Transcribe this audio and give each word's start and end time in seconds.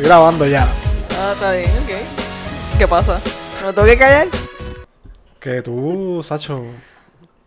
Estoy 0.00 0.12
grabando 0.14 0.46
ya. 0.46 0.66
Ah, 1.18 1.32
está 1.34 1.52
bien, 1.52 1.68
ok. 1.68 2.78
¿Qué 2.78 2.88
pasa? 2.88 3.20
¿Me 3.62 3.70
tengo 3.70 3.86
que 3.86 3.98
callar? 3.98 4.28
Que 5.38 5.60
tú, 5.60 6.22
Sacho, 6.26 6.62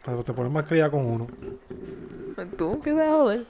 pero 0.05 0.23
te 0.23 0.33
pones 0.33 0.51
más 0.51 0.67
cría 0.67 0.87
con 0.91 1.03
uno. 1.03 1.27
Tú 2.55 2.73
empiezas 2.73 3.07
a 3.07 3.11
joder. 3.11 3.45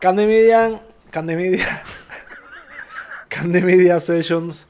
Candy 0.00 0.26
Media, 0.26 0.82
Candy 1.10 1.34
Media, 1.34 1.82
Candy 3.28 3.62
Media 3.62 4.00
Sessions, 4.00 4.66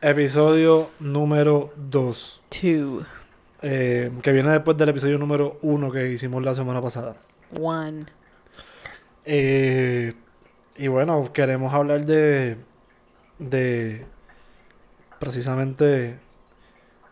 episodio 0.00 0.88
número 1.00 1.74
2. 1.76 2.40
Two. 2.48 3.04
eh, 3.60 4.10
que 4.22 4.32
viene 4.32 4.48
después 4.52 4.78
del 4.78 4.88
episodio 4.88 5.18
número 5.18 5.58
1 5.60 5.92
que 5.92 6.12
hicimos 6.12 6.42
la 6.42 6.54
semana 6.54 6.80
pasada. 6.80 7.16
One. 7.60 8.06
Eh, 9.26 10.14
y 10.76 10.88
bueno, 10.88 11.32
queremos 11.32 11.72
hablar 11.74 12.04
de. 12.04 12.56
de. 13.38 14.04
precisamente. 15.18 16.18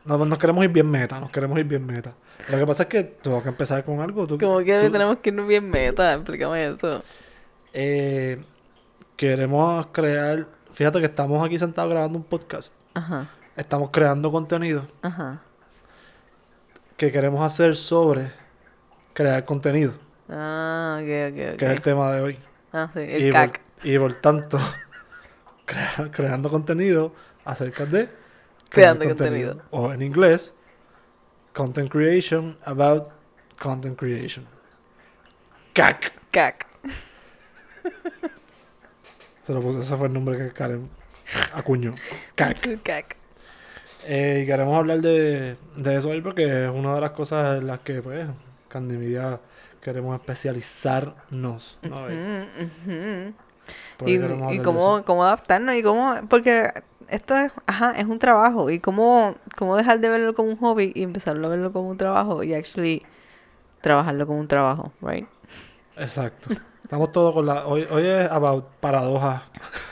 No, 0.05 0.19
nos 0.25 0.39
queremos 0.39 0.65
ir 0.65 0.71
bien 0.71 0.91
meta, 0.91 1.21
nos 1.21 1.31
queremos 1.31 1.57
ir 1.59 1.65
bien 1.65 1.87
meta. 1.87 2.13
Lo 2.51 2.59
que 2.59 2.67
pasa 2.67 2.83
es 2.85 2.89
que 2.89 3.05
tengo 3.05 3.41
que 3.43 3.51
empezar 3.51 3.85
con 3.85 4.01
algo. 4.01 4.27
Tú, 4.27 4.37
Como 4.39 4.59
que 4.59 4.81
tú- 4.87 4.91
tenemos 4.91 5.19
que 5.19 5.31
irnos 5.31 5.47
bien 5.47 5.71
meta, 5.71 6.13
explícame 6.13 6.67
eso. 6.67 7.03
eh, 7.73 8.43
queremos 9.17 9.87
crear. 9.93 10.47
Fíjate 10.73 10.99
que 10.99 11.07
estamos 11.07 11.45
aquí 11.47 11.57
sentados 11.59 11.91
grabando 11.93 12.19
un 12.19 12.25
podcast. 12.25 12.75
Ajá, 12.95 13.29
Estamos 13.57 13.91
creando 13.91 14.31
contenido 14.33 14.87
ajá. 15.03 15.41
que 16.97 17.13
queremos 17.13 17.41
hacer 17.43 17.77
sobre 17.77 18.33
crear 19.15 19.45
contenido, 19.45 19.93
Ah, 20.29 20.99
ok, 21.01 21.09
ok, 21.33 21.53
ok. 21.53 21.59
que 21.59 21.65
es 21.67 21.71
el 21.71 21.81
tema 21.83 22.13
de 22.13 22.21
hoy. 22.23 22.39
Ah, 22.73 22.91
sí, 22.95 23.01
y, 23.01 23.13
el 23.15 23.23
por, 23.31 23.33
cac. 23.33 23.61
y 23.85 23.99
por 23.99 24.15
tanto, 24.15 24.59
crea- 25.67 26.11
creando 26.11 26.51
contenido 26.51 27.13
acerca 27.45 27.85
de 27.87 28.09
Creando 28.71 29.05
contenido. 29.05 29.61
O 29.71 29.93
en 29.93 30.01
inglés, 30.03 30.55
content 31.53 31.91
creation 31.91 32.57
about 32.65 33.09
content 33.61 33.99
creation. 33.99 34.47
CAC. 35.75 36.13
Cac. 36.31 36.67
Se 39.47 39.53
lo 39.53 39.61
puse- 39.61 39.81
ese 39.81 39.97
fue 39.97 40.07
el 40.07 40.13
nombre 40.15 40.39
que 40.39 40.53
Karen 40.53 40.89
acuñó. 41.55 41.95
CAC. 42.35 42.83
Cac. 42.83 43.17
Eh, 44.05 44.41
y 44.43 44.47
queremos 44.47 44.77
hablar 44.79 45.01
de, 45.01 45.57
de 45.77 45.97
eso 45.97 46.09
hoy 46.09 46.21
porque 46.21 46.65
es 46.65 46.71
una 46.71 46.95
de 46.97 47.01
las 47.03 47.11
cosas 47.13 47.61
en 47.61 47.67
las 47.67 47.81
que, 47.81 48.03
pues, 48.03 48.27
Candy 48.69 48.97
Media 48.97 49.39
queremos 49.83 50.19
especializarnos. 50.19 51.79
¿no? 51.83 51.97
Por 53.97 54.09
ahí 54.09 54.57
Y, 54.57 54.59
cómo, 54.61 55.05
cómo 55.05 55.25
adaptarnos 55.25 55.75
y 55.75 55.83
cómo, 55.83 56.15
porque 56.29 56.73
esto 57.09 57.37
es, 57.37 57.53
ajá, 57.67 57.93
es 57.99 58.07
un 58.07 58.19
trabajo 58.19 58.71
y 58.71 58.81
cómo, 58.81 59.35
cómo 59.57 59.77
dejar 59.77 60.01
de 60.01 60.09
verlo 60.09 60.35
como 60.35 60.49
un 60.51 60.57
hobby 60.57 60.93
y 60.95 61.03
empezarlo 61.03 61.47
a 61.47 61.51
verlo 61.51 61.73
como 61.73 61.91
un 61.91 61.97
trabajo 61.99 62.43
y 62.43 62.55
actually 62.55 63.03
trabajarlo 63.81 64.27
como 64.27 64.41
un 64.41 64.49
trabajo, 64.49 64.93
right? 65.03 65.27
Exacto. 65.97 66.51
Estamos 66.83 67.13
todos 67.13 67.35
con 67.35 67.47
la... 67.47 67.67
Hoy, 67.67 67.87
hoy 67.91 68.07
es 68.07 68.31
about 68.31 68.65
paradojas 68.81 69.43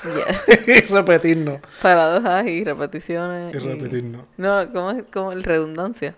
Yeah. 0.03 0.57
y 0.67 0.81
repetirnos. 0.87 1.61
Paradojas 1.83 2.47
y 2.47 2.65
repeticiones. 2.65 3.55
Y 3.55 3.59
repetirnos. 3.59 4.25
No, 4.37 4.73
como 4.73 5.05
como 5.13 5.33
redundancia. 5.33 6.15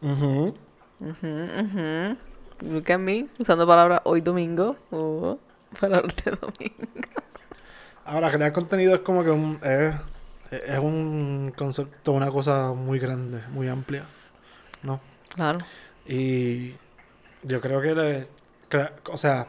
Ujú, 0.00 0.54
ujú. 1.00 2.16
Look 2.60 2.90
at 2.90 2.98
me, 2.98 3.26
usando 3.38 3.66
palabras 3.66 4.00
hoy 4.04 4.20
domingo 4.20 4.76
o 4.90 5.38
palabras 5.80 6.14
de 6.24 6.30
domingo. 6.30 7.08
Ahora, 8.04 8.30
crear 8.30 8.52
contenido 8.52 8.94
es 8.94 9.00
como 9.00 9.22
que 9.24 9.30
un... 9.30 9.58
Es, 9.62 9.94
es 10.50 10.78
un 10.78 11.52
concepto, 11.56 12.12
una 12.12 12.30
cosa 12.30 12.72
muy 12.72 12.98
grande, 12.98 13.40
muy 13.52 13.68
amplia. 13.68 14.04
¿No? 14.82 15.00
Claro. 15.34 15.58
Y 16.06 16.74
yo 17.42 17.60
creo 17.60 17.80
que 17.80 17.94
le, 17.94 18.28
crea- 18.68 18.92
o 19.10 19.16
sea, 19.16 19.48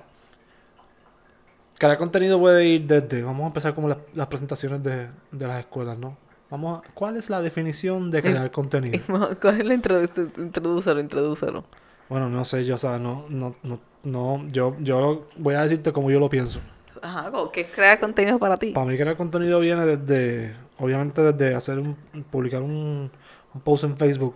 crear 1.77 1.97
contenido 1.97 2.39
puede 2.39 2.65
ir 2.65 2.87
desde, 2.87 3.21
vamos 3.21 3.43
a 3.43 3.47
empezar 3.47 3.75
como 3.75 3.89
las, 3.89 3.97
las 4.13 4.27
presentaciones 4.27 4.81
de, 4.83 5.09
de 5.31 5.47
las 5.47 5.59
escuelas, 5.59 5.97
¿no? 5.97 6.17
Vamos 6.49 6.79
a, 6.81 6.93
¿cuál 6.93 7.17
es 7.17 7.29
la 7.29 7.41
definición 7.41 8.09
de 8.11 8.21
crear 8.21 8.49
contenido? 8.51 9.03
¿Cuál 9.41 9.61
es 9.61 9.65
la 9.65 9.73
introducción? 9.73 10.31
Introdúcelo, 10.37 10.99
introdúcelo. 11.01 11.65
Bueno, 12.09 12.29
no 12.29 12.45
sé, 12.45 12.63
yo, 12.63 12.75
o 12.75 12.77
sea, 12.77 12.99
no, 12.99 13.25
no, 13.29 13.55
no, 13.63 13.79
no, 14.03 14.47
yo, 14.49 14.75
yo 14.79 15.27
voy 15.37 15.55
a 15.55 15.61
decirte 15.61 15.91
como 15.91 16.11
yo 16.11 16.19
lo 16.19 16.29
pienso. 16.29 16.59
Ajá, 17.01 17.31
es 17.53 17.67
crear 17.67 17.99
contenido 17.99 18.39
para 18.39 18.57
ti. 18.57 18.71
Para 18.71 18.85
mí 18.85 18.97
crear 18.97 19.17
contenido 19.17 19.59
viene 19.59 19.85
desde, 19.85 20.55
obviamente 20.77 21.21
desde 21.21 21.55
hacer 21.55 21.79
un, 21.79 21.95
publicar 22.31 22.61
un, 22.61 23.11
un 23.53 23.61
post 23.61 23.83
en 23.83 23.97
Facebook. 23.97 24.35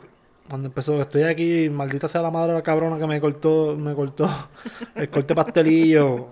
Cuando 0.49 0.67
empezó, 0.67 0.99
estoy 0.99 1.23
aquí, 1.23 1.69
maldita 1.69 2.07
sea 2.07 2.21
la 2.21 2.31
madre 2.31 2.53
de 2.53 2.57
la 2.57 2.63
cabrona 2.63 2.97
que 2.97 3.05
me 3.05 3.21
cortó, 3.21 3.75
me 3.75 3.93
cortó 3.93 4.27
el 4.95 5.09
corte 5.09 5.35
pastelillo. 5.35 6.29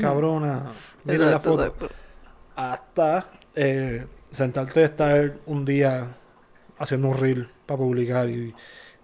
Cabrona. 0.00 0.66
Miren 1.04 1.30
la 1.30 1.40
foto. 1.40 1.74
Hasta 2.54 3.30
eh, 3.54 4.06
sentarte 4.30 4.80
y 4.80 4.84
estar 4.84 5.34
un 5.46 5.64
día 5.64 6.08
haciendo 6.78 7.08
un 7.08 7.16
reel 7.16 7.48
para 7.64 7.78
publicar 7.78 8.28
y, 8.28 8.54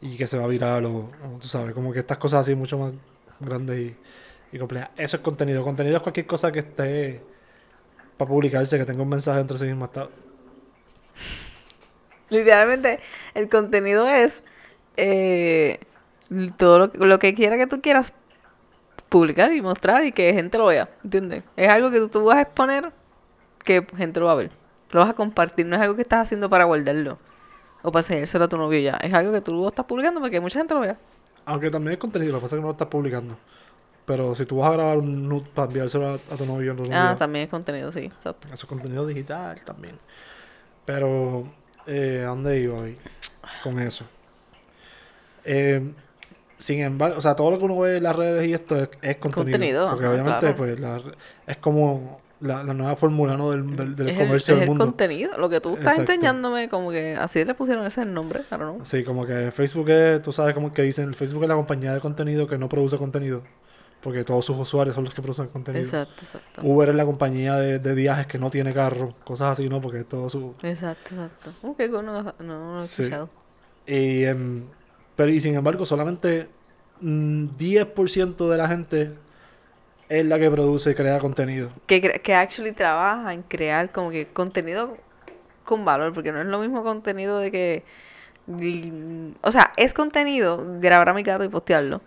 y 0.03 0.17
que 0.17 0.27
se 0.27 0.37
va 0.37 0.45
a 0.45 0.49
virar 0.49 0.85
o, 0.85 0.97
o 0.99 1.39
tú 1.41 1.47
sabes, 1.47 1.73
como 1.73 1.93
que 1.93 2.01
estas 2.01 2.19
cosas 2.19 2.41
así 2.41 2.57
mucho 2.57 2.77
más 2.77 2.93
grandes 3.39 3.93
y, 4.53 4.59
complejas. 4.59 4.91
Eso 4.97 5.17
es 5.17 5.23
contenido. 5.23 5.63
Contenido 5.63 5.97
es 5.97 6.03
cualquier 6.03 6.27
cosa 6.27 6.53
que 6.53 6.59
esté 6.59 7.23
para 8.19 8.29
publicarse, 8.29 8.77
que 8.77 8.85
tenga 8.85 9.03
un 9.03 9.09
mensaje 9.09 9.41
entre 9.41 9.57
sí 9.57 9.65
mismo. 9.65 9.87
Hasta, 9.87 10.09
Literalmente, 12.29 12.99
el 13.35 13.49
contenido 13.49 14.07
es 14.09 14.43
eh, 14.97 15.79
todo 16.59 16.79
lo, 16.79 17.07
lo 17.07 17.19
que 17.19 17.35
quiera 17.35 17.57
que 17.57 17.67
tú 17.67 17.81
quieras 17.81 18.12
publicar 19.09 19.53
y 19.53 19.62
mostrar 19.62 20.05
y 20.05 20.12
que 20.12 20.35
gente 20.35 20.59
lo 20.59 20.67
vea, 20.67 20.91
¿entiendes? 21.05 21.45
Es 21.57 21.69
algo 21.69 21.91
que 21.91 21.99
tú, 21.99 22.09
tú 22.09 22.25
vas 22.25 22.39
a 22.39 22.43
exponer 22.43 22.93
que 23.65 23.87
gente 23.97 24.19
lo 24.19 24.27
va 24.27 24.33
a 24.33 24.37
ver. 24.37 24.51
Lo 24.91 25.01
vas 25.01 25.11
a 25.11 25.15
compartir, 25.15 25.65
no 25.67 25.77
es 25.77 25.83
algo 25.83 25.95
que 25.95 26.03
estás 26.03 26.25
haciendo 26.25 26.51
para 26.51 26.65
guardarlo 26.65 27.19
o 27.82 27.93
para 27.93 28.00
enseñárselo 28.00 28.44
a 28.44 28.48
tu 28.48 28.56
novio 28.56 28.81
ya. 28.81 28.97
Es 29.03 29.12
algo 29.12 29.32
que 29.32 29.41
tú 29.41 29.69
estás 29.69 29.84
publicando 29.84 30.20
para 30.20 30.31
que 30.31 30.41
mucha 30.41 30.59
gente 30.59 30.75
lo 30.75 30.81
vea. 30.81 30.97
aunque 31.44 31.70
también 31.70 31.94
es 31.94 31.98
contenido, 31.98 32.32
lo 32.32 32.38
que 32.38 32.43
pasa 32.43 32.56
es 32.56 32.59
que 32.59 32.62
no 32.62 32.69
lo 32.69 32.72
estás 32.72 32.88
publicando. 32.88 33.37
Pero 34.04 34.34
si 34.34 34.44
tú 34.47 34.56
vas 34.59 34.70
a 34.70 34.72
grabar 34.72 34.98
un 34.98 35.28
nude 35.28 35.47
para 35.54 35.69
enviárselo 35.69 36.09
a, 36.09 36.15
a 36.15 36.37
tu 36.37 36.44
novio, 36.44 36.75
tu 36.75 36.82
Ah, 36.93 37.15
también 37.19 37.44
es 37.44 37.50
contenido, 37.50 37.93
sí, 37.93 38.00
exacto. 38.00 38.48
Eso 38.48 38.54
es 38.54 38.65
contenido 38.65 39.06
digital 39.06 39.60
también. 39.65 39.97
Pero, 40.84 41.44
eh, 41.87 42.22
¿a 42.25 42.28
dónde 42.28 42.59
iba 42.60 42.78
hoy 42.78 42.98
con 43.62 43.78
eso? 43.78 44.04
Eh, 45.44 45.93
sin 46.59 46.81
embargo, 46.81 47.19
o 47.19 47.20
sea, 47.20 47.34
todo 47.34 47.50
lo 47.53 47.59
que 47.59 47.64
uno 47.64 47.78
ve 47.78 47.97
en 47.99 48.03
las 48.03 48.16
redes 48.16 48.47
y 48.47 48.53
esto 48.54 48.76
es, 48.76 48.88
es 49.03 49.16
contenido. 49.16 49.53
Contenido, 49.53 49.91
porque 49.91 50.06
obviamente, 50.06 50.41
claro. 50.41 50.56
pues, 50.56 50.81
la 50.81 51.03
es 51.47 51.56
como 51.59 52.20
la, 52.43 52.63
la 52.65 52.75
nueva 52.75 52.97
fórmula, 52.97 53.37
¿no? 53.37 53.51
Del, 53.51 53.75
del, 53.77 53.97
del 53.97 54.09
es 54.09 54.17
el, 54.19 54.27
comercio 54.27 54.55
es 54.55 54.61
del 54.61 54.71
el 54.71 54.79
contenido, 54.79 55.39
lo 55.39 55.49
que 55.49 55.61
tú 55.61 55.71
estás 55.77 55.93
Exacto. 55.95 56.13
enseñándome, 56.13 56.69
como 56.69 56.91
que 56.91 57.15
así 57.17 57.45
le 57.45 57.55
pusieron 57.55 57.87
ese 57.87 58.05
nombre, 58.05 58.43
don't 58.51 58.63
know. 58.63 58.81
Sí, 58.85 59.05
como 59.05 59.25
que 59.27 59.51
Facebook 59.53 59.89
es, 59.89 60.23
tú 60.23 60.33
sabes 60.33 60.55
como 60.55 60.73
que 60.73 60.83
dicen, 60.83 61.09
el 61.09 61.15
Facebook 61.15 61.43
es 61.45 61.49
la 61.49 61.55
compañía 61.55 61.95
de 61.95 62.01
contenido 62.01 62.47
que 62.47 62.59
no 62.59 62.69
produce 62.69 62.99
contenido. 62.99 63.43
Porque 64.03 64.25
todos 64.25 64.45
sus 64.45 64.59
usuarios 64.59 64.97
son 64.97 65.05
los 65.05 65.15
que 65.15 65.23
producen 65.23 65.47
contenido. 65.47 65.85
Exacto, 65.85 66.23
exacto. 66.23 66.61
Uber 66.65 66.89
es 66.89 66.95
la 66.97 67.05
compañía 67.05 67.55
de, 67.55 67.79
de 67.79 67.95
viajes 67.95 68.27
que 68.27 68.37
no 68.37 68.51
tiene 68.51 68.75
carro, 68.75 69.15
cosas 69.23 69.53
así, 69.53 69.69
¿no? 69.69 69.81
Porque 69.81 70.03
todo 70.03 70.29
su, 70.29 70.55
Exacto, 70.65 71.15
exacto. 71.15 71.53
Uh, 71.63 71.77
qué 71.77 71.89
cool, 71.89 72.05
no, 72.07 72.21
no, 72.21 72.35
no 72.41 72.75
lo 72.75 72.79
he 72.81 72.83
Sí. 72.83 73.03
escuchado. 73.05 73.31
Y, 73.87 74.25
em, 74.25 74.65
pero 75.15 75.31
y 75.31 75.39
sin 75.39 75.55
embargo, 75.55 75.87
solamente 75.87 76.49
mm, 77.01 77.51
10% 77.57 78.49
de 78.51 78.57
la 78.57 78.67
gente 78.67 79.13
es 80.19 80.26
la 80.26 80.38
que 80.38 80.50
produce 80.50 80.91
y 80.91 80.94
crea 80.94 81.19
contenido. 81.19 81.70
Que, 81.87 82.00
que 82.00 82.35
actually 82.35 82.73
trabaja 82.73 83.32
en 83.32 83.43
crear 83.43 83.91
como 83.93 84.11
que 84.11 84.26
contenido 84.29 84.97
con 85.64 85.85
valor, 85.85 86.12
porque 86.12 86.32
no 86.32 86.41
es 86.41 86.47
lo 86.47 86.59
mismo 86.59 86.82
contenido 86.82 87.38
de 87.38 87.50
que... 87.50 87.85
O 89.43 89.53
sea, 89.53 89.73
es 89.76 89.94
contenido 89.94 90.64
grabar 90.81 91.09
a 91.11 91.14
mi 91.14 91.23
gato 91.23 91.44
y 91.44 91.49
postearlo, 91.49 92.00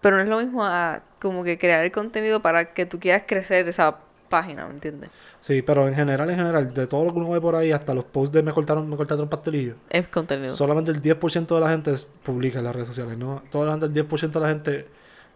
pero 0.00 0.16
no 0.16 0.22
es 0.22 0.28
lo 0.28 0.38
mismo 0.40 0.64
a 0.64 1.02
como 1.20 1.42
que 1.42 1.58
crear 1.58 1.82
el 1.84 1.90
contenido 1.90 2.40
para 2.40 2.74
que 2.74 2.84
tú 2.84 3.00
quieras 3.00 3.22
crecer 3.26 3.66
esa 3.68 3.96
página, 4.28 4.66
¿me 4.66 4.74
entiendes? 4.74 5.10
Sí, 5.40 5.62
pero 5.62 5.88
en 5.88 5.94
general, 5.94 6.28
en 6.30 6.36
general, 6.36 6.74
de 6.74 6.86
todo 6.86 7.04
lo 7.04 7.12
que 7.12 7.18
uno 7.18 7.30
ve 7.30 7.40
por 7.40 7.56
ahí, 7.56 7.72
hasta 7.72 7.94
los 7.94 8.04
posts 8.04 8.32
de 8.34 8.42
me 8.42 8.52
cortaron, 8.52 8.88
me 8.88 8.96
cortaron 8.96 9.28
pastelillo, 9.28 9.74
Es 9.88 10.06
contenido. 10.08 10.54
solamente 10.54 10.90
el 10.90 11.00
10% 11.00 11.54
de 11.54 11.60
la 11.60 11.70
gente 11.70 11.94
publica 12.22 12.58
en 12.58 12.64
las 12.64 12.74
redes 12.74 12.88
sociales, 12.88 13.16
¿no? 13.16 13.42
Toda 13.50 13.66
la 13.66 13.72
gente, 13.72 13.86
el 13.86 14.08
10% 14.08 14.30
de 14.32 14.40
la 14.40 14.48
gente 14.48 14.86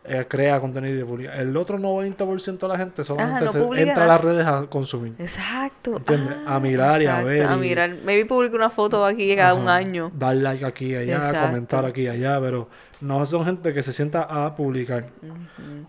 eh, 0.09 0.27
crea 0.29 0.61
contenido 0.61 1.01
y 1.01 1.05
publica. 1.05 1.35
El 1.37 1.57
otro 1.57 1.79
90% 1.79 2.59
de 2.59 2.69
la 2.69 2.79
gente 2.79 3.05
solamente 3.05 3.45
no 3.45 3.53
se- 3.53 3.81
entra 3.83 4.05
a 4.05 4.07
las 4.07 4.21
redes 4.21 4.47
a 4.47 4.67
consumir. 4.67 5.15
Exacto. 5.19 5.97
¿Entiendes? 5.99 6.37
Ah, 6.47 6.57
A 6.57 6.61
mirar 6.61 7.03
y 7.03 7.07
a 7.07 7.23
ver 7.23 7.47
A 7.47 7.55
y- 7.57 7.59
mirar. 7.59 7.91
Maybe 8.05 8.25
publico 8.25 8.57
una 8.57 8.71
foto 8.71 9.05
aquí 9.05 9.35
cada 9.37 9.55
un 9.55 9.69
año. 9.69 10.11
Dar 10.15 10.35
like 10.37 10.65
aquí 10.65 10.87
y 10.93 10.97
allá, 10.97 11.17
Exacto. 11.17 11.41
comentar 11.49 11.85
aquí 11.85 12.03
y 12.03 12.09
allá, 12.09 12.41
pero 12.41 12.69
no 13.01 13.25
son 13.27 13.45
gente 13.45 13.73
que 13.75 13.83
se 13.83 13.93
sienta 13.93 14.23
a 14.23 14.55
publicar. 14.57 15.07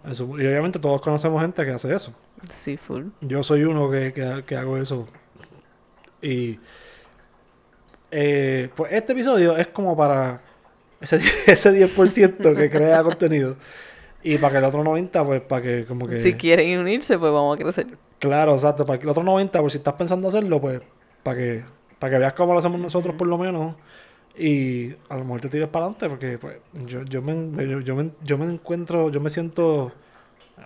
Eso- 0.09 0.25
y 0.39 0.45
obviamente 0.45 0.79
todos 0.79 1.01
conocemos 1.01 1.41
gente 1.41 1.63
que 1.65 1.71
hace 1.71 1.93
eso. 1.95 2.13
Sí, 2.49 2.77
full. 2.77 3.05
Yo 3.21 3.43
soy 3.43 3.63
uno 3.63 3.89
que, 3.89 4.13
que, 4.13 4.43
que 4.45 4.55
hago 4.57 4.77
eso. 4.77 5.07
Y 6.21 6.59
eh, 8.11 8.69
pues 8.75 8.91
este 8.93 9.13
episodio 9.13 9.55
es 9.57 9.67
como 9.67 9.95
para 9.95 10.41
ese, 10.99 11.17
ese 11.47 11.71
10% 11.71 12.55
que 12.55 12.69
crea 12.69 13.03
contenido. 13.03 13.55
Y 14.21 14.37
para 14.37 14.53
que 14.53 14.57
el 14.57 14.65
otro 14.65 14.83
90%, 14.83 15.25
pues 15.25 15.41
para 15.41 15.61
que 15.61 15.85
como 15.85 16.07
que... 16.07 16.17
Si 16.17 16.33
quieren 16.33 16.79
unirse, 16.79 17.17
pues 17.17 17.31
vamos 17.31 17.55
a 17.55 17.61
crecer. 17.61 17.87
Claro, 18.19 18.53
exacto. 18.53 18.85
Para 18.85 18.99
que 18.99 19.03
el 19.03 19.09
otro 19.09 19.23
90, 19.23 19.59
por 19.61 19.71
si 19.71 19.77
estás 19.77 19.93
pensando 19.93 20.27
hacerlo, 20.27 20.59
pues 20.59 20.81
para 21.23 21.37
que, 21.37 21.63
para 21.99 22.11
que 22.11 22.19
veas 22.19 22.33
cómo 22.33 22.53
lo 22.53 22.59
hacemos 22.59 22.79
nosotros 22.79 23.15
por 23.15 23.27
lo 23.27 23.37
menos. 23.37 23.75
Y 24.37 24.91
a 25.09 25.17
lo 25.17 25.23
mejor 25.23 25.41
te 25.41 25.49
tires 25.49 25.67
para 25.67 25.85
adelante, 25.85 26.09
porque 26.09 26.37
pues, 26.37 26.57
yo, 26.85 27.03
yo, 27.03 27.21
me, 27.21 27.65
yo, 27.65 27.79
yo 27.79 27.95
me, 27.95 28.11
yo 28.23 28.37
me 28.37 28.45
encuentro, 28.45 29.09
yo 29.09 29.19
me 29.19 29.29
siento 29.29 29.91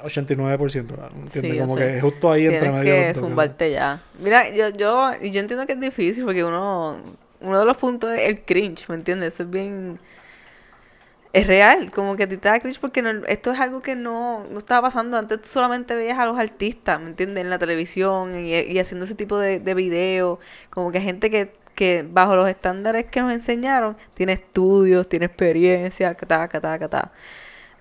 89%, 0.03 0.87
¿verdad? 0.87 1.11
¿entiendes? 1.15 1.51
Sí, 1.53 1.59
como 1.59 1.77
sé. 1.77 1.93
que 1.93 2.01
justo 2.01 2.31
ahí 2.31 2.45
entre 2.45 2.59
Tienes 2.59 2.79
medio. 2.79 2.93
de 2.93 3.07
que 3.07 3.13
zumbarte 3.13 3.71
ya. 3.71 4.01
Mira, 4.19 4.49
yo, 4.49 4.69
yo, 4.69 5.11
y 5.21 5.31
yo 5.31 5.39
entiendo 5.39 5.65
que 5.65 5.73
es 5.73 5.79
difícil 5.79 6.25
porque 6.25 6.43
uno, 6.43 6.97
uno 7.41 7.59
de 7.59 7.65
los 7.65 7.77
puntos 7.77 8.11
es 8.11 8.27
el 8.27 8.41
cringe, 8.41 8.87
¿me 8.89 8.95
entiendes? 8.95 9.33
Eso 9.33 9.43
es 9.43 9.49
bien, 9.49 9.99
es 11.33 11.47
real, 11.47 11.91
como 11.91 12.15
que 12.15 12.23
a 12.23 12.29
ti 12.29 12.37
te 12.37 12.47
da 12.49 12.59
cringe 12.59 12.79
porque 12.79 13.01
no- 13.01 13.25
esto 13.27 13.51
es 13.51 13.59
algo 13.59 13.81
que 13.81 13.95
no, 13.95 14.45
no 14.51 14.59
estaba 14.59 14.83
pasando. 14.89 15.17
Antes 15.17 15.41
tú 15.41 15.49
solamente 15.49 15.95
veías 15.95 16.19
a 16.19 16.25
los 16.25 16.37
artistas, 16.37 16.99
¿me 17.01 17.07
entiendes? 17.07 17.43
En 17.43 17.49
la 17.49 17.59
televisión 17.59 18.45
y, 18.45 18.79
haciendo 18.79 19.05
ese 19.05 19.15
tipo 19.15 19.39
de, 19.39 19.59
de 19.59 19.73
videos, 19.73 20.39
como 20.69 20.91
que 20.91 21.01
gente 21.01 21.31
que, 21.31 21.53
que 21.75 22.05
bajo 22.07 22.35
los 22.35 22.47
estándares 22.49 23.05
que 23.07 23.21
nos 23.21 23.33
enseñaron, 23.33 23.97
tiene 24.13 24.33
estudios, 24.33 25.09
tiene 25.09 25.25
experiencia, 25.25 26.13
catá, 26.15 26.47
catá, 26.47 26.77
catá. 26.79 27.11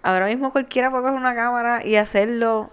Ahora 0.03 0.27
mismo 0.27 0.53
cualquiera 0.53 0.91
puede 0.91 1.05
coger 1.05 1.19
una 1.19 1.35
cámara 1.35 1.85
y 1.87 1.97
hacerlo 1.97 2.71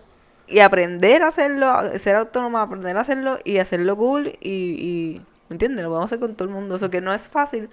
y 0.48 0.60
aprender 0.62 1.22
a 1.24 1.28
hacerlo, 1.28 1.74
ser 2.00 2.16
autónomo, 2.16 2.58
aprender 2.58 2.98
a 2.98 3.02
hacerlo 3.02 3.38
y 3.44 3.58
hacerlo 3.60 3.96
cool 3.98 4.30
y, 4.42 4.50
y 4.52 5.22
¿me 5.50 5.56
entiendes? 5.56 5.84
Lo 5.84 5.90
podemos 5.90 6.08
hacer 6.08 6.20
con 6.20 6.36
todo 6.36 6.48
el 6.48 6.54
mundo. 6.54 6.76
Eso 6.76 6.90
que 6.90 7.02
no 7.02 7.14
es 7.14 7.30
fácil 7.30 7.70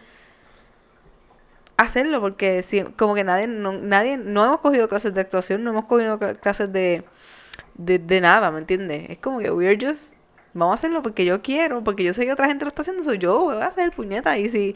hacerlo 1.76 2.20
porque 2.20 2.62
si, 2.62 2.82
como 2.82 3.14
que 3.14 3.24
nadie 3.24 3.46
no, 3.46 3.72
nadie 3.72 4.16
no 4.16 4.44
hemos 4.44 4.60
cogido 4.60 4.88
clases 4.88 5.12
de 5.14 5.20
actuación, 5.20 5.62
no 5.64 5.70
hemos 5.70 5.84
cogido 5.86 6.18
cl- 6.18 6.38
clases 6.40 6.72
de, 6.72 7.04
de, 7.74 7.98
de 7.98 8.20
nada, 8.20 8.50
¿me 8.50 8.58
entiendes? 8.58 9.10
Es 9.10 9.18
como 9.18 9.38
que 9.40 9.50
we're 9.50 9.78
just 9.84 10.14
vamos 10.54 10.72
a 10.72 10.74
hacerlo 10.76 11.02
porque 11.02 11.26
yo 11.26 11.42
quiero, 11.42 11.84
porque 11.84 12.02
yo 12.02 12.14
sé 12.14 12.24
que 12.24 12.32
otra 12.32 12.46
gente 12.46 12.64
lo 12.64 12.68
está 12.70 12.80
haciendo, 12.80 13.04
soy 13.04 13.18
yo, 13.18 13.40
voy 13.40 13.56
a 13.56 13.66
hacer 13.66 13.92
puñeta 13.92 14.38
y 14.38 14.48
si 14.48 14.74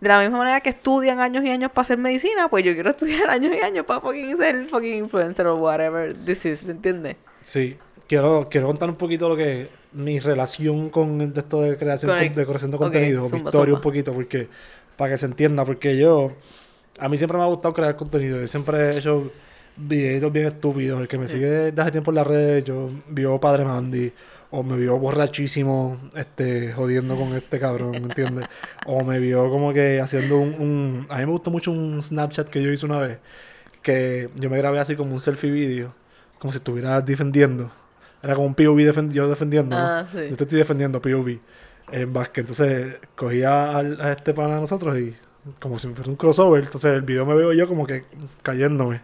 de 0.00 0.08
la 0.08 0.20
misma 0.20 0.36
manera 0.36 0.60
que 0.60 0.68
estudian 0.68 1.20
años 1.20 1.42
y 1.42 1.48
años 1.48 1.70
para 1.70 1.84
hacer 1.84 1.96
medicina, 1.96 2.48
pues 2.48 2.64
yo 2.64 2.74
quiero 2.74 2.90
estudiar 2.96 3.30
años 3.30 3.54
y 3.56 3.60
años 3.64 3.86
para 3.86 4.00
fucking 4.00 4.36
ser 4.36 4.66
fucking 4.66 4.94
influencer 4.96 5.46
o 5.46 5.56
whatever 5.56 6.12
this 6.12 6.44
is, 6.44 6.62
¿me 6.64 6.72
entiendes? 6.72 7.16
Sí, 7.44 7.78
quiero, 8.06 8.48
quiero 8.50 8.66
contar 8.66 8.90
un 8.90 8.96
poquito 8.96 9.26
lo 9.30 9.36
que 9.36 9.70
mi 9.94 10.20
relación 10.20 10.90
con 10.90 11.18
esto 11.34 11.62
de 11.62 11.78
creación, 11.78 12.10
Con 12.12 12.20
el- 12.22 12.34
de 12.34 12.44
creación 12.46 12.70
de 12.70 12.76
contenido, 12.76 13.20
mi 13.22 13.36
historia 13.38 13.50
zumba. 13.64 13.74
un 13.76 13.80
poquito, 13.80 14.12
porque 14.12 14.48
para 14.96 15.12
que 15.12 15.18
se 15.18 15.26
entienda, 15.26 15.64
porque 15.64 15.96
yo, 15.96 16.32
a 16.98 17.08
mí 17.08 17.16
siempre 17.16 17.38
me 17.38 17.44
ha 17.44 17.46
gustado 17.46 17.74
crear 17.74 17.96
contenido, 17.96 18.40
yo 18.40 18.46
siempre 18.46 18.94
he 18.94 18.98
hecho 18.98 19.32
videos 19.76 20.32
bien 20.32 20.46
estúpidos, 20.46 21.00
el 21.00 21.08
que 21.08 21.18
me 21.18 21.28
sigue 21.28 21.46
desde 21.46 21.80
hace 21.82 21.92
tiempo 21.92 22.10
en 22.10 22.14
las 22.16 22.26
redes, 22.26 22.64
yo 22.64 22.90
vio 23.08 23.38
Padre 23.40 23.64
Mandy, 23.64 24.12
o 24.50 24.62
me 24.62 24.76
vio 24.76 24.98
borrachísimo, 24.98 25.98
este, 26.14 26.72
jodiendo 26.74 27.16
con 27.16 27.34
este 27.34 27.58
cabrón, 27.58 27.92
¿me 27.92 28.08
entiendes? 28.08 28.46
O 28.86 29.02
me 29.04 29.18
vio 29.18 29.48
como 29.50 29.72
que 29.72 30.00
haciendo 30.00 30.36
un, 30.38 30.54
un- 30.54 31.06
a 31.08 31.18
mí 31.18 31.24
me 31.26 31.32
gustó 31.32 31.50
mucho 31.50 31.70
un 31.72 32.02
Snapchat 32.02 32.48
que 32.48 32.62
yo 32.62 32.70
hice 32.70 32.84
una 32.84 32.98
vez, 32.98 33.18
que 33.82 34.28
yo 34.36 34.50
me 34.50 34.58
grabé 34.58 34.78
así 34.78 34.96
como 34.96 35.14
un 35.14 35.20
selfie 35.20 35.50
video, 35.50 35.94
como 36.38 36.52
si 36.52 36.58
estuviera 36.58 37.00
defendiendo. 37.00 37.70
Era 38.22 38.34
como 38.34 38.46
un 38.46 38.54
POV 38.54 38.76
defen- 38.92 39.10
yo 39.10 39.28
defendiendo, 39.28 39.74
¿no? 39.76 39.82
Ah, 39.82 40.06
sí. 40.10 40.18
Yo 40.30 40.36
te 40.36 40.44
estoy 40.44 40.58
defendiendo 40.58 41.00
POV 41.00 41.40
en 41.92 42.12
básquet. 42.12 42.48
Entonces 42.48 42.96
cogía 43.14 43.78
a 43.78 44.12
este 44.12 44.34
pana 44.34 44.56
de 44.56 44.60
nosotros 44.62 44.98
y 44.98 45.14
como 45.60 45.78
si 45.78 45.88
fuera 45.88 46.10
un 46.10 46.16
crossover. 46.16 46.64
Entonces 46.64 46.92
el 46.92 47.02
video 47.02 47.24
me 47.26 47.34
veo 47.34 47.52
yo 47.52 47.68
como 47.68 47.86
que 47.86 48.04
cayéndome. 48.42 49.00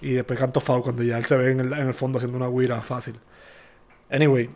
Y 0.00 0.14
después 0.14 0.38
canto 0.38 0.60
foul 0.60 0.82
cuando 0.82 1.02
ya 1.02 1.18
él 1.18 1.24
se 1.24 1.36
ve 1.36 1.52
en 1.52 1.60
el, 1.60 1.72
en 1.72 1.88
el 1.88 1.94
fondo 1.94 2.18
haciendo 2.18 2.36
una 2.36 2.48
guira 2.48 2.80
fácil. 2.82 3.18
Anyway, 4.10 4.50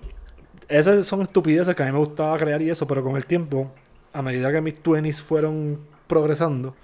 esas 0.69 1.07
son 1.07 1.23
estupideces 1.23 1.75
que 1.75 1.83
a 1.83 1.87
mí 1.87 1.93
me 1.93 1.99
gustaba 1.99 2.37
crear 2.39 2.61
y 2.63 2.71
eso, 2.71 2.87
pero 2.87 3.03
con 3.03 3.17
el 3.17 3.27
tiempo, 3.27 3.71
a 4.13 4.23
medida 4.23 4.53
que 4.53 4.61
mis 4.61 4.83
20s 4.83 5.23
fueron 5.23 5.81
progresando 6.07 6.75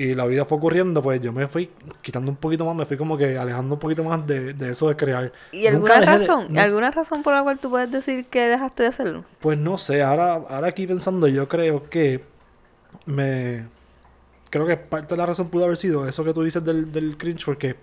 y 0.00 0.14
la 0.14 0.24
vida 0.26 0.44
fue 0.44 0.58
ocurriendo, 0.58 1.02
pues 1.02 1.20
yo 1.20 1.32
me 1.32 1.48
fui 1.48 1.70
quitando 2.02 2.30
un 2.30 2.36
poquito 2.36 2.64
más, 2.64 2.76
me 2.76 2.86
fui 2.86 2.96
como 2.96 3.16
que 3.18 3.36
alejando 3.36 3.74
un 3.74 3.80
poquito 3.80 4.04
más 4.04 4.26
de, 4.26 4.54
de 4.54 4.70
eso 4.70 4.88
de 4.88 4.96
crear. 4.96 5.32
¿Y 5.52 5.64
Nunca 5.70 5.96
alguna 5.96 6.00
de- 6.00 6.06
razón? 6.06 6.46
no- 6.50 6.60
¿Alguna 6.60 6.90
razón 6.90 7.22
por 7.22 7.34
la 7.34 7.42
cual 7.42 7.58
tú 7.58 7.70
puedes 7.70 7.90
decir 7.90 8.26
que 8.26 8.40
dejaste 8.48 8.84
de 8.84 8.88
hacerlo? 8.90 9.24
Pues 9.40 9.58
no 9.58 9.76
sé, 9.78 10.02
ahora, 10.02 10.34
ahora 10.34 10.68
aquí 10.68 10.86
pensando, 10.86 11.26
yo 11.28 11.48
creo 11.48 11.88
que 11.90 12.22
me. 13.06 13.66
Creo 14.50 14.66
que 14.66 14.76
parte 14.78 15.14
de 15.14 15.18
la 15.18 15.26
razón 15.26 15.48
pudo 15.50 15.64
haber 15.64 15.76
sido 15.76 16.08
eso 16.08 16.24
que 16.24 16.32
tú 16.32 16.42
dices 16.42 16.64
del, 16.64 16.90
del 16.90 17.18
cringe, 17.18 17.44
porque 17.44 17.76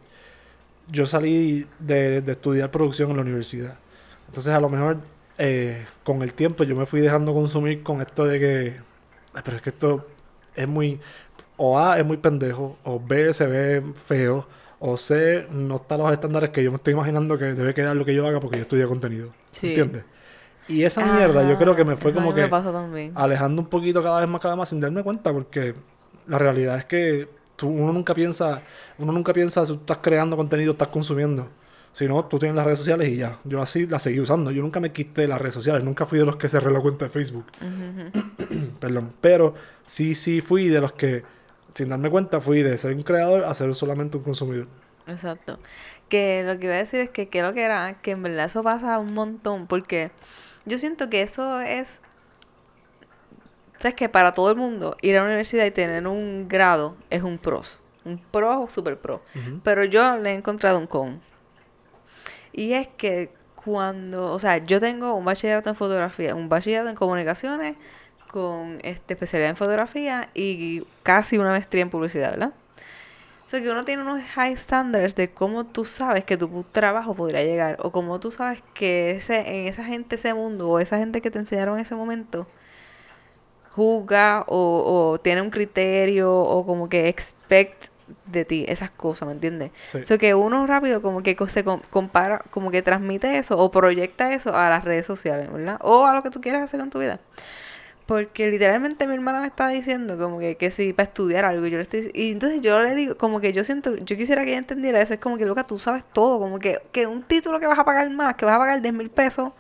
yo 0.88 1.06
salí 1.06 1.67
de, 1.79 2.21
de 2.21 2.31
estudiar 2.31 2.71
producción 2.71 3.09
en 3.12 3.17
la 3.17 3.21
universidad. 3.23 3.75
Entonces, 4.27 4.53
a 4.53 4.59
lo 4.59 4.69
mejor 4.69 4.97
eh, 5.38 5.85
con 6.03 6.21
el 6.23 6.33
tiempo 6.33 6.63
yo 6.63 6.75
me 6.75 6.85
fui 6.85 7.01
dejando 7.01 7.33
consumir 7.33 7.83
con 7.83 8.01
esto 8.01 8.25
de 8.25 8.39
que. 8.39 8.73
"Ay, 9.33 9.41
Pero 9.44 9.57
es 9.57 9.63
que 9.63 9.69
esto 9.71 10.07
es 10.56 10.67
muy. 10.67 11.00
O 11.57 11.79
A 11.79 11.97
es 11.99 12.05
muy 12.05 12.17
pendejo, 12.17 12.77
o 12.83 12.99
B 12.99 13.33
se 13.33 13.47
ve 13.47 13.83
feo, 13.95 14.45
o 14.79 14.97
C 14.97 15.47
no 15.51 15.77
está 15.77 15.95
a 15.95 15.97
los 15.99 16.11
estándares 16.11 16.49
que 16.49 16.63
yo 16.63 16.71
me 16.71 16.77
estoy 16.77 16.93
imaginando 16.93 17.37
que 17.37 17.45
debe 17.45 17.73
quedar 17.73 17.95
lo 17.95 18.05
que 18.05 18.13
yo 18.13 18.27
haga 18.27 18.39
porque 18.39 18.57
yo 18.57 18.63
estudié 18.63 18.85
contenido. 18.85 19.29
Sí. 19.51 19.67
¿Entiendes? 19.69 20.03
Y 20.67 20.83
esa 20.83 21.05
mierda 21.05 21.47
yo 21.47 21.57
creo 21.57 21.75
que 21.75 21.85
me 21.85 21.95
fue 21.95 22.11
Ah, 22.11 22.15
como 22.15 22.33
me 22.33 22.35
que 22.35 23.11
alejando 23.13 23.61
un 23.61 23.67
poquito 23.67 24.01
cada 24.01 24.19
vez 24.19 24.29
más, 24.29 24.41
cada 24.41 24.55
vez 24.55 24.59
más 24.59 24.69
sin 24.69 24.79
darme 24.79 25.03
cuenta, 25.03 25.31
porque 25.31 25.75
la 26.27 26.39
realidad 26.39 26.77
es 26.77 26.85
que 26.85 27.27
tú, 27.55 27.67
uno 27.67 27.93
nunca 27.93 28.13
piensa, 28.13 28.61
uno 28.97 29.11
nunca 29.11 29.31
piensa 29.31 29.65
si 29.65 29.73
tú 29.73 29.79
estás 29.79 29.99
creando 29.99 30.35
contenido, 30.35 30.71
estás 30.71 30.87
consumiendo. 30.87 31.47
Si 31.93 32.07
no, 32.07 32.25
tú 32.25 32.37
tienes 32.39 32.57
las 32.57 32.65
redes 32.65 32.79
sociales 32.79 33.07
y 33.07 33.15
ya. 33.15 33.39
Yo 33.45 33.61
así 33.61 33.87
las 33.87 34.01
seguí 34.03 34.19
usando. 34.19 34.51
Yo 34.51 34.61
nunca 34.61 34.81
me 34.81 34.91
quité 34.91 35.21
de 35.21 35.27
las 35.29 35.39
redes 35.39 35.53
sociales. 35.53 35.81
Nunca 35.81 36.05
fui 36.05 36.19
de 36.19 36.25
los 36.25 36.35
que 36.35 36.49
cerré 36.49 36.69
la 36.69 36.81
cuenta 36.81 37.05
de 37.05 37.11
Facebook. 37.11 37.45
Perdón. 38.81 39.13
Pero 39.21 39.53
sí, 39.85 40.13
sí 40.13 40.41
fui 40.41 40.67
de 40.67 40.81
los 40.81 40.91
que, 40.91 41.23
sin 41.75 41.89
darme 41.89 42.10
cuenta, 42.10 42.42
fui 42.42 42.63
de 42.63 42.77
ser 42.77 42.95
un 42.95 43.04
creador 43.04 43.44
a 43.44 43.54
ser 43.54 43.75
solamente 43.75 44.18
un 44.18 44.24
consumidor. 44.24 44.68
Exacto. 45.07 45.60
Que 46.10 46.44
lo 46.44 46.57
que 46.57 46.66
iba 46.66 46.75
a 46.75 46.77
decir 46.77 47.01
es 47.01 47.10
que, 47.10 47.42
lo 47.42 47.54
que 47.54 47.63
era, 47.63 48.01
que 48.01 48.12
en 48.12 48.24
verdad 48.24 48.46
eso 48.46 48.63
pasa 48.63 48.98
un 48.98 49.13
montón, 49.13 49.67
porque 49.67 50.10
yo 50.65 50.77
siento 50.77 51.10
que 51.10 51.22
eso 51.22 51.60
es, 51.60 52.00
sabes 53.77 53.96
que 53.96 54.10
para 54.10 54.32
todo 54.32 54.50
el 54.50 54.55
mundo 54.55 54.96
ir 55.01 55.17
a 55.17 55.20
la 55.20 55.25
universidad 55.25 55.65
y 55.65 55.72
tener 55.72 56.08
un 56.08 56.48
grado 56.48 56.96
es 57.10 57.22
un 57.22 57.38
pros, 57.38 57.82
un 58.05 58.17
pro 58.17 58.62
o 58.62 58.70
super 58.70 58.98
pro. 58.98 59.22
Pero 59.63 59.84
yo 59.84 60.17
le 60.17 60.32
he 60.32 60.36
encontrado 60.36 60.79
un 60.79 60.88
con. 60.88 61.22
Y 62.53 62.72
es 62.72 62.88
que 62.88 63.34
cuando, 63.53 64.32
o 64.32 64.39
sea, 64.39 64.58
yo 64.60 64.79
tengo 64.79 65.13
un 65.13 65.25
bachillerato 65.25 65.70
en 65.70 65.75
fotografía, 65.75 66.36
un 66.36 66.48
bachillerato 66.48 66.89
en 66.89 66.96
comunicaciones 66.96 67.75
con 68.36 68.80
este, 68.84 69.13
especialidad 69.13 69.51
en 69.51 69.56
fotografía 69.56 70.30
y 70.34 70.84
casi 71.04 71.38
una 71.38 71.51
maestría 71.51 71.84
en 71.84 71.89
publicidad, 71.89 72.32
¿verdad? 72.32 72.51
O 73.48 73.50
sea, 73.50 73.62
que 73.62 73.72
uno 73.72 73.86
tiene 73.86 74.01
unos 74.01 74.22
high 74.36 74.58
standards 74.58 75.15
de 75.15 75.30
cómo 75.30 75.65
tú 75.65 75.86
sabes 75.86 76.25
que 76.25 76.36
tu 76.36 76.65
trabajo 76.72 77.15
podría 77.15 77.44
llegar 77.44 77.77
o 77.80 77.92
cómo 77.92 78.20
tú 78.20 78.32
sabes 78.32 78.62
que 78.74 79.12
ese, 79.12 79.62
en 79.62 79.68
esa 79.68 79.86
gente, 79.86 80.18
ese 80.18 80.34
mundo 80.34 80.68
o 80.70 80.80
esa 80.80 80.98
gente 80.98 81.22
que 81.22 81.32
te 81.32 81.39
enseñaron 81.39 81.75
en 81.75 81.82
ese 81.84 81.96
momento 81.96 82.46
juzga 83.74 84.44
o, 84.48 85.13
o 85.13 85.20
tiene 85.20 85.42
un 85.42 85.50
criterio 85.50 86.34
o 86.34 86.65
como 86.65 86.89
que 86.89 87.08
expect 87.08 87.86
de 88.25 88.46
ti 88.46 88.65
esas 88.68 88.89
cosas, 88.92 89.27
¿me 89.27 89.34
entiendes? 89.34 89.72
Sí. 89.92 90.00
O 90.00 90.04
sea, 90.04 90.18
que 90.18 90.34
uno 90.36 90.68
rápido 90.68 91.01
como 91.01 91.24
que 91.24 91.36
se 91.48 91.63
com- 91.63 91.82
compara, 91.89 92.39
como 92.51 92.72
que 92.72 92.82
transmite 92.82 93.38
eso 93.38 93.58
o 93.58 93.72
proyecta 93.72 94.34
eso 94.34 94.56
a 94.56 94.70
las 94.70 94.84
redes 94.84 95.06
sociales, 95.06 95.51
¿verdad? 95.51 95.77
O 95.82 96.06
a 96.06 96.13
lo 96.13 96.24
que 96.24 96.30
tú 96.30 96.42
quieras 96.42 96.63
hacer 96.63 96.80
con 96.80 96.89
tu 96.89 97.00
vida. 97.00 97.20
Porque 98.05 98.50
literalmente 98.51 99.07
mi 99.07 99.15
hermana 99.15 99.41
me 99.41 99.47
está 99.47 99.67
diciendo 99.67 100.17
como 100.17 100.38
que, 100.39 100.57
que 100.57 100.69
si 100.69 100.93
para 100.93 101.07
estudiar 101.07 101.43
algo, 101.45 101.65
yo 101.65 101.77
le 101.77 101.83
estoy 101.83 102.12
y 102.13 102.31
entonces 102.31 102.62
yo 102.62 102.79
le 102.81 102.93
digo, 102.93 103.17
como 103.17 103.41
que 103.41 103.51
yo 103.51 103.63
siento, 103.63 103.95
yo 103.95 104.15
quisiera 104.15 104.43
que 104.43 104.50
ella 104.51 104.59
entendiera 104.59 105.01
eso, 105.01 105.15
es 105.15 105.19
como 105.19 105.38
que 105.38 105.45
loca, 105.45 105.63
tú 105.63 105.79
sabes 105.79 106.05
todo, 106.13 106.38
como 106.38 106.59
que, 106.59 106.79
que 106.91 107.07
un 107.07 107.24
título 107.24 107.59
que 107.59 107.65
vas 107.65 107.79
a 107.79 107.83
pagar 107.83 108.07
más, 108.12 108.35
que 108.35 108.45
vas 108.45 108.55
a 108.55 108.59
pagar 108.59 108.81
10 108.81 108.93
mil 108.93 109.09
pesos 109.09 109.53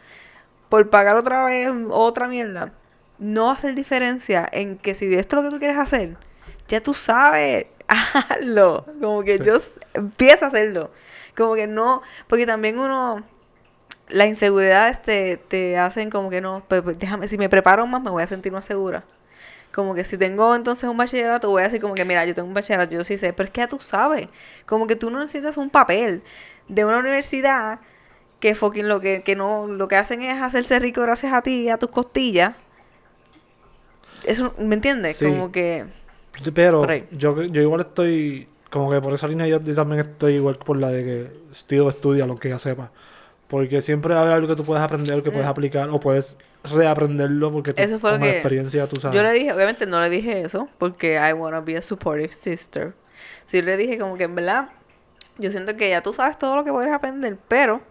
por 0.69 0.89
pagar 0.91 1.15
otra 1.15 1.43
vez 1.45 1.71
otra 1.89 2.27
mierda, 2.27 2.71
no 3.17 3.45
va 3.45 3.51
a 3.51 3.53
hacer 3.53 3.73
diferencia 3.73 4.47
en 4.51 4.77
que 4.77 4.93
si 4.93 5.11
esto 5.15 5.37
es 5.37 5.43
lo 5.43 5.49
que 5.49 5.53
tú 5.55 5.59
quieres 5.59 5.79
hacer, 5.79 6.15
ya 6.67 6.81
tú 6.81 6.93
sabes 6.93 7.65
hazlo. 7.87 8.85
Como 9.01 9.23
que 9.23 9.37
Sí. 9.37 9.43
yo 9.43 9.57
empieza 9.93 10.45
a 10.45 10.47
hacerlo. 10.49 10.91
Como 11.35 11.55
que 11.55 11.67
no, 11.67 12.01
porque 12.27 12.45
también 12.45 12.79
uno, 12.79 13.23
las 14.09 14.27
inseguridades 14.27 15.01
te, 15.01 15.37
te 15.37 15.77
hacen 15.77 16.09
como 16.09 16.29
que 16.29 16.41
no, 16.41 16.63
pues, 16.67 16.81
pues, 16.81 16.99
déjame, 16.99 17.27
si 17.27 17.37
me 17.37 17.49
preparo 17.49 17.87
más 17.87 18.01
me 18.01 18.09
voy 18.09 18.23
a 18.23 18.27
sentir 18.27 18.51
más 18.51 18.65
segura. 18.65 19.03
Como 19.73 19.93
que 19.93 20.05
si 20.05 20.17
tengo 20.17 20.55
entonces 20.55 20.89
un 20.89 20.95
bachillerato, 20.95 21.49
voy 21.49 21.61
a 21.61 21.65
decir 21.65 21.81
como 21.81 21.95
que, 21.95 22.05
mira, 22.05 22.25
yo 22.25 22.33
tengo 22.33 22.47
un 22.47 22.53
bachillerato, 22.53 22.93
yo 22.93 23.03
sí 23.03 23.17
sé, 23.17 23.33
pero 23.33 23.47
es 23.47 23.51
que 23.51 23.61
ya 23.61 23.67
tú 23.67 23.79
sabes. 23.81 24.29
Como 24.65 24.87
que 24.87 24.95
tú 24.95 25.11
no 25.11 25.19
necesitas 25.19 25.57
un 25.57 25.69
papel 25.69 26.23
de 26.69 26.85
una 26.85 26.99
universidad 26.99 27.79
que 28.39 28.55
fucking 28.55 28.87
lo 28.87 29.01
que, 29.01 29.23
que 29.23 29.35
no, 29.35 29.67
lo 29.67 29.87
que 29.87 29.95
hacen 29.95 30.21
es 30.21 30.41
hacerse 30.41 30.79
rico 30.79 31.01
gracias 31.01 31.33
a 31.33 31.41
ti 31.41 31.63
y 31.63 31.69
a 31.69 31.77
tus 31.77 31.89
costillas. 31.89 32.55
Eso, 34.23 34.53
¿me 34.57 34.75
entiendes? 34.75 35.17
Sí. 35.17 35.25
Como 35.25 35.51
que... 35.51 35.85
Pero 36.53 36.85
yo, 37.11 37.43
yo 37.43 37.61
igual 37.61 37.81
estoy, 37.81 38.47
como 38.69 38.91
que 38.91 38.99
por 39.01 39.13
esa 39.13 39.27
línea 39.27 39.47
yo, 39.47 39.61
yo 39.61 39.73
también 39.73 40.01
estoy 40.01 40.35
igual 40.35 40.57
por 40.57 40.77
la 40.77 40.89
de 40.89 41.03
que 41.03 41.31
estudio, 41.51 41.89
estudia 41.89 42.25
lo 42.25 42.37
que 42.37 42.49
ya 42.49 42.59
sepa. 42.59 42.91
Porque 43.47 43.81
siempre 43.81 44.15
haber 44.15 44.33
algo 44.33 44.47
que 44.47 44.55
tú 44.55 44.63
puedes 44.63 44.83
aprender, 44.83 45.21
que 45.21 45.29
puedes 45.31 45.45
Mm. 45.45 45.51
aplicar, 45.51 45.89
o 45.89 45.99
puedes 45.99 46.37
reaprenderlo 46.63 47.51
porque 47.51 47.73
tú, 47.73 47.83
Eso 47.83 47.99
fue 47.99 48.11
la 48.13 48.19
que- 48.19 48.29
experiencia 48.31 48.87
tú 48.87 48.99
sabes. 48.99 49.15
Yo 49.15 49.23
le 49.23 49.31
dije, 49.33 49.53
obviamente 49.53 49.85
no 49.85 50.01
le 50.01 50.09
dije 50.09 50.41
eso, 50.41 50.67
porque 50.79 51.15
I 51.15 51.33
wanna 51.33 51.61
be 51.61 51.77
a 51.77 51.81
supportive 51.81 52.33
sister. 52.33 52.93
Sí 53.45 53.61
le 53.61 53.77
dije 53.77 53.97
como 53.99 54.17
que 54.17 54.23
en 54.23 54.33
verdad, 54.35 54.69
yo 55.37 55.51
siento 55.51 55.75
que 55.77 55.89
ya 55.89 56.01
tú 56.01 56.11
sabes 56.13 56.37
todo 56.39 56.55
lo 56.55 56.63
que 56.63 56.71
puedes 56.71 56.91
aprender, 56.91 57.37
pero 57.47 57.81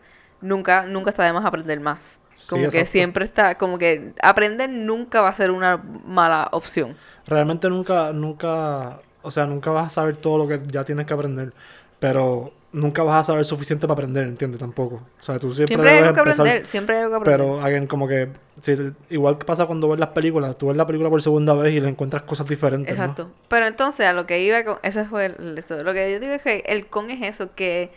nunca, 0.41 0.83
nunca 0.87 1.11
está 1.11 1.25
de 1.25 1.33
más 1.33 1.45
aprender 1.45 1.79
más. 1.81 2.19
Sí, 2.37 2.47
Como 2.49 2.69
que 2.69 2.85
siempre 2.85 3.25
está, 3.25 3.57
como 3.57 3.79
que 3.79 4.13
aprender 4.23 4.69
nunca 4.69 5.23
va 5.23 5.29
a 5.29 5.35
ser 5.35 5.51
una 5.51 5.77
mala 6.05 6.49
opción. 6.53 6.97
Realmente 7.27 7.69
nunca, 7.71 8.13
nunca, 8.13 8.99
o 9.23 9.31
sea, 9.31 9.47
nunca 9.47 9.71
vas 9.71 9.87
a 9.87 9.95
saber 9.95 10.17
todo 10.17 10.37
lo 10.39 10.49
que 10.49 10.61
ya 10.67 10.85
tienes 10.85 11.07
que 11.07 11.15
aprender, 11.15 11.55
pero 12.01 12.53
nunca 12.75 13.05
vas 13.05 13.23
a 13.23 13.25
saber 13.25 13.45
suficiente 13.45 13.87
para 13.87 13.95
aprender, 13.95 14.25
¿entiendes? 14.25 14.59
Tampoco. 14.59 14.97
O 15.21 15.23
sea, 15.23 15.39
tú 15.39 15.55
siempre, 15.55 15.69
Siempre 15.69 15.91
hay 15.91 15.99
algo 15.99 16.13
que 16.13 16.21
empezar, 16.21 16.47
aprender, 16.47 16.67
siempre 16.67 16.97
hay 16.97 17.03
algo 17.03 17.13
que 17.13 17.17
aprender. 17.19 17.47
Pero, 17.47 17.63
again, 17.63 17.87
como 17.87 18.09
que, 18.09 18.29
sí, 18.61 18.75
igual 19.11 19.39
que 19.39 19.45
pasa 19.45 19.67
cuando 19.67 19.89
ves 19.89 20.01
las 20.01 20.09
películas, 20.11 20.59
tú 20.59 20.67
ves 20.67 20.77
la 20.77 20.85
película 20.85 21.09
por 21.09 21.23
segunda 21.23 21.55
vez 21.55 21.73
y 21.73 21.81
le 21.81 21.89
encuentras 21.89 22.23
cosas 22.23 22.49
diferentes, 22.49 22.97
¿no? 22.97 23.03
Exacto. 23.03 23.31
Pero 23.49 23.67
entonces 23.69 24.07
a 24.07 24.13
lo 24.13 24.27
que 24.27 24.43
iba 24.43 24.65
con, 24.65 24.79
ese 24.83 25.05
fue 25.05 25.27
el, 25.27 25.57
esto. 25.57 25.83
lo 25.85 25.95
que 25.95 26.13
yo 26.13 26.19
digo 26.19 26.33
es 26.33 26.43
que 26.43 26.65
el 26.67 26.87
con 26.87 27.11
es 27.11 27.23
eso, 27.23 27.55
que 27.55 27.93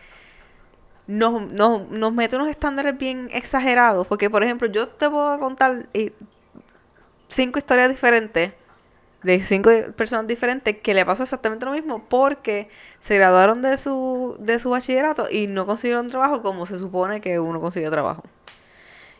nos, 1.07 1.51
nos, 1.51 1.89
nos 1.89 2.13
mete 2.13 2.35
unos 2.35 2.49
estándares 2.49 2.95
bien 2.97 3.29
exagerados, 3.33 4.05
porque 4.05 4.29
por 4.29 4.43
ejemplo 4.43 4.67
yo 4.67 4.87
te 4.87 5.09
puedo 5.09 5.39
contar 5.39 5.87
cinco 7.27 7.57
historias 7.57 7.89
diferentes 7.89 8.53
de 9.23 9.43
cinco 9.43 9.71
personas 9.95 10.27
diferentes 10.27 10.77
que 10.77 10.93
le 10.93 11.05
pasó 11.05 11.23
exactamente 11.23 11.65
lo 11.65 11.71
mismo 11.73 12.05
porque 12.07 12.69
se 12.99 13.17
graduaron 13.17 13.61
de 13.61 13.77
su, 13.77 14.37
de 14.39 14.59
su 14.59 14.69
bachillerato 14.71 15.27
y 15.31 15.47
no 15.47 15.65
consiguieron 15.65 16.07
trabajo 16.09 16.41
como 16.41 16.65
se 16.65 16.77
supone 16.79 17.21
que 17.21 17.39
uno 17.39 17.59
consigue 17.59 17.89
trabajo. 17.89 18.23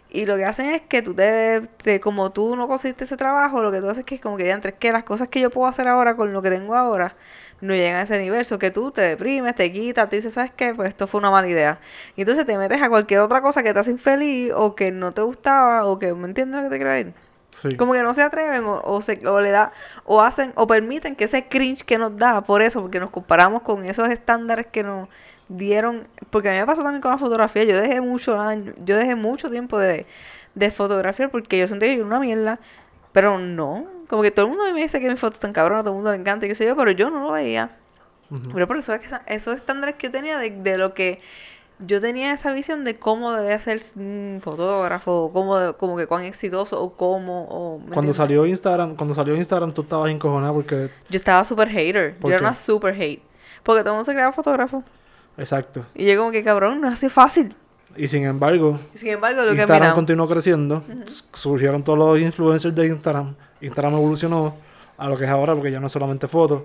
Y 0.10 0.26
lo 0.26 0.38
que 0.38 0.46
hacen 0.46 0.68
es 0.70 0.82
que 0.82 1.02
tú 1.02 1.14
te, 1.14 1.62
te- 1.84 2.00
como 2.00 2.32
tú 2.32 2.56
no 2.56 2.68
conseguiste 2.68 3.04
ese 3.04 3.18
trabajo, 3.18 3.62
lo 3.62 3.72
que 3.72 3.80
tú 3.82 3.88
haces 3.88 4.00
es 4.00 4.06
que 4.06 4.16
es 4.16 4.22
como 4.22 4.38
que 4.38 4.50
es 4.50 4.74
que 4.80 4.92
las 4.92 5.04
cosas 5.04 5.28
que 5.28 5.42
yo 5.42 5.50
puedo 5.50 5.68
hacer 5.68 5.88
ahora 5.88 6.16
con 6.16 6.32
lo 6.32 6.42
que 6.42 6.50
tengo 6.50 6.76
ahora 6.76 7.16
no 7.60 7.74
llegan 7.74 7.98
a 7.98 8.04
ese 8.04 8.18
nivel, 8.20 8.46
so 8.46 8.58
que 8.60 8.72
tú 8.72 8.92
te 8.92 9.02
deprimes, 9.02 9.56
te 9.56 9.72
quitas, 9.72 10.08
te 10.10 10.16
dices, 10.18 10.34
¿sabes 10.34 10.52
qué? 10.56 10.74
Pues 10.76 10.90
esto 10.90 11.08
fue 11.08 11.20
una 11.20 11.32
mala 11.32 11.48
idea. 11.50 11.80
Y 12.16 12.22
entonces 12.22 12.46
te 12.46 12.58
metes 12.58 12.82
a 12.82 12.90
cualquier 12.90 13.20
otra 13.22 13.42
cosa 13.42 13.64
que 13.64 13.74
te 13.74 13.80
hace 13.80 13.92
infeliz 13.92 14.54
o 14.56 14.76
que 14.76 14.92
no 14.92 15.12
te 15.12 15.22
gustaba 15.24 15.86
o 15.86 16.00
que, 16.00 16.14
¿me 16.14 16.28
entiendes 16.28 16.64
lo 16.64 16.70
que 16.70 16.78
te 16.78 16.84
quiero? 16.84 17.27
Sí. 17.52 17.76
Como 17.76 17.94
que 17.94 18.04
no 18.04 18.14
se 18.14 18.22
atreven 18.22 18.66
o, 18.66 18.82
o, 18.84 19.02
se, 19.02 19.26
o 19.28 19.42
le 19.42 19.52
da 19.52 19.72
o 20.06 20.22
hacen 20.22 20.52
o 20.56 20.68
permiten 20.68 21.16
que 21.16 21.24
ese 21.24 21.48
cringe 21.48 21.84
que 21.84 21.98
nos 21.98 22.16
da 22.16 22.42
por 22.42 22.62
eso, 22.62 22.82
porque 22.82 23.00
nos 23.00 23.10
comparamos 23.10 23.62
con 23.62 23.86
esos 23.86 24.10
estándares 24.10 24.68
que 24.68 24.84
nos 24.84 25.08
dieron, 25.48 26.08
porque 26.30 26.50
a 26.50 26.52
mí 26.52 26.58
me 26.60 26.66
pasa 26.66 26.84
también 26.84 27.02
con 27.02 27.12
la 27.12 27.18
fotografía, 27.18 27.64
yo 27.64 27.80
dejé 27.80 28.02
mucho 28.02 28.38
yo 28.84 28.98
dejé 28.98 29.16
mucho 29.16 29.50
tiempo 29.50 29.80
de, 29.80 30.06
de 30.56 30.72
fotografiar 30.72 31.32
porque 31.32 31.58
yo 31.58 31.68
sentía 31.68 31.90
que 31.90 31.96
yo 31.96 32.02
era 32.02 32.08
una 32.08 32.20
mierda, 32.20 32.60
pero 33.12 33.40
no, 33.40 33.88
como 34.08 34.22
que 34.22 34.32
todo 34.32 34.46
el 34.46 34.50
mundo 34.50 34.66
a 34.66 34.68
mí 34.68 34.74
me 34.74 34.82
dice 34.82 35.00
que 35.00 35.10
mis 35.10 35.20
fotos 35.20 35.36
están 35.36 35.54
cabronas, 35.54 35.84
todo 35.84 35.94
el 35.94 35.96
mundo 35.96 36.12
le 36.12 36.18
encanta 36.18 36.46
y 36.46 36.50
qué 36.50 36.56
sé 36.56 36.66
yo, 36.66 36.76
pero 36.76 36.92
yo 36.92 37.10
no 37.10 37.22
lo 37.22 37.32
veía. 37.32 37.72
Pero 38.54 38.68
por 38.68 38.78
eso 38.78 38.94
es 38.94 39.00
que 39.00 39.16
esos 39.28 39.56
estándares 39.56 39.96
que 39.96 40.08
yo 40.08 40.12
tenía 40.12 40.38
de, 40.38 40.50
de 40.50 40.78
lo 40.78 40.94
que 40.94 41.22
yo 41.80 42.02
tenía 42.02 42.32
esa 42.34 42.52
visión 42.54 42.84
de 42.84 42.98
cómo 42.98 43.34
debe 43.34 43.58
ser 43.60 43.82
un 43.96 44.40
fotógrafo, 44.42 45.26
o 45.26 45.34
cómo, 45.34 45.74
como 45.78 45.98
que 45.98 46.08
cuán 46.08 46.24
exitoso 46.24 46.82
o 46.82 46.94
cómo. 46.94 47.46
O, 47.46 47.78
¿me 47.78 47.86
Cuando 47.86 48.12
entiendes? 48.12 48.16
salió 48.18 48.46
Instagram, 48.46 48.96
cuando 48.96 49.14
salió 49.14 49.36
Instagram 49.36 49.72
tú 49.74 49.82
estabas 49.82 50.10
encojonada 50.10 50.54
porque... 50.54 50.90
Yo 51.10 51.18
estaba 51.18 51.44
super 51.44 51.70
hater. 51.70 52.16
¿Por 52.18 52.32
Yo 52.32 52.38
era 52.38 52.46
una 52.46 52.56
super 52.56 52.94
hate. 52.94 53.22
Porque 53.64 53.82
todo 53.82 53.92
el 53.92 53.96
mundo 53.98 54.06
se 54.06 54.14
creaba 54.14 54.32
fotógrafo. 54.32 54.84
Exacto. 55.38 55.86
Y 55.94 56.06
yo 56.06 56.18
como 56.18 56.32
que 56.32 56.44
cabrón, 56.44 56.82
no 56.82 56.88
es 56.88 56.94
así 56.94 57.10
fácil. 57.10 57.56
Y 57.96 58.08
sin 58.08 58.26
embargo, 58.26 58.80
sin 58.94 59.10
embargo, 59.10 59.42
lo 59.42 59.52
que 59.52 59.58
Instagram 59.58 59.96
continuó 59.96 60.28
creciendo, 60.28 60.84
surgieron 61.34 61.84
todos 61.84 61.98
los 61.98 62.20
influencers 62.20 62.76
de 62.76 62.88
Instagram, 62.88 63.36
Instagram 63.60 63.94
evolucionó 63.94 64.56
a 64.98 65.08
lo 65.08 65.18
que 65.18 65.24
es 65.24 65.30
ahora 65.30 65.54
porque 65.54 65.72
ya 65.72 65.80
no 65.80 65.88
es 65.88 65.92
solamente 65.92 66.28
fotos. 66.28 66.64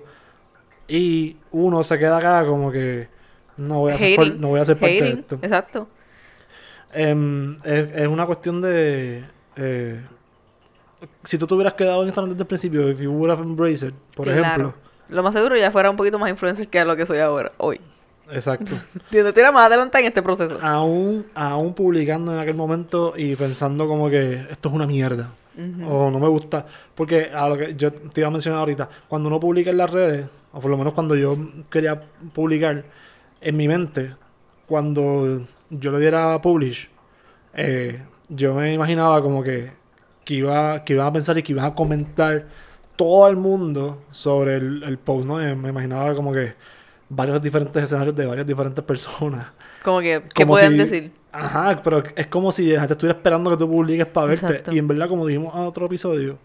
Y 0.89 1.37
uno 1.53 1.83
se 1.85 1.99
queda 1.99 2.19
acá 2.19 2.47
como 2.47 2.71
que 2.71 3.09
no 3.57 3.81
voy 3.81 3.93
a 3.93 3.99
ser, 3.99 4.19
Hating, 4.21 4.41
no 4.41 4.49
voy 4.49 4.61
a 4.61 4.65
ser 4.65 4.77
parte 4.77 5.03
de 5.03 5.11
esto. 5.11 5.39
Exacto. 5.43 5.89
Em, 6.93 7.57
es, 7.65 7.89
es 7.97 8.09
una 8.09 8.27
cuestión 8.27 8.61
de... 8.61 9.25
eh, 9.57 10.01
si 11.25 11.39
tú 11.39 11.47
te 11.47 11.55
hubieras 11.55 11.75
quedado 11.75 12.03
en 12.03 12.09
Instagram 12.09 12.31
desde 12.31 12.43
el 12.43 12.47
principio, 12.47 12.89
if 12.91 13.01
you 13.01 13.11
would 13.11 13.31
have 13.31 13.43
embraced 13.43 13.89
it, 13.89 13.95
por 14.15 14.27
Claro. 14.27 14.41
ejemplo. 14.43 14.75
Lo 15.09 15.23
más 15.23 15.35
seguro 15.35 15.57
ya 15.57 15.71
fuera 15.71 15.91
un 15.91 15.97
poquito 15.97 16.19
más 16.19 16.31
influencer 16.31 16.69
que 16.69 16.85
lo 16.85 16.95
que 16.97 17.07
soy 17.07 17.19
ahora, 17.19 17.53
hoy. 17.59 17.81
Exacto. 18.31 18.75
Entiendo, 18.95 19.33
tira 19.33 19.51
más 19.53 19.67
adelante 19.67 19.99
en 19.99 20.07
este 20.07 20.23
proceso. 20.23 20.59
aún, 20.63 21.27
aún 21.35 21.75
publicando 21.75 22.33
en 22.33 22.39
aquel 22.39 22.55
momento 22.55 23.15
y 23.17 23.35
pensando 23.37 23.87
como 23.89 24.09
que 24.09 24.47
esto 24.51 24.69
es 24.69 24.75
una 24.75 24.87
mierda. 24.87 25.31
O 25.87 26.11
no 26.11 26.19
me 26.19 26.29
gusta. 26.29 26.65
Porque 26.95 27.25
a 27.31 27.47
lo 27.47 27.59
que 27.59 27.75
yo 27.75 27.93
te 27.93 28.23
iba 28.23 28.29
a 28.29 28.31
mencionar 28.31 28.61
ahorita, 28.61 28.89
cuando 29.07 29.29
uno 29.29 29.39
publica 29.39 29.69
en 29.71 29.77
las 29.77 29.91
redes, 29.91 30.27
o 30.53 30.61
por 30.61 30.71
lo 30.71 30.79
menos 30.79 30.95
cuando 30.95 31.15
yo 31.15 31.37
quería 31.69 32.01
publicar, 32.33 32.85
en 33.43 33.57
mi 33.57 33.69
mente, 33.69 34.15
cuando 34.67 35.43
yo 35.71 35.91
le 35.93 35.99
diera 36.01 36.41
publish, 36.41 36.89
eh, 37.55 38.01
yo 38.29 38.55
me 38.55 38.73
imaginaba 38.73 39.21
como 39.23 39.43
que, 39.43 39.73
que, 40.25 40.35
iba, 40.35 40.85
que 40.85 40.95
iban 40.95 41.07
a 41.07 41.13
pensar 41.13 41.37
y 41.39 41.43
que 41.43 41.53
iban 41.53 41.65
a 41.67 41.75
comentar 41.75 42.47
todo 42.97 43.29
el 43.29 43.37
mundo 43.37 44.03
sobre 44.11 44.57
el, 44.57 44.83
el 44.85 44.99
post, 44.99 45.27
¿no? 45.27 45.37
Me 45.37 45.69
imaginaba 45.71 46.15
como 46.15 46.33
que 46.33 46.55
varios 47.09 47.43
diferentes 47.43 47.83
escenarios 47.83 48.15
de 48.17 48.27
varias 48.27 48.47
diferentes 48.47 48.85
personas. 48.85 49.47
Como 49.83 50.01
que, 50.01 50.23
¿qué 50.35 50.45
Como 50.45 50.55
pueden 50.55 50.73
si- 50.73 50.79
decir? 50.79 51.13
Ajá, 51.33 51.81
pero 51.83 52.03
es 52.15 52.27
como 52.27 52.53
si 52.53 52.71
la 52.73 52.81
gente 52.81 52.93
estuviera 52.93 53.17
esperando 53.19 53.51
que 53.51 53.57
tú 53.57 53.67
publiques 53.69 54.07
para 54.07 54.27
verte. 54.29 54.47
Exacto. 54.47 54.73
Y 54.73 54.79
en 54.79 54.87
verdad, 54.87 55.09
como 55.09 55.27
dijimos 55.27 55.55
en 55.55 55.63
otro 55.63 55.87
episodio, 55.87 56.39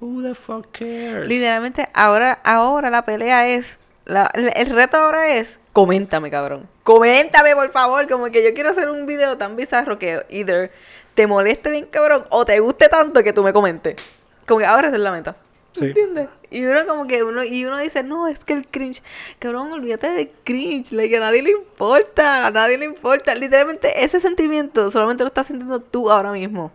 who 0.00 0.22
the 0.22 0.34
fuck 0.34 0.66
cares? 0.72 1.28
Literalmente, 1.28 1.86
ahora, 1.94 2.40
ahora 2.42 2.88
la 2.90 3.04
pelea 3.04 3.48
es. 3.50 3.78
la- 4.06 4.30
el 4.34 4.66
reto 4.66 4.96
ahora 4.96 5.36
es. 5.36 5.59
Coméntame, 5.72 6.30
cabrón. 6.30 6.68
Coméntame, 6.82 7.54
por 7.54 7.70
favor. 7.70 8.08
Como 8.08 8.30
que 8.30 8.42
yo 8.42 8.52
quiero 8.54 8.70
hacer 8.70 8.88
un 8.88 9.06
video 9.06 9.38
tan 9.38 9.56
bizarro 9.56 9.98
que 9.98 10.24
either 10.28 10.72
te 11.14 11.26
moleste 11.26 11.70
bien, 11.70 11.86
cabrón, 11.86 12.26
o 12.30 12.44
te 12.44 12.58
guste 12.60 12.88
tanto 12.88 13.22
que 13.22 13.32
tú 13.32 13.42
me 13.42 13.52
comentes. 13.52 13.96
Como 14.46 14.60
que 14.60 14.66
ahora 14.66 14.88
esa 14.88 14.96
es 14.96 15.02
la 15.02 15.12
meta. 15.12 15.36
Sí. 15.72 15.84
¿Entiendes? 15.86 16.28
Y 16.50 16.64
uno 16.64 16.84
como 16.86 17.06
que 17.06 17.22
uno, 17.22 17.44
y 17.44 17.64
uno 17.64 17.78
dice, 17.78 18.02
no, 18.02 18.26
es 18.26 18.44
que 18.44 18.54
el 18.54 18.66
cringe, 18.66 19.02
cabrón, 19.38 19.72
olvídate 19.72 20.10
del 20.10 20.32
cringe, 20.42 20.90
like, 20.90 21.16
a 21.16 21.20
nadie 21.20 21.42
le 21.42 21.52
importa, 21.52 22.46
a 22.46 22.50
nadie 22.50 22.76
le 22.76 22.86
importa. 22.86 23.34
Literalmente 23.36 24.04
ese 24.04 24.18
sentimiento 24.18 24.90
solamente 24.90 25.22
lo 25.22 25.28
estás 25.28 25.46
sintiendo 25.46 25.78
tú 25.78 26.10
ahora 26.10 26.32
mismo. 26.32 26.72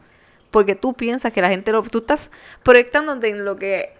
Porque 0.49 0.75
tú 0.75 0.93
piensas 0.93 1.33
que 1.33 1.41
la 1.41 1.49
gente 1.49 1.73
lo, 1.73 1.83
tú 1.83 1.97
estás 1.97 2.31
proyectándote 2.63 3.27
en 3.27 3.43
lo 3.43 3.57
que 3.57 3.91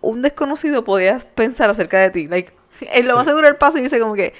un 0.00 0.22
desconocido 0.22 0.84
podías 0.84 1.24
pensar 1.24 1.70
acerca 1.70 1.98
de 1.98 2.10
ti. 2.10 2.28
Like, 2.28 2.52
en 2.80 3.08
lo 3.08 3.16
más 3.16 3.26
seguro 3.26 3.46
el 3.48 3.56
paso 3.56 3.78
y 3.78 3.82
dice 3.82 3.98
como 4.00 4.14
que, 4.14 4.34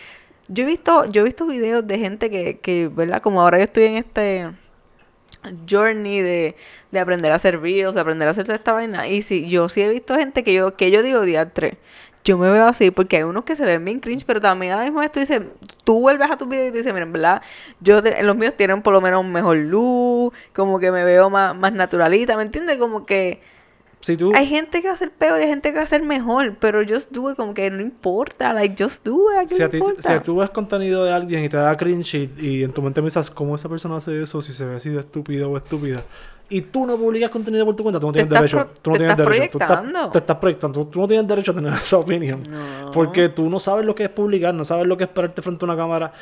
yo 0.49 0.65
he 0.65 0.67
visto, 0.67 1.05
yo 1.07 1.23
he 1.23 1.25
visto 1.25 1.47
videos 1.47 1.87
de 1.87 1.99
gente 1.99 2.31
que, 2.31 2.59
que, 2.59 2.89
¿verdad? 2.89 3.23
Como 3.23 3.41
ahora 3.43 3.59
yo 3.59 3.65
estoy 3.65 3.85
en 3.85 3.97
este 3.97 4.51
journey 5.69 6.21
de, 6.23 6.57
de 6.91 7.01
aprender 7.01 7.33
a 7.33 7.37
hacer 7.37 7.59
videos, 7.59 7.95
de 7.95 8.01
aprender 8.01 8.29
a 8.29 8.31
hacer 8.31 8.45
toda 8.45 8.57
esta 8.57 8.73
vaina. 8.73 9.09
Y 9.09 9.23
sí, 9.23 9.47
yo 9.49 9.69
sí 9.69 9.83
he 9.83 9.89
visto 9.89 10.17
gente 10.17 10.43
que 10.43 10.55
yo, 10.55 10.77
que 10.77 10.91
yo 10.91 11.03
digo 11.03 11.21
diantre. 11.23 11.79
Yo 12.25 12.39
me 12.39 12.51
veo 12.51 12.67
así 12.67 12.91
porque 12.91 13.19
hay 13.19 13.23
unos 13.25 13.45
que 13.45 13.55
se 13.55 13.67
ven 13.67 13.85
bien 13.85 14.01
cringe, 14.01 14.25
pero 14.25 14.41
también 14.41 14.73
ahora 14.73 14.85
mismo 14.85 15.03
esto 15.03 15.21
dice, 15.21 15.43
tú 15.85 16.01
vuelves 16.01 16.31
a 16.31 16.39
tus 16.39 16.49
videos 16.49 16.69
y 16.69 16.71
tú 16.71 16.79
dices, 16.79 16.95
miren, 16.95 17.13
¿verdad? 17.13 17.43
Yo, 17.81 18.03
te- 18.03 18.23
los 18.23 18.35
míos 18.37 18.55
tienen 18.57 18.81
por 18.81 18.95
lo 18.95 19.03
menos 19.03 19.21
un 19.23 19.31
mejor 19.31 19.59
luz, 19.59 20.33
como 20.55 20.79
que 20.79 20.91
me 20.91 21.05
veo 21.05 21.29
más, 21.29 21.55
más 21.55 21.73
naturalita, 21.75 22.35
¿me 22.39 22.43
entiendes? 22.45 22.79
Como 22.79 23.05
que 23.05 23.43
Si 24.05 24.19
tú, 24.19 24.33
hay 24.35 24.47
gente 24.47 24.83
que 24.83 24.89
va 24.89 24.93
a 24.93 24.99
ser 24.99 25.11
peor 25.11 25.41
y 25.41 25.45
hay 25.45 25.49
gente 25.49 25.71
que 25.71 25.79
va 25.79 25.83
a 25.83 25.87
ser 25.87 26.03
mejor, 26.03 26.57
pero 26.61 26.83
just 26.87 27.11
do 27.11 27.31
it, 27.31 27.37
como 27.37 27.55
que 27.55 27.71
no 27.71 27.81
importa, 27.81 28.53
like, 28.53 28.77
just 28.83 29.03
do 29.03 29.33
it, 29.33 29.39
¿a 29.39 29.47
qué 29.47 29.55
si, 29.55 29.63
a 29.63 29.71
ti, 29.71 29.79
importa? 29.79 30.19
si 30.19 30.23
tú 30.23 30.37
ves 30.37 30.51
contenido 30.51 31.05
de 31.05 31.13
alguien 31.13 31.43
y 31.43 31.49
te 31.49 31.57
da 31.57 31.75
cringe 31.75 32.15
y, 32.15 32.31
y 32.39 32.63
en 32.65 32.73
tu 32.73 32.83
mente 32.83 33.01
piensas 33.01 33.31
cómo 33.31 33.55
esa 33.55 33.71
persona 33.71 33.97
hace 33.97 34.21
eso, 34.21 34.43
si 34.43 34.53
se 34.53 34.67
ve 34.67 34.77
así 34.77 34.91
de 34.91 35.01
estúpido 35.01 35.51
o 35.51 35.57
estúpida, 35.57 36.05
y 36.51 36.61
tú 36.61 36.85
no 36.85 36.99
publicas 36.99 37.31
contenido 37.31 37.65
por 37.65 37.75
tu 37.75 37.83
cuenta, 37.83 37.99
tú 37.99 38.09
no 38.09 38.13
tienes 38.13 38.31
derecho. 38.31 38.69
tú 38.83 38.91
no 38.91 38.97
te 38.97 38.99
tienes 38.99 39.13
estás 39.13 39.27
derecho. 39.27 39.59
Tú 40.05 40.11
te 40.11 40.19
estás 40.19 40.37
proyectando. 40.37 40.81
Tú, 40.81 40.91
tú 40.91 41.01
no 41.01 41.09
tienes 41.09 41.27
derecho 41.27 41.53
a 41.53 41.55
tener 41.55 41.73
esa 41.83 41.97
opinión. 41.97 42.43
No. 42.49 42.91
Porque 42.93 43.31
tú 43.31 43.49
no 43.49 43.59
sabes 43.59 43.87
lo 43.87 43.95
que 43.95 44.05
es 44.05 44.11
publicar, 44.11 44.53
no 44.53 44.65
sabes 44.65 44.87
lo 44.87 44.97
que 44.97 45.05
es 45.05 45.11
pararte 45.11 45.41
frente 45.41 45.65
a 45.65 45.67
una 45.67 45.77
cámara. 45.77 46.13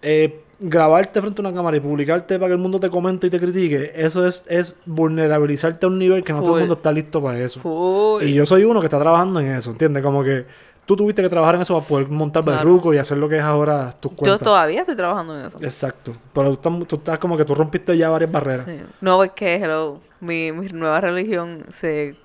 Eh, 0.00 0.44
grabarte 0.58 1.20
frente 1.20 1.40
a 1.42 1.46
una 1.48 1.54
cámara 1.54 1.76
y 1.76 1.80
publicarte 1.80 2.38
para 2.38 2.48
que 2.48 2.52
el 2.54 2.58
mundo 2.60 2.80
te 2.80 2.88
comente 2.90 3.26
y 3.26 3.30
te 3.30 3.38
critique, 3.38 3.92
eso 3.94 4.26
es, 4.26 4.44
es 4.48 4.76
vulnerabilizarte 4.86 5.84
a 5.86 5.88
un 5.88 5.98
nivel 5.98 6.24
que 6.24 6.32
no 6.32 6.40
todo 6.40 6.54
el 6.54 6.60
mundo 6.60 6.74
está 6.74 6.92
listo 6.92 7.22
para 7.22 7.38
eso. 7.38 7.60
Full. 7.60 8.22
Y 8.24 8.32
yo 8.34 8.46
soy 8.46 8.64
uno 8.64 8.80
que 8.80 8.86
está 8.86 8.98
trabajando 8.98 9.40
en 9.40 9.48
eso, 9.48 9.70
¿entiendes? 9.70 10.02
Como 10.02 10.24
que 10.24 10.46
tú 10.86 10.96
tuviste 10.96 11.20
que 11.20 11.28
trabajar 11.28 11.56
en 11.56 11.60
eso 11.62 11.74
para 11.74 11.86
poder 11.86 12.08
montar 12.08 12.42
Claro. 12.44 12.58
berruco 12.58 12.94
y 12.94 12.98
hacer 12.98 13.18
lo 13.18 13.28
que 13.28 13.36
es 13.36 13.42
ahora 13.42 13.92
tus 14.00 14.12
Yo 14.12 14.16
cuentas. 14.16 14.40
todavía 14.40 14.80
estoy 14.80 14.96
trabajando 14.96 15.38
en 15.38 15.46
eso. 15.46 15.58
Exacto. 15.60 16.12
Pero 16.32 16.56
tú, 16.56 16.68
estás- 16.70 16.88
tú 16.88 16.96
estás 16.96 17.18
como 17.18 17.36
que 17.36 17.44
tú 17.44 17.54
rompiste 17.54 17.96
ya 17.96 18.08
varias 18.08 18.30
barreras. 18.32 18.64
Sí. 18.66 18.80
No, 19.00 19.22
es 19.24 19.32
que, 19.32 19.56
hello, 19.56 20.00
mi, 20.20 20.52
mi 20.52 20.68
nueva 20.68 21.00
religión 21.00 21.64
se... 21.70 22.16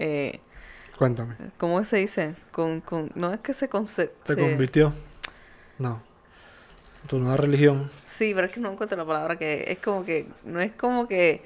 Eh, 0.00 0.40
Cuéntame. 0.98 1.36
¿Cómo 1.58 1.84
se 1.84 1.98
dice? 1.98 2.34
Con, 2.50 2.80
con, 2.80 3.10
no 3.14 3.32
es 3.32 3.38
que 3.40 3.52
se... 3.54 3.68
conce- 3.70 4.10
¿Te 4.24 4.34
se- 4.34 4.40
convirtió? 4.40 4.92
No. 5.78 6.02
Tu 7.08 7.18
nueva 7.18 7.36
religión. 7.36 7.90
Sí, 8.04 8.32
pero 8.34 8.46
es 8.46 8.52
que 8.52 8.60
no 8.60 8.70
encuentro 8.72 8.96
la 8.96 9.04
palabra 9.04 9.36
que... 9.36 9.64
Es 9.68 9.78
como 9.78 10.04
que... 10.04 10.26
No 10.44 10.60
es 10.60 10.72
como 10.72 11.08
que... 11.08 11.42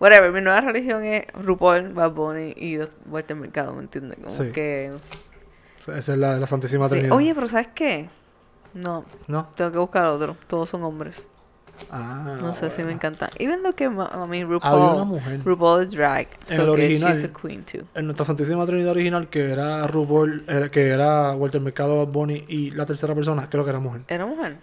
Whatever, 0.00 0.30
mi 0.32 0.40
nueva 0.40 0.60
religión 0.60 1.02
es 1.04 1.26
RuPaul, 1.34 1.92
Bad 1.92 2.12
Bunny 2.12 2.54
y 2.56 2.78
Walter 3.08 3.36
Mercado, 3.36 3.72
¿me 3.74 3.80
entiendes? 3.82 4.18
Como 4.22 4.30
Sí. 4.30 4.50
que... 4.52 4.90
Esa 5.96 6.12
es 6.12 6.18
la, 6.18 6.36
la 6.36 6.46
Santísima 6.46 6.86
sí. 6.88 6.94
Trinidad. 6.96 7.16
Oye, 7.16 7.34
pero 7.34 7.48
¿sabes 7.48 7.68
qué? 7.74 8.08
No, 8.74 9.04
¿No? 9.26 9.48
tengo 9.56 9.72
que 9.72 9.78
buscar 9.78 10.04
otro. 10.06 10.36
Todos 10.46 10.68
son 10.68 10.82
hombres. 10.84 11.26
Ah, 11.90 12.36
No 12.40 12.54
sé 12.54 12.70
si 12.70 12.78
me 12.78 12.84
bueno. 12.84 12.96
encanta. 12.98 13.30
Y 13.38 13.46
viendo 13.46 13.72
que 13.74 13.84
a 13.84 14.26
mí 14.28 14.44
RuPaul... 14.44 14.74
Había 14.82 14.94
una 14.96 15.04
mujer. 15.04 15.40
RuPaul 15.44 15.84
es 15.84 15.92
drag. 15.92 16.28
En 16.48 16.56
so 16.56 16.62
el 16.64 16.68
original. 16.70 17.12
she's 17.14 17.24
a 17.24 17.28
queen 17.32 17.64
too. 17.64 17.84
En 17.94 18.04
nuestra 18.06 18.26
Santísima 18.26 18.66
Trinidad 18.66 18.90
original, 18.90 19.28
que 19.28 19.50
era 19.50 19.86
RuPaul, 19.86 20.44
era- 20.48 20.70
que 20.70 20.88
era 20.88 21.32
Walter 21.34 21.60
Mercado, 21.60 22.04
Bunny 22.06 22.44
y 22.48 22.70
la 22.72 22.84
tercera 22.84 23.14
persona, 23.14 23.48
creo 23.48 23.64
que 23.64 23.70
era 23.70 23.78
mujer. 23.80 24.02
¿Era 24.08 24.26
mujer? 24.26 24.58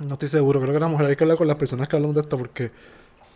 No 0.00 0.14
estoy 0.14 0.28
seguro, 0.28 0.60
creo 0.60 0.72
que 0.72 0.76
era 0.76 0.88
mujer. 0.88 1.06
Hay 1.06 1.16
que 1.16 1.24
hablar 1.24 1.38
con 1.38 1.46
las 1.46 1.56
personas 1.56 1.88
que 1.88 1.96
hablan 1.96 2.12
de 2.12 2.20
esto 2.20 2.36
porque 2.36 2.70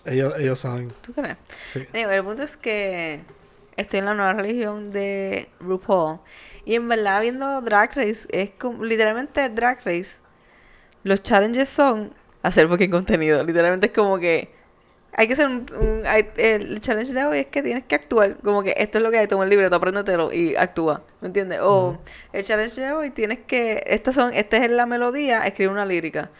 ellos, 0.04 0.34
ellos 0.38 0.58
saben. 0.58 0.88
¿Tú 1.02 1.12
crees? 1.12 1.36
Sí. 1.66 1.86
Anyway, 1.92 2.16
el 2.16 2.24
punto 2.24 2.42
es 2.42 2.56
que 2.56 3.20
estoy 3.76 4.00
en 4.00 4.04
la 4.06 4.14
nueva 4.14 4.34
religión 4.34 4.90
de 4.90 5.48
RuPaul. 5.60 6.20
Y 6.64 6.74
en 6.74 6.88
verdad, 6.88 7.20
viendo 7.20 7.60
Drag 7.62 7.94
Race, 7.94 8.26
es 8.30 8.50
como, 8.50 8.84
literalmente 8.84 9.48
Drag 9.48 9.78
Race. 9.84 10.18
Los 11.04 11.22
challenges 11.22 11.68
son 11.68 12.12
hacer 12.42 12.68
fucking 12.68 12.90
contenido. 12.90 13.42
Literalmente 13.44 13.86
es 13.86 13.92
como 13.92 14.18
que 14.18 14.57
hay 15.18 15.26
que 15.26 15.32
hacer 15.32 15.46
un. 15.46 15.66
un- 15.78 16.06
hay- 16.06 16.30
el 16.36 16.80
challenge 16.80 17.12
de 17.12 17.24
hoy 17.24 17.38
es 17.40 17.46
que 17.46 17.60
tienes 17.62 17.82
que 17.84 17.96
actuar. 17.96 18.36
Como 18.36 18.62
que 18.62 18.72
esto 18.76 18.98
es 18.98 19.04
lo 19.04 19.10
que 19.10 19.18
hay, 19.18 19.26
toma 19.26 19.42
el 19.44 19.50
libreto, 19.50 19.74
apréndetelo 19.74 20.32
y 20.32 20.54
actúa. 20.54 21.02
¿Me 21.20 21.26
entiendes? 21.26 21.58
O 21.60 21.98
el 22.32 22.44
challenge 22.44 22.80
de 22.80 22.92
hoy 22.92 23.10
tienes 23.10 23.40
que. 23.40 23.82
Estas 23.86 24.14
son, 24.14 24.32
esta 24.32 24.56
es 24.58 24.70
la 24.70 24.86
melodía, 24.86 25.40
escribe 25.46 25.72
una 25.72 25.84
lírica. 25.84 26.30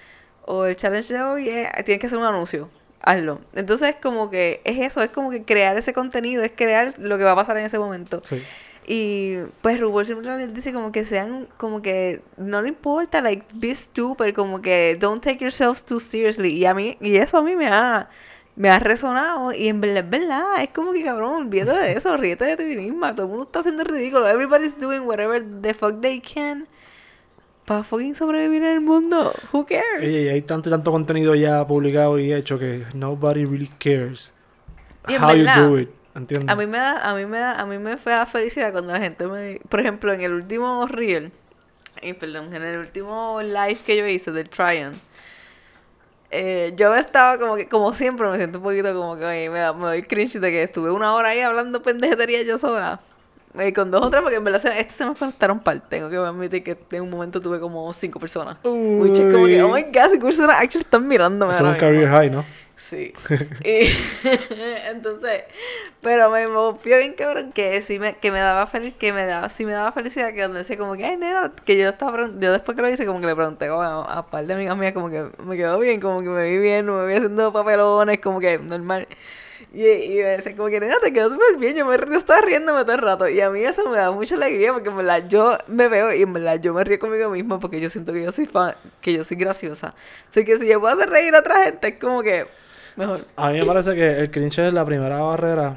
O 0.46 0.64
el 0.64 0.76
challenge 0.76 1.12
de 1.12 1.22
hoy 1.22 1.48
es, 1.48 1.68
tienes 1.84 2.00
que 2.00 2.06
hacer 2.06 2.18
un 2.18 2.24
anuncio. 2.24 2.70
Hazlo. 3.02 3.40
Entonces, 3.54 3.96
como 4.02 4.30
que 4.30 4.60
es 4.64 4.78
eso, 4.78 5.02
es 5.02 5.10
como 5.10 5.30
que 5.30 5.42
crear 5.42 5.76
ese 5.76 5.92
contenido, 5.92 6.42
es 6.42 6.52
crear 6.54 6.94
lo 6.98 7.18
que 7.18 7.24
va 7.24 7.32
a 7.32 7.36
pasar 7.36 7.56
en 7.58 7.66
ese 7.66 7.78
momento. 7.78 8.22
Sí. 8.24 8.42
Y 8.90 9.36
pues 9.60 9.78
RuPaul 9.78 10.06
siempre 10.06 10.36
les 10.38 10.54
dice 10.54 10.72
como 10.72 10.92
que 10.92 11.04
sean, 11.04 11.46
como 11.58 11.82
que 11.82 12.22
no 12.38 12.62
le 12.62 12.68
importa, 12.70 13.20
like, 13.20 13.44
be 13.54 13.74
stupid, 13.74 14.34
como 14.34 14.62
que 14.62 14.96
don't 14.98 15.22
take 15.22 15.38
yourselves 15.44 15.84
too 15.84 16.00
seriously. 16.00 16.54
Y 16.54 16.64
a 16.64 16.72
mí, 16.72 16.96
y 17.00 17.16
eso 17.18 17.36
a 17.38 17.42
mí 17.42 17.54
me 17.54 17.66
ha, 17.66 18.08
me 18.58 18.68
ha 18.68 18.78
resonado. 18.80 19.52
Y 19.52 19.68
en 19.68 19.80
verdad, 19.80 20.04
es 20.04 20.10
verdad, 20.10 20.62
es 20.62 20.70
como 20.70 20.92
que 20.92 21.02
cabrón, 21.02 21.46
olvídate 21.46 21.78
de 21.78 21.92
eso, 21.92 22.16
ríete 22.16 22.44
de 22.44 22.56
ti 22.56 22.76
misma. 22.76 23.14
Todo 23.14 23.22
el 23.22 23.28
mundo 23.28 23.44
está 23.44 23.60
haciendo 23.60 23.84
ridículo. 23.84 24.28
Everybody's 24.28 24.76
doing 24.76 25.02
whatever 25.02 25.42
the 25.62 25.72
fuck 25.72 26.00
they 26.00 26.20
can 26.20 26.66
para 27.64 27.84
fucking 27.84 28.14
sobrevivir 28.14 28.62
en 28.64 28.72
el 28.72 28.80
mundo. 28.80 29.32
Who 29.52 29.64
cares? 29.64 30.02
Oye, 30.02 30.22
y 30.22 30.28
hay 30.28 30.42
tanto 30.42 30.68
y 30.68 30.72
tanto 30.72 30.90
contenido 30.90 31.34
ya 31.34 31.66
publicado 31.66 32.18
y 32.18 32.32
hecho 32.32 32.58
que 32.58 32.84
nobody 32.94 33.44
really 33.44 33.70
cares 33.78 34.34
Y 35.06 35.14
en 35.14 35.22
how 35.22 35.30
you 35.30 35.44
verdad, 35.44 35.68
do 35.68 35.78
it. 35.78 35.90
¿Entiendes? 36.16 36.50
A 36.50 36.56
mí 36.56 36.66
me 36.66 36.78
da, 36.78 37.08
a 37.08 37.14
mí 37.14 37.26
me 37.26 37.38
da, 37.38 37.60
a 37.60 37.64
mí 37.64 37.78
me 37.78 37.96
fue 37.96 38.12
da 38.12 38.26
felicidad 38.26 38.72
cuando 38.72 38.92
la 38.92 39.00
gente 39.00 39.26
me, 39.28 39.60
por 39.68 39.78
ejemplo, 39.78 40.12
en 40.12 40.22
el 40.22 40.32
último 40.32 40.84
reel, 40.88 41.30
y 42.02 42.12
perdón, 42.14 42.52
en 42.54 42.62
el 42.62 42.78
último 42.78 43.40
live 43.40 43.78
que 43.86 43.96
yo 43.96 44.06
hice 44.08 44.32
del 44.32 44.48
Tryon, 44.48 44.94
eh, 46.30 46.72
yo 46.76 46.94
estaba 46.94 47.38
como 47.38 47.56
que, 47.56 47.68
como 47.68 47.92
siempre, 47.94 48.28
me 48.28 48.36
siento 48.36 48.58
un 48.58 48.64
poquito 48.64 48.92
como 48.94 49.16
que 49.16 49.24
oye, 49.24 49.50
me, 49.50 49.60
da, 49.60 49.72
me 49.72 49.86
doy 49.86 50.02
cringe 50.02 50.38
de 50.38 50.50
que 50.50 50.62
estuve 50.64 50.90
una 50.90 51.14
hora 51.14 51.30
ahí 51.30 51.40
hablando 51.40 51.80
pendejetería 51.82 52.42
yo 52.42 52.58
sola. 52.58 53.00
eh, 53.58 53.72
con 53.72 53.90
dos 53.90 54.02
o 54.02 54.10
tres, 54.10 54.22
porque 54.22 54.36
en 54.36 54.44
verdad 54.44 54.60
se, 54.60 54.78
este 54.78 54.92
se 54.92 55.06
me 55.06 55.14
conectaron 55.14 55.58
par. 55.60 55.80
Tengo 55.88 56.08
que 56.10 56.16
admitir 56.16 56.62
que 56.62 56.76
en 56.92 57.02
un 57.02 57.10
momento 57.10 57.40
tuve 57.40 57.58
como 57.58 57.92
cinco 57.92 58.20
personas. 58.20 58.58
Which 58.64 59.18
is 59.18 59.32
como 59.32 59.46
que, 59.46 59.62
oh 59.62 59.72
my 59.72 59.82
god, 59.82 60.10
cinco 60.12 60.26
personas 60.26 60.60
actually 60.60 60.84
están 60.84 61.08
mirándome. 61.08 61.52
Eso 61.52 61.66
es 61.66 61.74
un 61.74 61.80
career 61.80 62.08
high, 62.08 62.30
¿no? 62.30 62.44
Sí. 62.78 63.12
Y 63.64 63.90
entonces, 64.88 65.42
pero 66.00 66.30
me 66.30 66.46
movió 66.46 66.98
bien 66.98 67.14
cabrón 67.14 67.50
que 67.52 67.82
sí 67.82 67.98
me, 67.98 68.16
que 68.16 68.30
me 68.30 68.38
daba 68.38 68.68
feliz, 68.68 68.94
que 68.96 69.12
me 69.12 69.26
daba, 69.26 69.48
sí 69.48 69.66
me 69.66 69.72
daba 69.72 69.90
felicidad 69.90 70.32
que 70.32 70.42
donde 70.42 70.58
decía 70.60 70.78
como 70.78 70.94
que, 70.94 71.04
ay 71.04 71.16
nena, 71.16 71.52
que 71.64 71.76
yo 71.76 71.88
estaba 71.88 72.30
yo 72.38 72.52
después 72.52 72.76
que 72.76 72.82
lo 72.82 72.88
hice 72.88 73.04
como 73.04 73.20
que 73.20 73.26
le 73.26 73.34
pregunté 73.34 73.66
a, 73.66 74.00
a 74.02 74.26
par 74.30 74.46
de 74.46 74.54
amigas 74.54 74.78
mías 74.78 74.92
como 74.92 75.10
que 75.10 75.26
me 75.42 75.56
quedó 75.56 75.80
bien, 75.80 76.00
como 76.00 76.20
que 76.20 76.28
me 76.28 76.48
vi 76.48 76.58
bien, 76.58 76.86
me 76.86 77.04
vi 77.06 77.14
haciendo 77.14 77.52
papelones, 77.52 78.20
como 78.20 78.38
que 78.38 78.58
normal. 78.58 79.08
Y, 79.72 79.84
y 79.86 80.14
me 80.18 80.28
decía 80.36 80.56
como 80.56 80.68
que 80.68 80.78
nena, 80.78 81.00
te 81.00 81.12
quedó 81.12 81.30
súper 81.30 81.56
bien, 81.56 81.74
yo 81.76 81.84
me 81.84 81.96
río, 81.96 82.16
estaba 82.16 82.40
riéndome 82.40 82.84
todo 82.84 82.94
el 82.94 83.02
rato. 83.02 83.28
Y 83.28 83.40
a 83.40 83.50
mí 83.50 83.60
eso 83.64 83.88
me 83.90 83.96
da 83.96 84.12
mucha 84.12 84.36
alegría 84.36 84.72
porque 84.72 84.88
en 84.88 84.96
verdad 84.96 85.24
yo 85.28 85.58
me 85.66 85.88
veo 85.88 86.14
y 86.14 86.22
en 86.22 86.32
verdad 86.32 86.60
yo 86.60 86.72
me 86.72 86.84
río 86.84 86.98
conmigo 87.00 87.28
misma 87.30 87.58
porque 87.58 87.80
yo 87.80 87.90
siento 87.90 88.12
que 88.12 88.22
yo 88.22 88.30
soy 88.30 88.46
fan, 88.46 88.76
que 89.00 89.12
yo 89.14 89.24
soy 89.24 89.36
graciosa. 89.36 89.94
Así 90.30 90.44
que 90.44 90.56
si 90.58 90.68
yo 90.68 90.80
puedo 90.80 90.94
hacer 90.94 91.10
reír 91.10 91.34
a 91.34 91.40
otra 91.40 91.64
gente, 91.64 91.88
es 91.88 91.94
como 91.98 92.22
que 92.22 92.46
mejor. 92.98 93.20
A 93.36 93.50
mí 93.50 93.58
me 93.60 93.66
parece 93.66 93.94
que 93.94 94.20
el 94.20 94.30
cringe 94.30 94.58
es 94.58 94.72
la 94.72 94.84
primera 94.84 95.20
barrera 95.20 95.76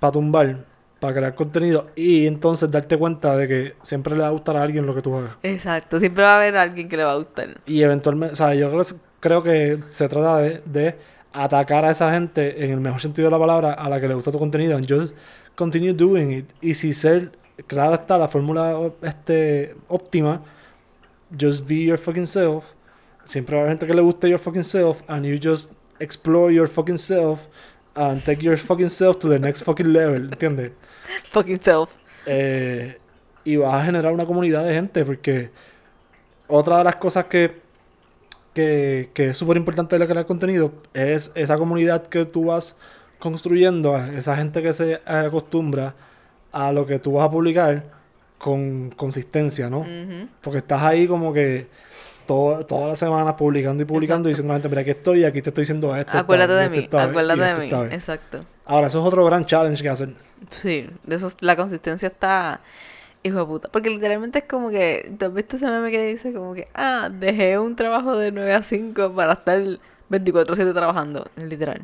para 0.00 0.12
tumbar, 0.12 0.64
para 1.00 1.14
crear 1.14 1.34
contenido 1.34 1.88
y 1.96 2.26
entonces 2.26 2.70
darte 2.70 2.96
cuenta 2.96 3.36
de 3.36 3.48
que 3.48 3.74
siempre 3.82 4.14
le 4.14 4.22
va 4.22 4.28
a 4.28 4.30
gustar 4.30 4.56
a 4.56 4.62
alguien 4.62 4.86
lo 4.86 4.94
que 4.94 5.02
tú 5.02 5.14
hagas. 5.16 5.32
Exacto, 5.42 5.98
siempre 5.98 6.22
va 6.22 6.34
a 6.34 6.36
haber 6.36 6.56
alguien 6.56 6.88
que 6.88 6.96
le 6.96 7.04
va 7.04 7.12
a 7.12 7.16
gustar. 7.16 7.48
Y 7.66 7.82
eventualmente, 7.82 8.32
o 8.32 8.36
sea, 8.36 8.54
yo 8.54 8.70
creo, 8.70 8.82
creo 9.20 9.42
que 9.42 9.80
se 9.90 10.08
trata 10.08 10.38
de, 10.38 10.62
de 10.64 10.96
atacar 11.32 11.84
a 11.84 11.90
esa 11.90 12.10
gente 12.12 12.64
en 12.64 12.70
el 12.70 12.80
mejor 12.80 13.00
sentido 13.00 13.26
de 13.26 13.32
la 13.32 13.38
palabra 13.38 13.72
a 13.72 13.88
la 13.88 14.00
que 14.00 14.08
le 14.08 14.14
gusta 14.14 14.30
tu 14.30 14.38
contenido 14.38 14.76
and 14.76 14.86
just 14.88 15.14
continue 15.56 15.92
doing 15.92 16.30
it. 16.30 16.50
Y 16.60 16.74
si 16.74 16.92
ser, 16.92 17.32
claro 17.66 17.94
está 17.94 18.16
la 18.18 18.28
fórmula 18.28 18.92
este, 19.02 19.74
óptima, 19.88 20.42
just 21.38 21.66
be 21.66 21.84
your 21.84 21.98
fucking 21.98 22.26
self. 22.26 22.72
Siempre 23.24 23.56
va 23.56 23.62
a 23.62 23.64
haber 23.64 23.78
gente 23.78 23.86
que 23.86 23.94
le 23.94 24.02
guste 24.02 24.28
your 24.28 24.38
fucking 24.38 24.64
self 24.64 25.02
and 25.08 25.24
you 25.24 25.38
just 25.42 25.72
explore 26.02 26.52
your 26.52 26.68
fucking 26.68 26.98
self 26.98 27.40
and 27.94 28.22
take 28.24 28.42
your 28.42 28.56
fucking 28.56 28.88
self 28.88 29.18
to 29.18 29.28
the 29.28 29.38
next 29.38 29.62
fucking 29.62 29.92
level, 29.92 30.30
¿entiendes? 30.30 30.72
Fucking 31.30 31.60
self. 31.60 31.90
Eh, 32.26 32.98
y 33.44 33.56
vas 33.56 33.74
a 33.74 33.84
generar 33.84 34.12
una 34.12 34.26
comunidad 34.26 34.64
de 34.64 34.74
gente 34.74 35.04
porque 35.04 35.50
otra 36.48 36.78
de 36.78 36.84
las 36.84 36.96
cosas 36.96 37.26
que, 37.26 37.60
que, 38.54 39.10
que 39.14 39.30
es 39.30 39.36
súper 39.36 39.56
importante 39.56 39.98
de 39.98 40.06
crear 40.06 40.26
contenido 40.26 40.72
es 40.94 41.32
esa 41.34 41.58
comunidad 41.58 42.06
que 42.06 42.24
tú 42.24 42.46
vas 42.46 42.76
construyendo, 43.18 43.96
esa 43.98 44.36
gente 44.36 44.62
que 44.62 44.72
se 44.72 45.00
acostumbra 45.04 45.94
a 46.50 46.72
lo 46.72 46.86
que 46.86 46.98
tú 46.98 47.14
vas 47.14 47.28
a 47.28 47.30
publicar 47.30 47.84
con 48.38 48.90
consistencia, 48.90 49.70
¿no? 49.70 49.86
Porque 50.40 50.58
estás 50.58 50.82
ahí 50.82 51.06
como 51.06 51.32
que 51.32 51.68
todo, 52.32 52.66
todas 52.66 52.88
las 52.88 52.98
semanas 52.98 53.34
publicando 53.34 53.82
y 53.82 53.86
publicando 53.86 54.28
y 54.28 54.32
diciendo 54.32 54.52
a 54.52 54.56
la 54.56 54.60
gente, 54.60 54.68
mira, 54.68 54.80
aquí 54.82 54.90
estoy, 54.90 55.24
aquí 55.24 55.42
te 55.42 55.50
estoy 55.50 55.62
diciendo 55.62 55.94
esto. 55.94 56.16
Acuérdate 56.16 56.54
de 56.54 56.68
mí, 56.70 56.88
acuérdate 56.90 57.42
de 57.42 57.54
mí. 57.56 57.64
esta 57.64 57.80
vez". 57.82 57.92
Exacto. 57.92 58.44
Ahora, 58.64 58.86
eso 58.86 59.00
es 59.00 59.06
otro 59.06 59.24
gran 59.24 59.44
challenge 59.44 59.82
que 59.82 59.88
hacer. 59.88 60.14
Sí, 60.50 60.88
de 61.04 61.16
eso, 61.16 61.28
la 61.40 61.56
consistencia 61.56 62.08
está 62.08 62.60
hijo 63.22 63.38
de 63.38 63.44
puta. 63.44 63.68
Porque 63.68 63.90
literalmente 63.90 64.40
es 64.40 64.44
como 64.44 64.70
que, 64.70 65.12
¿tú 65.18 65.26
has 65.26 65.34
visto 65.34 65.56
ese 65.56 65.66
meme 65.66 65.90
que 65.90 66.06
dice 66.06 66.32
como 66.32 66.54
que, 66.54 66.68
ah, 66.74 67.10
dejé 67.12 67.58
un 67.58 67.76
trabajo 67.76 68.16
de 68.16 68.32
9 68.32 68.54
a 68.54 68.62
5 68.62 69.12
para 69.12 69.34
estar 69.34 69.60
24-7 70.10 70.72
trabajando, 70.72 71.26
literal. 71.36 71.82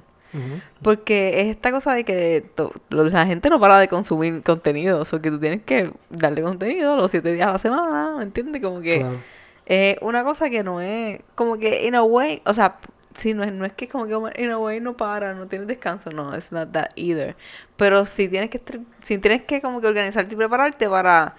Porque 0.82 1.40
es 1.40 1.46
esta 1.48 1.72
cosa 1.72 1.94
de 1.94 2.04
que 2.04 2.44
la 2.90 3.26
gente 3.26 3.48
no 3.48 3.58
para 3.58 3.78
de 3.78 3.88
consumir 3.88 4.42
contenido, 4.42 5.00
o 5.00 5.04
sea, 5.04 5.20
que 5.20 5.30
tú 5.30 5.38
tienes 5.38 5.62
que 5.62 5.90
darle 6.11 6.42
contenido 6.42 6.96
los 6.96 7.11
7 7.11 7.32
días 7.32 7.48
a 7.48 7.52
la 7.52 7.58
semana, 7.58 8.16
¿me 8.18 8.24
entiendes? 8.24 8.62
Como 8.62 8.80
que... 8.80 8.98
Claro. 8.98 9.38
Es 9.68 9.98
una 10.02 10.24
cosa 10.24 10.50
que 10.50 10.64
no 10.64 10.83
es 10.83 11.20
como 11.37 11.59
que 11.59 11.87
in 11.87 11.94
a 11.96 12.04
way, 12.04 12.42
o 12.46 12.54
sea, 12.54 12.78
sí, 13.14 13.35
no 13.35 13.44
es, 13.44 13.52
no 13.52 13.66
es 13.66 13.74
que 13.74 13.88
como 13.88 14.07
que 14.07 14.42
in 14.42 14.50
a 14.50 14.59
way 14.59 14.81
no 14.81 14.96
para, 14.96 15.35
no 15.35 15.48
tienes 15.48 15.68
descanso, 15.68 16.11
no, 16.12 16.35
it's 16.37 16.52
not 16.52 16.72
that 16.72 16.90
either. 16.96 17.37
Pero 17.76 18.07
sí 18.07 18.28
tienes 18.28 18.50
que 18.50 18.62
sí 19.04 19.18
tienes 19.18 19.44
que 19.44 19.62
como 19.62 19.81
que 19.83 19.88
organizarte 19.88 20.35
y 20.35 20.38
prepararte 20.38 20.88
para 20.90 21.37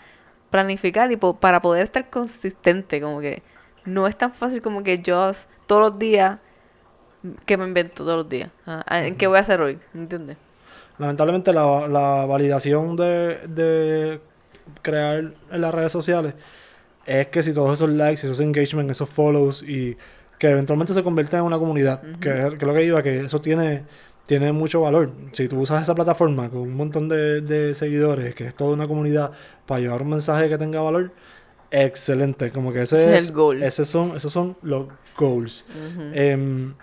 planificar 0.51 1.11
y 1.11 1.17
po- 1.17 1.39
para 1.39 1.61
poder 1.61 1.83
estar 1.85 2.09
consistente, 2.11 3.01
como 3.01 3.21
que 3.21 3.43
no 3.85 4.07
es 4.07 4.17
tan 4.17 4.33
fácil 4.33 4.61
como 4.61 4.83
que 4.83 4.99
yo 4.99 5.31
todos 5.67 5.81
los 5.81 5.99
días 5.99 6.39
que 7.45 7.57
me 7.57 7.65
invento 7.65 8.03
todos 8.03 8.17
los 8.17 8.29
días. 8.29 8.49
Ah, 8.65 8.83
ah, 8.87 9.05
¿En 9.05 9.15
qué 9.17 9.27
voy 9.27 9.37
a 9.37 9.41
hacer 9.41 9.61
hoy? 9.61 9.79
¿Me 9.93 10.01
entiendes? 10.01 10.37
Lamentablemente 10.97 11.53
la, 11.53 11.87
la 11.87 12.25
validación 12.25 12.95
de, 12.95 13.39
de 13.47 14.21
crear 14.81 15.19
en 15.51 15.61
las 15.61 15.73
redes 15.73 15.91
sociales 15.91 16.35
es 17.09 17.27
que 17.27 17.41
si 17.43 17.53
todos 17.53 17.73
esos 17.73 17.89
likes, 17.89 18.25
esos 18.25 18.39
engagement, 18.39 18.89
esos 18.91 19.09
follows 19.09 19.63
y 19.63 19.97
que 20.37 20.47
eventualmente 20.49 20.93
se 20.93 21.03
convierten 21.03 21.39
en 21.39 21.45
una 21.45 21.57
comunidad, 21.57 22.01
que, 22.19 22.29
es- 22.29 22.49
que 22.51 22.55
es 22.57 22.63
lo 22.63 22.73
que 22.73 22.83
iba, 22.85 23.01
que 23.03 23.19
eso 23.21 23.41
tiene, 23.41 23.83
tiene 24.25 24.51
mucho 24.51 24.81
valor. 24.81 25.11
Si 25.33 25.47
tú 25.47 25.59
usas 25.59 25.81
esa 25.83 25.95
plataforma 25.95 26.49
con 26.49 26.59
un 26.61 26.73
montón 26.75 27.09
de, 27.09 27.41
de 27.41 27.73
seguidores, 27.75 28.35
que 28.35 28.47
es 28.47 28.55
toda 28.55 28.71
una 28.73 28.87
comunidad, 28.87 29.31
para 29.65 29.81
llevar 29.81 30.01
un 30.01 30.09
mensaje 30.11 30.47
que 30.47 30.57
tenga 30.57 30.81
valor, 30.81 31.11
excelente. 31.71 32.51
Como 32.51 32.71
que 32.71 32.83
ese, 32.83 32.95
Ese 32.97 33.15
es 33.17 33.29
el 33.29 33.35
goal. 33.35 33.63
Esos 33.63 33.87
son, 33.87 34.15
esos 34.15 34.31
son 34.31 34.55
los 34.61 34.87
goals. 35.17 35.65
Em, 36.13 36.73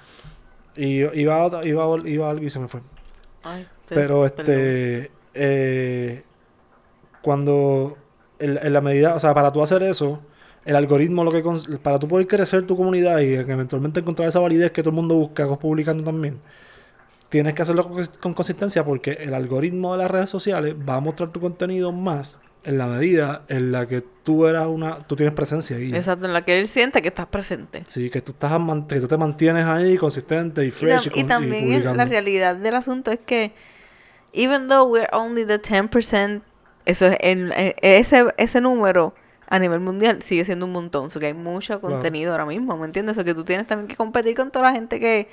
y 0.76 0.96
iba, 1.20 1.64
iba, 1.64 2.04
iba 2.06 2.30
algo 2.30 2.44
y 2.44 2.50
se 2.50 2.58
me 2.58 2.68
fue. 2.68 2.80
Ay, 3.44 3.62
per- 3.88 3.98
Pero 4.02 4.26
este, 4.26 5.10
eh, 5.34 6.22
cuando 7.22 7.96
en, 8.38 8.58
en 8.62 8.72
la 8.72 8.80
medida, 8.80 9.14
o 9.14 9.20
sea, 9.20 9.34
para 9.34 9.52
tú 9.52 9.62
hacer 9.62 9.82
eso, 9.82 10.20
el 10.64 10.74
algoritmo, 10.76 11.22
lo 11.24 11.30
que 11.32 11.42
para 11.82 11.98
tú 11.98 12.08
poder 12.08 12.26
crecer 12.26 12.66
tu 12.66 12.76
comunidad 12.76 13.20
y 13.20 13.34
eventualmente 13.34 14.00
encontrar 14.00 14.28
esa 14.28 14.40
validez 14.40 14.72
que 14.72 14.82
todo 14.82 14.90
el 14.90 14.96
mundo 14.96 15.14
busca, 15.14 15.46
publicando 15.56 16.02
también, 16.02 16.38
tienes 17.28 17.54
que 17.54 17.62
hacerlo 17.62 17.88
con, 17.88 18.04
con 18.20 18.32
consistencia 18.34 18.84
porque 18.84 19.12
el 19.12 19.34
algoritmo 19.34 19.92
de 19.92 19.98
las 20.02 20.10
redes 20.10 20.30
sociales 20.30 20.74
va 20.88 20.94
a 20.94 21.00
mostrar 21.00 21.30
tu 21.30 21.40
contenido 21.40 21.92
más 21.92 22.40
en 22.64 22.78
la 22.78 22.88
medida 22.88 23.42
en 23.46 23.70
la 23.70 23.86
que 23.86 24.02
tú 24.24 24.44
eras 24.46 24.66
una, 24.66 24.98
tú 24.98 25.14
tienes 25.14 25.34
presencia 25.36 25.76
ahí. 25.76 25.88
Exacto, 25.94 26.26
en 26.26 26.32
la 26.32 26.42
que 26.42 26.58
él 26.58 26.66
siente 26.66 27.00
que 27.00 27.08
estás 27.08 27.26
presente. 27.26 27.84
Sí, 27.86 28.10
que 28.10 28.20
tú 28.20 28.32
estás 28.32 28.60
que 28.88 29.00
tú 29.00 29.06
te 29.06 29.16
mantienes 29.16 29.64
ahí 29.66 29.96
consistente 29.96 30.64
y 30.64 30.68
Y, 30.68 30.70
fresh 30.72 31.06
tam- 31.08 31.12
y, 31.14 31.18
y 31.18 31.20
y 31.20 31.24
también 31.24 31.54
el- 31.54 31.68
publicando. 31.70 31.96
la 31.96 32.04
realidad 32.06 32.56
del 32.56 32.74
asunto 32.74 33.12
es 33.12 33.20
que, 33.20 33.52
even 34.32 34.66
though 34.66 34.84
we're 34.90 35.06
only 35.12 35.46
the 35.46 35.60
10%, 35.62 36.42
eso 36.86 37.06
es 37.06 37.16
en, 37.20 37.52
en- 37.52 37.74
ese, 37.82 38.24
ese 38.38 38.60
número 38.62 39.14
a 39.48 39.58
nivel 39.60 39.78
mundial 39.80 40.22
sigue 40.22 40.44
siendo 40.44 40.66
un 40.66 40.72
montón. 40.72 41.08
O 41.14 41.20
que 41.20 41.26
hay 41.26 41.34
mucho 41.34 41.78
Claro. 41.80 41.94
contenido 41.96 42.32
ahora 42.32 42.46
mismo, 42.46 42.76
¿me 42.76 42.86
entiendes? 42.86 43.16
O 43.18 43.24
que 43.24 43.34
tú 43.34 43.44
tienes 43.44 43.66
también 43.66 43.86
que 43.88 43.94
competir 43.96 44.34
con 44.34 44.50
toda 44.50 44.64
la 44.66 44.72
gente 44.72 44.98
que 44.98 45.28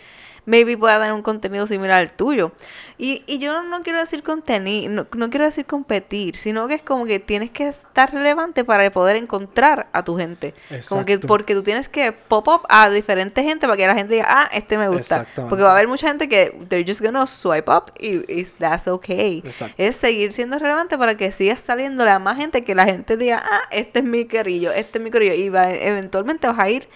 maybe 0.45 0.77
pueda 0.77 0.97
tener 0.99 1.13
un 1.13 1.21
contenido 1.21 1.65
similar 1.67 1.99
al 1.99 2.13
tuyo. 2.13 2.51
Y, 2.97 3.23
y 3.25 3.39
yo 3.39 3.53
no, 3.53 3.63
no 3.63 3.81
quiero 3.81 3.99
decir 3.99 4.23
contenido, 4.23 4.91
no, 4.91 5.07
no 5.15 5.29
quiero 5.29 5.45
decir 5.45 5.65
competir, 5.65 6.35
sino 6.35 6.67
que 6.67 6.75
es 6.75 6.83
como 6.83 7.05
que 7.05 7.19
tienes 7.19 7.49
que 7.49 7.67
estar 7.67 8.13
relevante 8.13 8.63
para 8.63 8.89
poder 8.91 9.15
encontrar 9.15 9.87
a 9.93 10.03
tu 10.03 10.17
gente. 10.17 10.53
Como 10.87 11.05
que 11.05 11.13
Exacto. 11.13 11.27
porque 11.27 11.53
tú 11.53 11.63
tienes 11.63 11.89
que 11.89 12.11
pop 12.11 12.47
up 12.47 12.61
a 12.69 12.89
diferente 12.89 13.43
gente 13.43 13.65
para 13.65 13.77
que 13.77 13.87
la 13.87 13.95
gente 13.95 14.13
diga, 14.13 14.27
ah, 14.29 14.49
este 14.53 14.77
me 14.77 14.87
gusta. 14.89 15.25
Porque 15.49 15.63
va 15.63 15.69
a 15.69 15.73
haber 15.73 15.87
mucha 15.87 16.07
gente 16.07 16.29
que 16.29 16.55
they're 16.69 16.85
just 16.87 17.01
gonna 17.01 17.25
swipe 17.25 17.69
up 17.71 17.91
y 17.99 18.23
y 18.31 18.45
that's 18.57 18.87
okay. 18.87 19.41
Exacto. 19.45 19.75
Es 19.77 19.95
seguir 19.95 20.31
siendo 20.33 20.59
relevante 20.59 20.97
para 20.97 21.15
que 21.17 21.31
sigas 21.31 21.59
saliéndole 21.59 22.11
a 22.11 22.19
más 22.19 22.37
gente 22.37 22.63
que 22.63 22.75
la 22.75 22.85
gente 22.85 23.17
diga, 23.17 23.43
ah, 23.43 23.61
este 23.71 23.99
es 23.99 24.05
mi 24.05 24.25
querillo, 24.25 24.71
este 24.71 24.99
es 24.99 25.03
mi 25.03 25.11
querillo. 25.11 25.33
Y 25.33 25.49
va, 25.49 25.71
eventualmente 25.71 26.47
vas 26.47 26.59
a 26.59 26.69
ir 26.69 26.87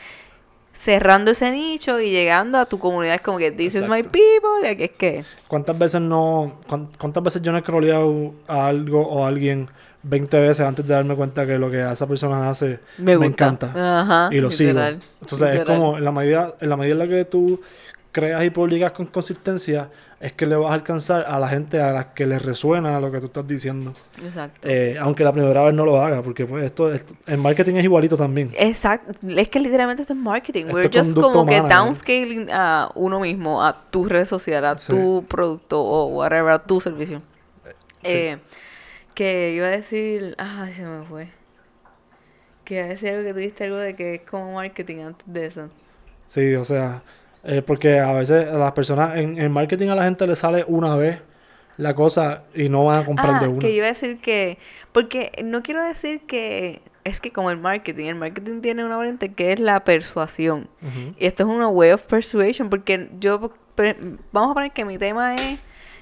cerrando 0.77 1.31
ese 1.31 1.51
nicho 1.51 1.99
y 1.99 2.11
llegando 2.11 2.59
a 2.59 2.65
tu 2.67 2.77
comunidad. 2.79 3.15
Es 3.15 3.21
como 3.21 3.37
que, 3.39 3.51
this 3.51 3.73
is 3.75 3.87
my 3.87 3.97
Exacto. 3.99 4.11
people. 4.11 4.71
y 4.71 4.75
que 4.75 4.83
es 4.85 4.91
que, 4.91 5.25
¿Cuántas 5.47 5.77
veces 5.77 6.01
no, 6.01 6.59
cuán- 6.67 6.89
cuántas 6.99 7.23
veces 7.23 7.41
yo 7.41 7.51
no 7.51 7.57
he 7.57 7.61
scrolleado 7.61 8.33
a 8.47 8.67
algo 8.67 9.01
o 9.01 9.25
a 9.25 9.27
alguien 9.27 9.67
20 10.03 10.39
veces 10.39 10.65
antes 10.65 10.87
de 10.87 10.93
darme 10.93 11.15
cuenta 11.15 11.45
que 11.45 11.57
lo 11.57 11.71
que 11.71 11.81
esa 11.91 12.05
persona 12.07 12.49
hace 12.49 12.79
me 12.99 13.13
encanta 13.13 13.71
Ajá, 13.75 14.29
y 14.31 14.39
lo 14.39 14.51
sigo? 14.51 14.69
literal, 14.69 14.99
Entonces 15.21 15.55
es 15.55 15.65
como 15.65 15.97
en 15.97 16.05
la 16.05 16.11
medida 16.11 16.53
en 16.61 16.69
la 16.69 16.77
medida 16.77 16.93
en 16.93 16.99
la 16.99 17.07
que 17.07 17.25
tú 17.25 17.59
creas 18.11 18.43
y 18.45 18.49
publicas 18.51 18.91
con 18.91 19.07
consistencia 19.07 19.89
es 20.19 20.33
que 20.33 20.45
le 20.47 20.55
vas 20.55 20.71
a 20.71 20.73
alcanzar 20.73 21.25
a 21.27 21.39
la 21.39 21.47
gente 21.47 21.79
a 21.79 21.91
la 21.91 22.11
que 22.13 22.25
le 22.25 22.39
resuena 22.39 22.99
lo 22.99 23.11
que 23.11 23.19
tú 23.19 23.27
estás 23.27 23.47
diciendo. 23.47 23.93
Exacto. 24.23 24.67
Eh, 24.67 24.97
aunque 24.99 25.23
la 25.23 25.31
primera 25.31 25.63
vez 25.63 25.73
no 25.75 25.85
lo 25.85 26.01
haga, 26.01 26.23
porque 26.23 26.45
pues 26.45 26.65
esto, 26.65 26.91
esto 26.91 27.13
en 27.27 27.39
marketing 27.39 27.75
es 27.75 27.83
igualito 27.83 28.17
también. 28.17 28.49
Exacto, 28.57 29.13
es 29.27 29.49
que 29.49 29.59
literalmente 29.59 30.01
esto 30.01 30.13
es 30.13 30.19
marketing. 30.19 30.65
Esto 30.65 30.75
We're 30.75 30.89
just 30.91 31.13
como 31.15 31.45
que 31.45 31.57
¿eh? 31.57 31.61
downscaling 31.61 32.49
a 32.51 32.89
uno 32.95 33.19
mismo, 33.19 33.63
a 33.63 33.79
tu 33.91 34.05
red 34.05 34.25
social, 34.25 34.65
a 34.65 34.77
Sí. 34.79 34.91
tu 34.91 35.23
producto 35.27 35.81
o 35.83 36.07
whatever, 36.07 36.51
a 36.51 36.63
tu 36.63 36.81
servicio. 36.81 37.21
Sí. 38.03 38.11
Eh, 38.11 38.37
que 39.13 39.51
iba 39.55 39.67
a 39.67 39.71
decir, 39.71 40.35
ay, 40.37 40.73
se 40.73 40.83
me 40.83 41.03
fue. 41.05 41.27
Que 42.63 42.75
iba 42.75 42.85
a 42.85 42.87
decir 42.89 43.09
algo 43.09 43.23
que 43.23 43.33
tú 43.33 43.39
dijiste 43.39 43.63
algo 43.65 43.77
de 43.77 43.95
que 43.95 44.15
es 44.15 44.21
como 44.21 44.53
marketing 44.53 44.97
antes 45.03 45.25
de 45.31 45.45
eso. 45.45 45.69
Sí, 46.25 46.55
o 46.55 46.65
sea, 46.65 47.01
eh, 47.47 47.61
porque 47.65 47.99
a 47.99 48.11
veces 48.13 48.47
a 48.47 48.57
las 48.57 48.73
personas 48.73 49.17
en, 49.17 49.39
en 49.39 49.51
marketing 49.51 49.87
a 49.89 49.95
la 49.95 50.03
gente 50.03 50.27
le 50.27 50.35
sale 50.35 50.63
una 50.67 50.95
vez 50.95 51.19
la 51.77 51.93
cosa 51.95 52.43
y 52.53 52.69
no 52.69 52.85
van 52.85 52.97
a 52.97 53.05
comprar 53.05 53.35
Ah, 53.35 53.39
de 53.39 53.47
una. 53.47 53.59
que 53.59 53.71
iba 53.71 53.85
a 53.85 53.89
decir 53.89 54.19
que, 54.19 54.57
porque 54.91 55.31
no 55.43 55.61
quiero 55.63 55.83
decir 55.83 56.21
que 56.21 56.81
es 57.03 57.21
que 57.21 57.31
como 57.31 57.49
el 57.51 57.57
marketing, 57.57 58.05
el 58.05 58.15
marketing 58.15 58.61
tiene 58.61 58.83
una 58.83 58.97
variante 58.97 59.31
que 59.31 59.53
es 59.53 59.59
la 59.59 59.83
persuasión. 59.83 60.67
Y 61.17 61.25
esto 61.25 61.43
es 61.43 61.49
una 61.49 61.67
way 61.69 61.91
of 61.91 62.03
persuasion, 62.03 62.69
porque 62.69 63.09
yo, 63.19 63.39
vamos 64.31 64.51
a 64.51 64.53
poner 64.53 64.71
que 64.71 64.83
mi 64.85 64.97
tema 64.97 65.35
es 65.35 65.59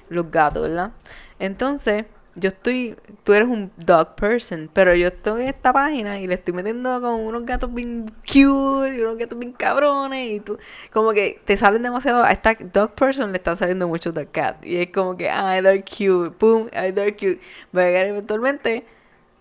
los 0.08 0.30
gatos, 0.30 0.62
¿verdad? 0.62 0.90
Entonces, 1.38 2.06
yo 2.36 2.48
estoy, 2.48 2.96
tú 3.24 3.32
eres 3.32 3.48
un 3.48 3.72
dog 3.76 4.14
person, 4.14 4.70
pero 4.72 4.94
yo 4.94 5.08
estoy 5.08 5.42
en 5.42 5.48
esta 5.48 5.72
página 5.72 6.20
y 6.20 6.26
le 6.26 6.34
estoy 6.34 6.52
metiendo 6.54 7.00
con 7.00 7.20
unos 7.20 7.46
gatos 7.46 7.72
bien 7.72 8.12
cute 8.22 8.96
y 8.96 9.00
unos 9.00 9.16
gatos 9.18 9.38
bien 9.38 9.52
cabrones 9.52 10.30
y 10.30 10.40
tú, 10.40 10.58
como 10.92 11.12
que 11.12 11.40
te 11.46 11.56
salen 11.56 11.82
demasiado, 11.82 12.22
a 12.22 12.30
esta 12.32 12.54
dog 12.54 12.94
person 12.94 13.32
le 13.32 13.38
están 13.38 13.56
saliendo 13.56 13.88
muchos 13.88 14.14
dog 14.14 14.30
cat 14.30 14.64
y 14.64 14.76
es 14.76 14.90
como 14.90 15.16
que, 15.16 15.30
ah, 15.30 15.58
they're 15.62 15.82
cute, 15.82 16.36
boom, 16.38 16.68
ay, 16.74 16.92
they're 16.92 17.16
cute, 17.16 17.40
va 17.74 17.82
a 17.82 17.86
llegar 17.86 18.06
eventualmente 18.06 18.84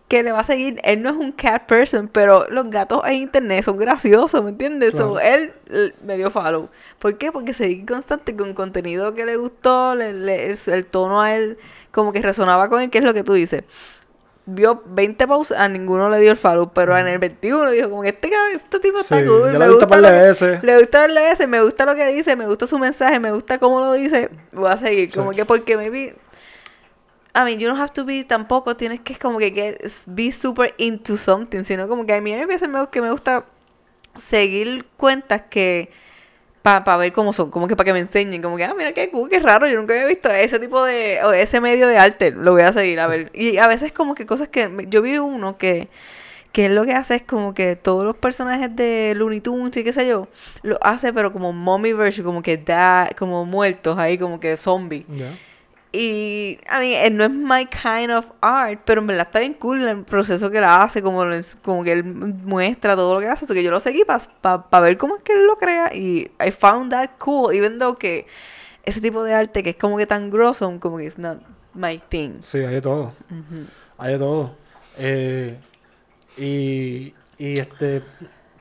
que 0.07 0.21
le 0.21 0.31
va 0.31 0.41
a 0.41 0.43
seguir. 0.43 0.79
Él 0.83 1.01
no 1.01 1.09
es 1.09 1.15
un 1.15 1.31
cat 1.31 1.65
person, 1.65 2.07
pero 2.07 2.45
los 2.49 2.69
gatos 2.69 3.01
en 3.05 3.13
internet 3.15 3.63
son 3.63 3.77
graciosos, 3.77 4.43
¿me 4.43 4.49
entiendes? 4.51 4.91
So, 4.91 5.13
Claro. 5.13 5.19
él, 5.19 5.53
eh, 5.71 5.93
me 6.03 6.15
dio 6.17 6.29
follow. 6.29 6.69
¿Por 6.99 7.17
qué? 7.17 7.31
Porque 7.31 7.53
seguí 7.53 7.83
constante 7.85 8.35
con 8.35 8.53
contenido 8.53 9.13
que 9.15 9.25
le 9.25 9.35
gustó, 9.35 9.95
le- 9.95 10.13
le- 10.13 10.51
el, 10.51 10.57
el 10.67 10.85
tono 10.85 11.21
a 11.21 11.35
él 11.35 11.57
como 11.91 12.13
que 12.13 12.21
resonaba 12.21 12.69
con 12.69 12.81
él, 12.81 12.89
que 12.91 12.99
es 12.99 13.03
lo 13.03 13.13
que 13.15 13.23
tú 13.23 13.33
dices. 13.33 13.63
Vio 14.47 14.83
20 14.85 15.25
posts, 15.25 15.55
a 15.57 15.67
ninguno 15.67 16.07
le 16.07 16.19
dio 16.19 16.29
el 16.29 16.37
follow, 16.37 16.71
pero 16.71 16.95
en 16.95 17.07
el 17.07 17.17
21 17.17 17.71
dijo 17.71 17.89
como 17.89 18.03
que 18.03 18.09
este, 18.09 18.29
este 18.53 18.79
tipo 18.79 18.99
está 18.99 19.19
Sí, 19.19 19.25
cool, 19.25 19.57
me 19.57 19.67
gusta 19.67 19.87
que- 19.87 20.01
veces. 20.11 20.63
le 20.63 20.77
gusta 20.77 20.99
darle 20.99 21.21
veces, 21.23 21.47
me 21.47 21.63
gusta 21.63 21.83
lo 21.87 21.95
que 21.95 22.05
dice, 22.13 22.35
me 22.35 22.45
gusta 22.45 22.67
su 22.67 22.77
mensaje, 22.77 23.19
me 23.19 23.31
gusta 23.31 23.57
cómo 23.57 23.79
lo 23.79 23.93
dice, 23.93 24.29
voy 24.51 24.69
a 24.69 24.77
seguir. 24.77 25.11
Como 25.11 25.31
Sí. 25.31 25.37
que 25.37 25.45
porque 25.45 25.75
maybe. 25.75 26.15
I 27.35 27.43
mean, 27.43 27.59
you 27.59 27.67
don't 27.67 27.79
have 27.79 27.91
to 27.93 28.05
be 28.05 28.23
tampoco, 28.23 28.77
tienes 28.77 29.01
que 29.01 29.15
como 29.15 29.39
que 29.39 29.51
get, 29.51 29.81
be 30.07 30.31
super 30.31 30.73
into 30.77 31.17
something, 31.17 31.65
sino 31.65 31.87
como 31.89 32.05
que 32.05 32.13
a 32.13 32.21
mí 32.21 32.33
a 32.33 32.45
veces 32.45 32.69
me, 32.69 32.87
que 32.89 33.01
me 33.01 33.11
gusta 33.11 33.43
seguir 34.15 34.85
cuentas 34.95 35.43
que 35.49 35.91
para 36.61 36.97
ver 36.97 37.13
cómo 37.13 37.31
son, 37.31 37.51
como 37.51 37.67
que 37.67 37.75
para 37.75 37.85
que 37.85 37.93
me 37.93 37.99
enseñen, 37.99 38.41
como 38.41 38.57
que, 38.57 38.63
ah, 38.63 38.73
mira 38.75 38.93
qué 38.93 39.11
cool, 39.11 39.29
qué 39.29 39.39
raro, 39.39 39.67
yo 39.67 39.75
nunca 39.75 39.93
había 39.93 40.07
visto 40.07 40.29
ese 40.29 40.59
tipo 40.59 40.83
de, 40.83 41.19
o 41.23 41.31
ese 41.31 41.61
medio 41.61 41.87
de 41.87 41.97
arte, 41.97 42.31
lo 42.31 42.53
voy 42.53 42.63
a 42.63 42.73
seguir, 42.73 42.99
a 42.99 43.07
ver. 43.07 43.29
Y 43.35 43.57
a 43.57 43.67
veces 43.67 43.91
como 43.91 44.15
que 44.15 44.25
cosas 44.25 44.47
que, 44.47 44.87
yo 44.87 45.03
vi 45.03 45.19
uno 45.19 45.59
que, 45.59 45.89
que 46.53 46.65
él 46.65 46.75
lo 46.75 46.85
que 46.85 46.93
hace 46.93 47.17
es 47.17 47.21
como 47.21 47.53
que 47.53 47.75
todos 47.75 48.03
los 48.03 48.15
personajes 48.15 48.75
de 48.75 49.13
Looney 49.15 49.41
Tunes 49.41 49.77
y 49.77 49.83
qué 49.83 49.93
sé 49.93 50.07
yo, 50.07 50.27
lo 50.63 50.79
hace 50.81 51.13
pero 51.13 51.31
como 51.31 51.53
mommy 51.53 51.93
version, 51.93 52.25
como 52.25 52.41
que 52.41 52.57
da, 52.57 53.09
como 53.15 53.45
muertos 53.45 53.99
ahí, 53.99 54.17
como 54.17 54.39
que 54.39 54.57
zombie. 54.57 55.05
Y, 55.95 56.59
a 56.69 56.79
mí, 56.79 56.95
no 57.11 57.23
es 57.23 57.29
my 57.29 57.65
kind 57.67 58.11
of 58.11 58.27
art, 58.41 58.81
pero 58.85 59.01
en 59.01 59.07
verdad 59.07 59.27
está 59.27 59.39
bien 59.39 59.53
cool 59.53 59.87
el 59.87 60.03
proceso 60.03 60.51
que 60.51 60.59
la 60.59 60.83
hace, 60.83 61.01
como, 61.01 61.23
como 61.63 61.83
que 61.83 61.91
él 61.93 62.03
muestra 62.03 62.95
todo 62.95 63.13
lo 63.13 63.19
que 63.21 63.27
hace, 63.27 63.45
así 63.45 63.53
que 63.53 63.63
yo 63.63 63.71
lo 63.71 63.79
seguí 63.79 64.03
para 64.05 64.79
ver 64.81 64.97
cómo 64.97 65.15
es 65.15 65.21
que 65.21 65.33
él 65.33 65.45
lo 65.45 65.55
crea 65.55 65.93
y 65.93 66.29
I 66.45 66.51
found 66.51 66.91
that 66.91 67.11
cool, 67.17 67.55
even 67.55 67.79
though 67.79 67.97
que 67.97 68.27
ese 68.83 68.99
tipo 68.99 69.23
de 69.23 69.33
arte 69.33 69.63
que 69.63 69.71
es 69.71 69.75
como 69.77 69.97
que 69.97 70.05
tan 70.05 70.29
grosso, 70.29 70.77
como 70.79 70.97
que 70.97 71.05
it's 71.05 71.17
not 71.17 71.39
my 71.73 71.97
thing. 72.09 72.41
Sí, 72.41 72.59
hay 72.59 72.75
de 72.75 72.81
todo. 72.81 73.13
Hay 73.97 74.13
de 74.13 74.19
todo. 74.19 74.55
Eh, 74.97 75.57
y, 76.37 77.13
y 77.37 77.59
este 77.59 78.03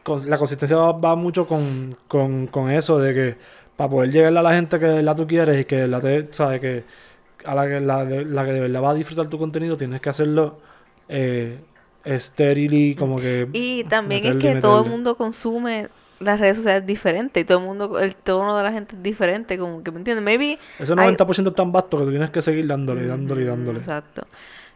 con- 0.05 0.29
la 0.29 0.39
consistencia 0.39 0.77
va, 0.77 0.93
va 0.93 1.17
mucho 1.17 1.47
con, 1.47 1.97
con, 2.07 2.47
con 2.47 2.71
eso 2.71 2.99
de 2.99 3.15
que 3.15 3.37
para 3.77 3.91
poder 3.91 4.11
llegarle 4.13 4.39
a 4.39 4.43
la 4.43 4.55
gente 4.55 4.79
que 4.79 4.87
verdad 4.87 5.17
tú 5.17 5.27
quieres 5.27 5.61
y 5.61 5.65
que 5.65 5.77
verdad 5.87 6.01
te, 6.01 6.33
sabe 6.33 6.61
que 6.61 6.85
a 7.45 7.55
la 7.55 7.67
que 7.69 7.81
la, 7.81 8.05
la 8.05 8.45
que 8.45 8.53
de 8.53 8.61
verdad 8.61 8.83
va 8.83 8.91
a 8.91 8.95
disfrutar 8.95 9.29
tu 9.29 9.39
contenido 9.39 9.77
tienes 9.77 10.01
que 10.01 10.09
hacerlo 10.11 10.61
eh, 11.09 11.59
steadily 12.07 12.95
como 12.97 13.21
que 13.21 13.49
Y 13.53 13.85
también 13.85 14.25
es 14.25 14.37
meterle, 14.37 14.37
que 14.37 14.57
todo 14.57 14.83
el 14.83 14.85
meterle. 14.85 14.91
mundo 14.91 15.17
consume 15.17 15.89
las 16.21 16.41
redes 16.41 16.59
sociales 16.59 16.87
diferente 16.87 17.41
y 17.41 17.45
todo 17.45 17.59
el 17.59 17.65
mundo, 17.65 17.99
el 17.99 18.15
tono 18.17 18.57
de 18.57 18.63
la 18.63 18.73
gente 18.73 18.97
es 18.97 19.03
diferente, 19.03 19.59
como 19.59 19.83
que, 19.83 19.91
¿me 19.91 19.99
entiendes? 19.99 20.25
Maybe 20.25 20.59
ese 20.79 20.95
hay- 20.97 20.97
90% 20.97 21.51
es 21.51 21.57
tan 21.57 21.73
vasto 21.73 21.99
que 21.99 22.05
tú 22.05 22.11
tienes 22.11 22.31
que 22.31 22.43
seguir 22.43 22.67
dándole 22.67 23.05
y 23.05 23.07
dándole 23.07 23.43
y 23.43 23.45
dándole 23.45 23.81
Exacto. 23.81 24.23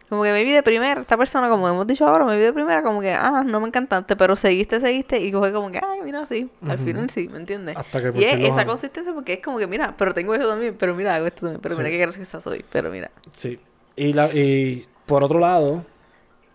Como 0.09 0.23
que 0.23 0.31
maybe 0.31 0.51
de 0.51 0.63
primera, 0.63 1.01
esta 1.01 1.15
persona, 1.15 1.49
como 1.49 1.69
hemos 1.69 1.85
dicho 1.85 2.07
ahora, 2.07 2.25
maybe 2.25 2.45
de 2.45 2.53
primera, 2.53 2.81
como 2.81 2.99
que, 2.99 3.13
ah, 3.13 3.43
no 3.45 3.59
me 3.59 3.67
encantaste, 3.67 4.15
pero 4.15 4.35
seguiste, 4.35 4.79
seguiste, 4.79 5.19
y 5.19 5.31
coge 5.31 5.51
como 5.51 5.71
que, 5.71 5.79
ay, 5.79 5.99
mira, 6.03 6.25
sí, 6.25 6.49
al 6.67 6.79
final 6.79 7.09
sí, 7.11 7.27
¿me 7.27 7.37
entiendes? 7.37 7.77
Hasta 7.77 8.01
que 8.01 8.11
por 8.11 8.21
Y 8.21 8.25
es 8.25 8.41
esa 8.41 8.65
consistencia 8.65 9.13
porque 9.13 9.33
es 9.33 9.39
como 9.41 9.59
que, 9.59 9.67
mira, 9.67 9.93
pero 9.95 10.15
tengo 10.15 10.33
eso 10.33 10.49
también, 10.49 10.75
pero 10.79 10.95
mira, 10.95 11.13
hago 11.13 11.27
esto 11.27 11.41
también, 11.41 11.61
pero 11.61 11.77
mira 11.77 11.89
qué 11.89 11.97
graciosa 11.99 12.41
soy, 12.41 12.65
pero 12.71 12.89
mira. 12.89 13.11
Sí. 13.33 13.59
Y, 13.95 14.13
la, 14.13 14.33
y 14.33 14.87
por 15.05 15.23
otro 15.23 15.37
lado, 15.37 15.85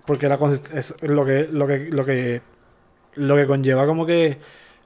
porque 0.05 0.29
la 0.29 0.39
es 0.75 0.95
lo 1.03 1.25
que, 1.25 1.49
lo 1.51 1.67
que, 1.69 1.79
lo 1.91 2.05
que, 2.05 2.43
lo 3.15 3.37
que 3.37 3.47
conlleva 3.47 3.87
como 3.87 4.05
que 4.05 4.39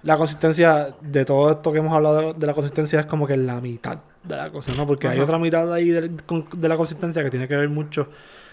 la 0.03 0.17
consistencia 0.17 0.95
de 1.01 1.25
todo 1.25 1.51
esto 1.51 1.73
que 1.73 1.79
hemos 1.79 1.93
hablado 1.93 2.35
de, 2.35 2.47
la 2.47 2.55
consistencia 2.55 3.01
es 3.01 3.07
como 3.07 3.27
que 3.27 3.37
la 3.37 3.61
mitad 3.61 3.99
de 4.23 4.37
la 4.37 4.51
cosa, 4.51 4.73
¿no? 4.77 4.87
Porque 4.87 5.09
hay 5.09 5.21
otra 5.21 5.39
mitad 5.39 5.73
ahí 5.73 5.89
de, 5.89 6.11
de 6.11 6.69
la 6.69 6.77
consistencia 6.77 7.23
que 7.25 7.31
tiene 7.31 7.49
que 7.49 7.57
ver 7.57 7.69
mucho, 7.69 8.09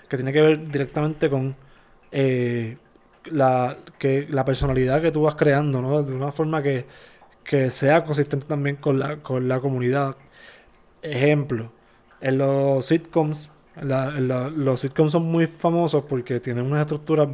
que 0.09 0.17
tiene 0.17 0.31
que 0.33 0.41
ver 0.41 0.67
directamente 0.69 1.29
con 1.29 1.55
eh, 2.11 2.77
la, 3.25 3.77
que, 3.97 4.27
la 4.29 4.45
personalidad 4.45 5.01
que 5.01 5.11
tú 5.11 5.23
vas 5.23 5.35
creando, 5.35 5.81
¿no? 5.81 6.03
De 6.03 6.13
una 6.13 6.31
forma 6.31 6.61
que, 6.61 6.85
que 7.43 7.71
sea 7.71 8.03
consistente 8.03 8.45
también 8.45 8.75
con 8.77 8.99
la, 8.99 9.17
con 9.17 9.47
la 9.47 9.59
comunidad. 9.59 10.15
Ejemplo, 11.01 11.71
en 12.21 12.37
los 12.39 12.85
sitcoms, 12.85 13.51
la- 13.81 14.11
la- 14.19 14.49
los 14.49 14.79
sitcoms 14.79 15.11
son 15.11 15.23
muy 15.23 15.45
famosos 15.45 16.03
porque 16.07 16.39
tienen 16.39 16.65
unas 16.65 16.81
estructuras, 16.81 17.29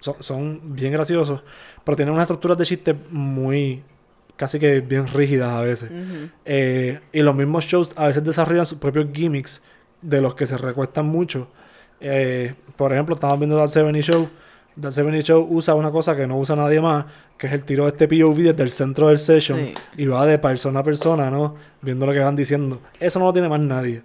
son, 0.00 0.14
son 0.20 0.60
bien 0.74 0.92
graciosos, 0.92 1.42
pero 1.84 1.96
tienen 1.96 2.14
unas 2.14 2.24
estructuras 2.24 2.56
de 2.56 2.64
chistes 2.64 2.96
muy, 3.10 3.82
casi 4.36 4.58
que 4.58 4.80
bien 4.80 5.06
rígidas 5.08 5.50
a 5.52 5.60
veces. 5.60 5.90
Eh, 6.46 7.00
y 7.12 7.20
los 7.20 7.34
mismos 7.34 7.64
shows 7.64 7.92
a 7.96 8.06
veces 8.08 8.24
desarrollan 8.24 8.64
sus 8.66 8.78
propios 8.78 9.08
gimmicks 9.12 9.62
de 10.00 10.22
los 10.22 10.34
que 10.34 10.46
se 10.46 10.56
recuestan 10.56 11.04
mucho. 11.06 11.48
Eh, 12.00 12.54
por 12.76 12.92
ejemplo, 12.92 13.14
estamos 13.14 13.38
viendo 13.38 13.58
The 13.60 13.68
70 13.68 14.00
Show. 14.00 14.28
The 14.80 14.92
70 14.92 15.20
Show 15.22 15.46
usa 15.50 15.74
una 15.74 15.90
cosa 15.90 16.16
que 16.16 16.26
no 16.26 16.38
usa 16.38 16.56
nadie 16.56 16.80
más, 16.80 17.04
que 17.36 17.46
es 17.46 17.52
el 17.52 17.62
tiro 17.64 17.84
de 17.84 17.90
este 17.90 18.08
POV 18.08 18.36
desde 18.38 18.62
el 18.62 18.70
centro 18.70 19.08
del 19.08 19.18
session 19.18 19.58
Sí. 19.58 19.74
y 19.98 20.06
va 20.06 20.24
de 20.26 20.38
persona 20.38 20.80
a 20.80 20.82
persona, 20.84 21.30
¿no? 21.30 21.56
Viendo 21.82 22.06
lo 22.06 22.12
que 22.12 22.20
van 22.20 22.36
diciendo. 22.36 22.80
Eso 22.98 23.18
no 23.18 23.26
lo 23.26 23.32
tiene 23.32 23.48
más 23.48 23.60
nadie. 23.60 24.02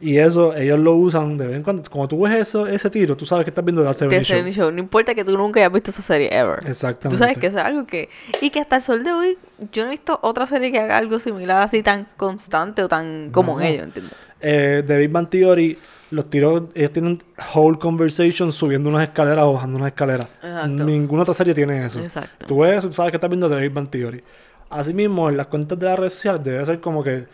Y 0.00 0.18
eso 0.18 0.54
ellos 0.54 0.78
lo 0.80 0.94
usan 0.96 1.38
de 1.38 1.46
vez 1.46 1.56
en 1.56 1.62
cuando. 1.62 1.82
Cuando 1.90 2.08
tú 2.08 2.22
ves 2.22 2.34
eso, 2.34 2.66
ese 2.66 2.90
tiro, 2.90 3.16
tú 3.16 3.24
sabes 3.24 3.44
que 3.44 3.50
estás 3.50 3.64
viendo 3.64 3.82
The 3.84 3.92
70 3.94 4.16
The 4.16 4.22
Show. 4.24 4.36
70 4.38 4.56
Show. 4.56 4.70
No 4.72 4.78
importa 4.80 5.14
que 5.14 5.24
tú 5.24 5.36
nunca 5.36 5.60
hayas 5.60 5.72
visto 5.72 5.90
esa 5.90 6.02
serie 6.02 6.28
ever. 6.36 6.58
Exactamente. 6.66 7.08
Tú 7.10 7.16
sabes 7.16 7.38
que 7.38 7.46
eso 7.46 7.58
es 7.58 7.64
algo 7.64 7.86
que... 7.86 8.08
Y 8.40 8.50
que 8.50 8.60
hasta 8.60 8.76
el 8.76 8.82
sol 8.82 9.04
de 9.04 9.12
hoy 9.12 9.38
yo 9.72 9.82
no 9.84 9.88
he 9.88 9.92
visto 9.92 10.18
otra 10.22 10.46
serie 10.46 10.72
que 10.72 10.78
haga 10.78 10.98
algo 10.98 11.18
similar 11.18 11.62
así 11.62 11.82
tan 11.82 12.06
constante 12.16 12.82
o 12.82 12.88
tan 12.88 13.30
como 13.30 13.54
No. 13.58 13.64
ellos, 13.64 13.84
¿entiendes? 13.84 14.14
eh, 14.40 14.82
de 14.86 14.98
Big 14.98 15.10
Bang 15.10 15.28
Theory, 15.30 15.78
los 16.14 16.30
tiros, 16.30 16.64
ellos 16.74 16.92
tienen 16.92 17.22
whole 17.54 17.78
conversation 17.78 18.52
subiendo 18.52 18.88
unas 18.88 19.02
escaleras 19.08 19.44
o 19.44 19.54
bajando 19.54 19.78
unas 19.78 19.88
escaleras. 19.88 20.28
Exacto. 20.42 20.84
Ninguna 20.84 21.22
otra 21.22 21.34
serie 21.34 21.54
tiene 21.54 21.84
eso. 21.84 22.00
Exacto. 22.00 22.46
Tú 22.46 22.60
ves 22.60 22.86
sabes 22.92 23.10
que 23.10 23.16
estás 23.16 23.30
viendo 23.30 23.48
The 23.48 23.56
Big 23.56 23.72
Bang 23.72 23.88
Theory. 23.88 24.22
Asimismo, 24.70 25.28
en 25.28 25.36
las 25.36 25.48
cuentas 25.48 25.78
de 25.78 25.86
las 25.86 25.98
redes 25.98 26.14
sociales 26.14 26.42
debe 26.42 26.64
ser 26.64 26.80
como 26.80 27.02
que 27.02 27.24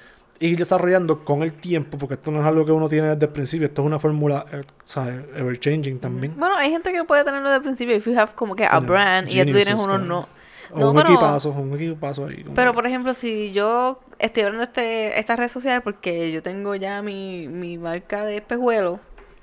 ir 0.40 0.56
desarrollando 0.56 1.24
con 1.24 1.42
el 1.42 1.52
tiempo, 1.52 1.98
porque 1.98 2.14
esto 2.14 2.30
no 2.30 2.40
es 2.40 2.46
algo 2.46 2.64
que 2.64 2.72
uno 2.72 2.88
tiene 2.88 3.08
desde 3.08 3.26
el 3.26 3.32
principio, 3.32 3.66
esto 3.66 3.82
es 3.82 3.86
una 3.86 3.98
fórmula, 3.98 4.46
eh, 4.52 4.62
¿sabes? 4.84 5.22
Ever 5.36 5.58
changing 5.60 5.98
también. 5.98 6.34
Bueno, 6.36 6.56
hay 6.56 6.70
gente 6.70 6.92
que 6.92 7.04
puede 7.04 7.24
tenerlo 7.24 7.48
desde 7.48 7.58
el 7.58 7.62
principio. 7.62 7.94
If 7.94 8.06
you 8.06 8.18
have 8.18 8.32
como 8.34 8.56
que 8.56 8.64
a 8.64 8.80
brand 8.80 9.28
y 9.28 9.34
ya 9.34 9.44
tú 9.44 9.52
tienes 9.52 9.74
unos 9.74 9.86
claro. 9.86 10.04
no. 10.04 10.39
No, 10.74 10.90
un 10.90 10.96
pero- 10.96 11.08
equipazo, 11.10 11.50
un 11.50 11.74
equipazo 11.74 12.26
ahí. 12.26 12.42
como 12.42 12.54
Pero 12.54 12.74
por 12.74 12.86
ejemplo, 12.86 13.12
si 13.14 13.52
yo 13.52 14.00
estoy 14.18 14.42
abriendo 14.44 14.64
este, 14.64 15.18
esta 15.18 15.36
red 15.36 15.48
social 15.48 15.82
porque 15.82 16.30
yo 16.32 16.42
tengo 16.42 16.74
ya 16.74 17.02
mi, 17.02 17.48
mi 17.48 17.78
marca 17.78 18.24
de 18.24 18.36
espejuelo, 18.36 19.00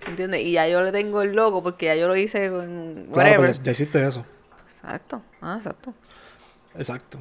¿entiendes? 0.07 0.41
Y 0.41 0.53
ya 0.53 0.67
yo 0.67 0.81
le 0.81 0.91
tengo 0.91 1.21
el 1.21 1.33
logo 1.35 1.61
porque 1.63 1.87
ya 1.87 1.95
yo 1.95 2.07
lo 2.07 2.15
hice 2.15 2.49
con 2.49 3.07
Claro, 3.11 3.37
pues 3.37 3.61
ya, 3.63 3.71
hiciste 3.71 4.05
eso. 4.07 4.25
Exacto. 4.67 5.21
Ah, 5.41 5.55
exacto. 5.57 5.93
Exacto. 6.77 7.19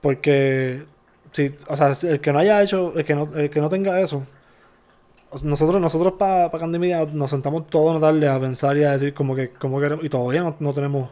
Porque 0.00 0.84
si, 1.32 1.54
o 1.68 1.76
sea, 1.76 1.92
el 2.08 2.20
que 2.20 2.32
no 2.32 2.38
haya 2.38 2.62
hecho, 2.62 2.92
el 2.96 3.04
que 3.04 3.14
no, 3.14 3.28
el 3.34 3.50
que 3.50 3.60
no 3.60 3.68
tenga 3.68 4.00
eso, 4.00 4.24
nosotros, 5.44 5.80
nosotros 5.80 6.14
para 6.18 6.50
pa 6.50 6.58
Candy 6.58 6.92
nos 7.12 7.30
sentamos 7.30 7.68
todos 7.68 7.90
una 7.96 8.00
tarde 8.00 8.28
a 8.28 8.40
pensar 8.40 8.76
y 8.76 8.84
a 8.84 8.92
decir 8.92 9.14
como 9.14 9.36
que 9.36 9.50
cómo 9.50 9.80
queremos, 9.80 10.04
y 10.04 10.08
todavía 10.08 10.42
no, 10.42 10.56
no 10.58 10.72
tenemos 10.72 11.10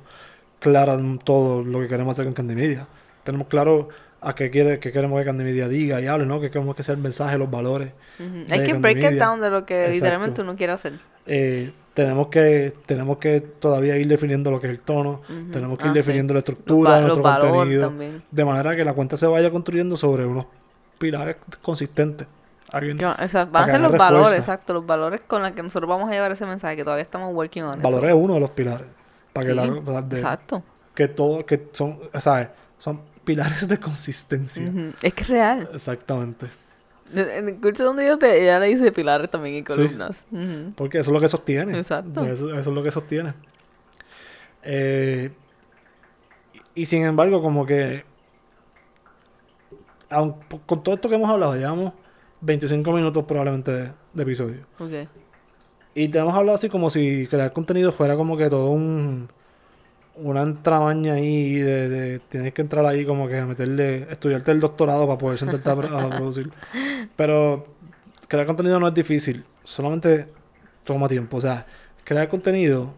claro 0.60 0.98
todo 1.24 1.62
lo 1.62 1.80
que 1.80 1.88
queremos 1.88 2.14
hacer 2.14 2.24
con 2.24 2.34
Candy 2.34 2.54
Media. 2.54 2.86
Tenemos 3.24 3.46
claro 3.48 3.88
a 4.20 4.34
qué 4.34 4.50
quiere, 4.50 4.80
qué 4.80 4.90
queremos 4.92 5.18
que 5.20 5.24
Candy 5.26 5.44
Media 5.44 5.68
diga 5.68 6.00
y 6.00 6.06
hable, 6.06 6.26
¿no? 6.26 6.40
Que 6.40 6.50
queremos 6.50 6.74
que 6.74 6.82
sea 6.82 6.94
el 6.94 7.00
mensaje, 7.00 7.38
los 7.38 7.50
valores. 7.50 7.92
Hay 8.18 8.62
que 8.64 8.72
Candy 8.72 8.80
break 8.80 9.12
it 9.12 9.18
down 9.18 9.40
de 9.40 9.50
lo 9.50 9.64
que 9.64 9.74
Exacto. 9.86 9.94
literalmente 9.94 10.42
uno 10.42 10.56
quiere 10.56 10.72
hacer. 10.72 10.94
Eh, 11.26 11.72
tenemos 11.94 12.28
que 12.28 12.72
tenemos 12.86 13.18
que 13.18 13.40
todavía 13.40 13.96
ir 13.96 14.06
definiendo 14.08 14.50
lo 14.50 14.60
que 14.60 14.68
es 14.68 14.72
el 14.72 14.80
tono, 14.80 15.20
tenemos 15.52 15.78
que 15.78 15.84
ir 15.84 15.90
Ah, 15.90 15.92
sí. 15.92 15.98
definiendo 15.98 16.32
la 16.32 16.38
estructura 16.40 16.94
de 16.96 17.00
los 17.02 17.08
nuestro 17.18 17.22
valores 17.22 17.52
contenido. 17.52 17.82
también. 17.88 18.22
De 18.30 18.44
manera 18.44 18.74
que 18.76 18.84
la 18.84 18.94
cuenta 18.94 19.16
se 19.16 19.26
vaya 19.26 19.50
construyendo 19.50 19.96
sobre 19.96 20.24
unos 20.24 20.46
pilares 20.98 21.36
consistentes. 21.62 22.26
Alguien- 22.72 22.98
Que 22.98 23.04
va- 23.06 23.16
o 23.24 23.28
sea, 23.28 23.46
van 23.46 23.68
a 23.68 23.72
ser 23.72 23.80
los 23.80 23.92
valores, 23.92 24.38
exacto, 24.38 24.74
los 24.74 24.84
valores 24.86 25.20
con 25.26 25.42
los 25.42 25.52
que 25.52 25.62
nosotros 25.62 25.88
vamos 25.88 26.08
a 26.10 26.12
llevar 26.12 26.32
ese 26.32 26.44
mensaje, 26.46 26.76
que 26.76 26.84
todavía 26.84 27.02
estamos 27.02 27.34
working 27.34 27.62
on 27.62 27.80
valores 27.82 28.10
es 28.10 28.16
uno 28.16 28.34
de 28.34 28.40
los 28.40 28.50
pilares. 28.50 28.86
Para 29.44 29.48
que, 29.48 29.55
la- 29.92 30.03
de- 30.03 30.16
Exacto. 30.18 30.62
que 30.94 31.09
todo, 31.09 31.44
que 31.46 31.68
son, 31.72 31.98
¿sabes? 32.18 32.48
Son 32.79 33.01
pilares 33.24 33.66
de 33.68 33.79
consistencia. 33.79 34.70
Es 35.03 35.14
que 35.14 35.22
es 35.22 35.29
real. 35.29 35.68
Exactamente. 35.72 36.46
En 37.14 37.48
el 37.48 37.57
curso 37.61 37.85
donde 37.85 38.07
yo 38.07 38.18
te, 38.18 38.42
ella 38.42 38.59
le 38.61 38.66
dice 38.66 38.92
pilares 38.92 39.31
también 39.31 39.57
y 39.57 39.62
columnas. 39.62 40.24
Porque 40.77 40.98
eso 40.98 41.11
es 41.11 41.14
lo 41.14 41.20
que 41.20 41.29
sostiene. 41.29 41.79
Exacto. 41.79 42.24
Eso, 42.24 42.51
eso 42.51 42.70
es 42.70 42.74
lo 42.74 42.83
que 42.83 42.90
sostiene. 42.90 43.33
Eh, 44.62 45.31
y, 46.74 46.83
y 46.83 46.85
sin 46.87 47.05
embargo, 47.05 47.40
como 47.40 47.64
que. 47.64 48.05
aun- 50.11 50.37
con 50.66 50.83
todo 50.83 50.94
esto 50.94 51.09
que 51.09 51.14
hemos 51.14 51.31
hablado, 51.31 51.55
llevamos 51.55 51.92
25 52.40 52.92
minutos 52.92 53.24
probablemente 53.24 53.70
de, 53.72 53.90
de 54.14 54.22
episodio. 54.22 54.66
Ok. 54.79 55.09
Y 55.98 56.06
te 56.11 56.20
hemos 56.20 56.32
hablado 56.32 56.54
así 56.54 56.68
como 56.68 56.90
si 56.90 57.26
crear 57.26 57.52
contenido 57.52 57.90
fuera 57.90 58.14
como 58.14 58.37
que 58.37 58.48
todo 58.48 58.70
un. 58.70 59.28
Una 60.14 60.42
entramaña 60.42 61.14
ahí 61.14 61.56
de, 61.56 62.20
Tienes 62.28 62.54
que 62.54 62.62
entrar 62.62 62.87
ahí 62.87 63.04
como 63.04 63.26
que 63.26 63.37
a 63.37 63.46
meterle. 63.46 64.06
Estudiarte 64.08 64.52
el 64.52 64.61
doctorado 64.61 65.08
para 65.08 65.18
poder 65.18 65.38
sentarte 65.38 65.68
a 65.68 66.08
producir. 66.08 66.52
Pero 67.16 67.66
crear 68.28 68.46
contenido 68.46 68.78
no 68.78 68.87
es 68.87 68.94
difícil. 68.94 69.44
Solamente 69.64 70.28
toma 70.84 71.08
tiempo. 71.08 71.38
O 71.38 71.40
sea, 71.40 71.66
crear 72.04 72.28
contenido. 72.28 72.94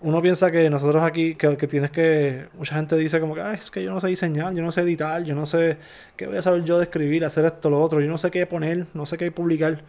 Uno 0.00 0.20
piensa 0.20 0.50
que 0.50 0.68
nosotros 0.68 1.04
aquí, 1.04 1.36
que, 1.36 1.56
que 1.56 1.68
tienes 1.68 1.92
que. 1.92 2.48
Mucha 2.58 2.74
gente 2.74 2.96
dice 2.96 3.20
como 3.20 3.36
que, 3.36 3.42
"Ay, 3.42 3.56
es 3.58 3.70
que 3.70 3.84
yo 3.84 3.92
no 3.92 4.00
sé 4.00 4.08
diseñar, 4.08 4.52
yo 4.52 4.64
no 4.64 4.72
sé 4.72 4.80
editar, 4.80 5.22
yo 5.22 5.36
no 5.36 5.46
sé 5.46 5.76
qué 6.16 6.26
voy 6.26 6.38
a 6.38 6.42
saber 6.42 6.64
yo 6.64 6.78
de 6.78 6.84
escribir, 6.84 7.24
hacer 7.24 7.44
esto, 7.44 7.70
lo 7.70 7.80
otro, 7.80 8.00
yo 8.00 8.08
no 8.08 8.18
sé 8.18 8.32
qué 8.32 8.46
poner, 8.46 8.86
no 8.94 9.06
sé 9.06 9.16
qué 9.16 9.30
publicar. 9.30 9.82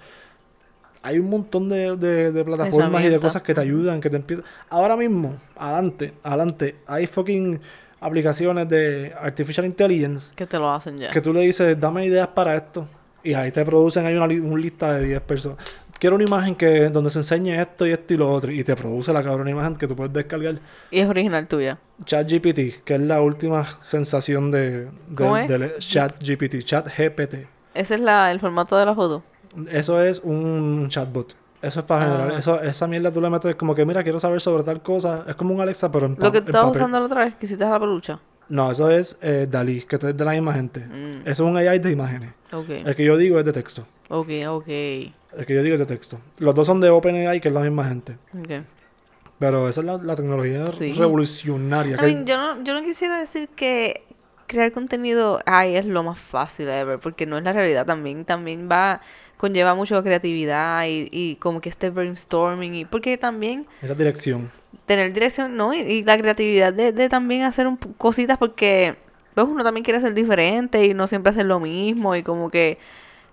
Hay 1.04 1.18
un 1.20 1.30
montón 1.30 1.68
de, 1.70 1.96
de- 1.98 2.32
de 2.32 2.44
plataformas 2.44 3.04
y 3.04 3.10
de 3.10 3.20
cosas 3.20 3.42
que 3.42 3.54
te 3.54 3.62
ayudan, 3.62 4.00
que 4.02 4.10
te 4.10 4.18
empiezan. 4.18 4.46
Ahora 4.70 4.96
mismo, 4.96 5.36
adelante, 5.58 6.14
adelante, 6.24 6.76
hay 6.86 7.08
fucking 7.08 7.60
aplicaciones 8.00 8.68
de 8.70 9.14
Artificial 9.20 9.66
Intelligence 9.66 10.34
Que 10.36 10.46
te 10.48 10.58
lo 10.58 10.70
hacen 10.72 10.98
ya. 10.98 11.12
que 11.12 11.22
tú 11.22 11.34
le 11.34 11.42
dices, 11.42 11.80
dame 11.80 12.06
ideas 12.06 12.28
para 12.30 12.56
esto. 12.56 12.88
Y 13.24 13.34
ahí 13.36 13.52
te 13.52 13.64
producen 13.66 14.06
ahí 14.06 14.16
una, 14.16 14.26
li- 14.28 14.40
un 14.40 14.60
lista 14.60 14.94
de 14.94 15.06
10 15.06 15.22
personas. 15.22 15.58
Quiero 16.00 16.16
una 16.16 16.26
imagen 16.26 16.56
que 16.56 16.90
donde 16.90 17.12
se 17.12 17.20
enseñe 17.20 17.60
esto 17.60 17.86
y 17.86 17.92
esto 17.92 18.16
y 18.16 18.18
lo 18.18 18.32
otro. 18.32 18.52
Y 18.52 18.64
te 18.64 18.76
produce 18.76 19.14
la 19.14 19.22
cabrona 19.24 19.52
imagen 19.52 19.76
que 19.76 19.88
tú 19.88 19.96
puedes 19.96 20.12
descargar. 20.12 20.56
Y 20.90 21.00
es 21.00 21.08
original 21.08 21.48
tuya. 21.48 21.78
ChatGPT, 22.06 22.84
que 22.84 22.96
es 22.96 23.02
la 23.02 23.22
última 23.22 23.64
sensación 23.84 24.50
de, 24.50 24.88
de- 25.10 25.48
del 25.48 25.78
ChatGPT, 25.78 26.64
ChatGPT. 26.64 27.36
Ese 27.76 27.96
es 27.96 28.02
la, 28.02 28.32
el 28.32 28.40
formato 28.40 28.76
de 28.78 28.86
la 28.88 28.96
foto. 28.96 29.24
Eso 29.70 30.02
es 30.02 30.20
un 30.24 30.88
chatbot. 30.90 31.36
Eso 31.62 31.80
es 31.82 31.86
para 31.86 32.06
Ah. 32.06 32.10
generar. 32.18 32.40
Eso, 32.40 32.62
esa 32.62 32.88
mierda 32.88 33.12
tú 33.12 33.22
le 33.22 33.30
metes 33.30 33.56
como 33.56 33.76
que, 33.76 33.86
mira, 33.86 34.02
quiero 34.04 34.20
saber 34.20 34.42
sobre 34.42 34.64
tal 34.64 34.82
cosa. 34.82 35.26
Es 35.28 35.36
como 35.36 35.54
un 35.54 35.62
Alexa, 35.62 35.92
pero 35.92 36.08
en, 36.08 36.16
Lo 36.20 36.32
que 36.32 36.40
estabas 36.40 36.72
usando 36.76 37.00
la 37.00 37.06
otra 37.06 37.26
vez, 37.26 37.36
que 37.36 37.46
hiciste 37.46 37.64
la 37.64 37.80
pelucha. 37.80 38.20
No, 38.50 38.72
eso 38.72 38.90
es 38.90 39.18
eh, 39.22 39.48
Dalí, 39.50 39.82
que 39.84 39.96
es 39.96 40.02
de 40.18 40.26
la 40.26 40.32
misma 40.32 40.54
gente. 40.54 40.82
Mm. 40.82 41.22
Eso 41.28 41.46
es 41.46 41.50
un 41.52 41.56
AI 41.58 41.80
de 41.80 41.92
imágenes. 41.92 42.32
Ok. 42.52 42.70
El 42.70 42.96
que 42.96 43.06
yo 43.06 43.16
digo 43.16 43.40
es 43.40 43.46
de 43.46 43.54
texto. 43.54 43.86
Ok, 44.10 44.28
ok. 44.48 44.68
El 44.68 45.46
que 45.46 45.54
yo 45.56 45.64
digo 45.64 45.76
es 45.76 45.80
de 45.80 45.86
texto. 45.86 46.18
Los 46.40 46.54
dos 46.56 46.68
son 46.68 46.82
de 46.82 46.90
OpenAI, 46.90 47.40
que 47.40 47.48
es 47.48 47.54
la 47.54 47.62
misma 47.62 47.88
gente. 47.88 48.18
Ok. 48.38 48.66
Pero 49.40 49.70
esa 49.70 49.82
es 49.82 49.88
la, 49.88 49.98
la 49.98 50.16
tecnología 50.16 50.66
Sí. 50.74 50.92
revolucionaria. 50.94 51.96
I 51.96 52.00
que- 52.00 52.06
mean, 52.06 52.26
yo, 52.26 52.38
no, 52.38 52.64
yo 52.64 52.74
no 52.74 52.84
quisiera 52.84 53.20
decir 53.20 53.48
que 53.50 54.04
crear 54.48 54.72
contenido 54.74 55.40
ay, 55.46 55.76
es 55.78 55.86
lo 55.86 56.04
más 56.04 56.20
fácil 56.20 56.68
ever, 56.70 57.00
porque 57.00 57.26
no 57.26 57.38
es 57.38 57.44
la 57.44 57.54
realidad. 57.54 57.86
También, 57.86 58.26
también 58.26 58.68
va, 58.70 59.00
conlleva 59.42 59.74
mucho 59.74 60.02
creatividad 60.04 60.86
y, 60.86 61.10
y 61.12 61.36
como 61.38 61.60
que 61.62 61.70
este 61.70 61.90
brainstorming. 61.90 62.76
Y, 62.76 62.86
porque 62.86 63.18
también 63.18 63.66
Esa 63.82 63.96
dirección. 63.96 64.52
tener 64.86 65.12
dirección, 65.12 65.58
¿no? 65.58 65.74
Y, 65.74 65.80
y 65.80 66.04
la 66.04 66.16
creatividad 66.18 66.72
de, 66.72 66.92
de 66.92 67.10
también 67.10 67.42
hacer 67.42 67.66
un, 67.66 67.76
cositas 67.98 68.38
porque 68.38 68.96
pues 69.34 69.48
uno 69.48 69.64
también 69.64 69.84
quiere 69.84 70.00
ser 70.00 70.14
diferente 70.14 70.86
y 70.86 70.94
no 70.94 71.08
siempre 71.08 71.32
hacer 71.32 71.48
lo 71.48 71.60
mismo 71.60 72.16
y 72.16 72.22
como 72.22 72.52
que 72.52 72.78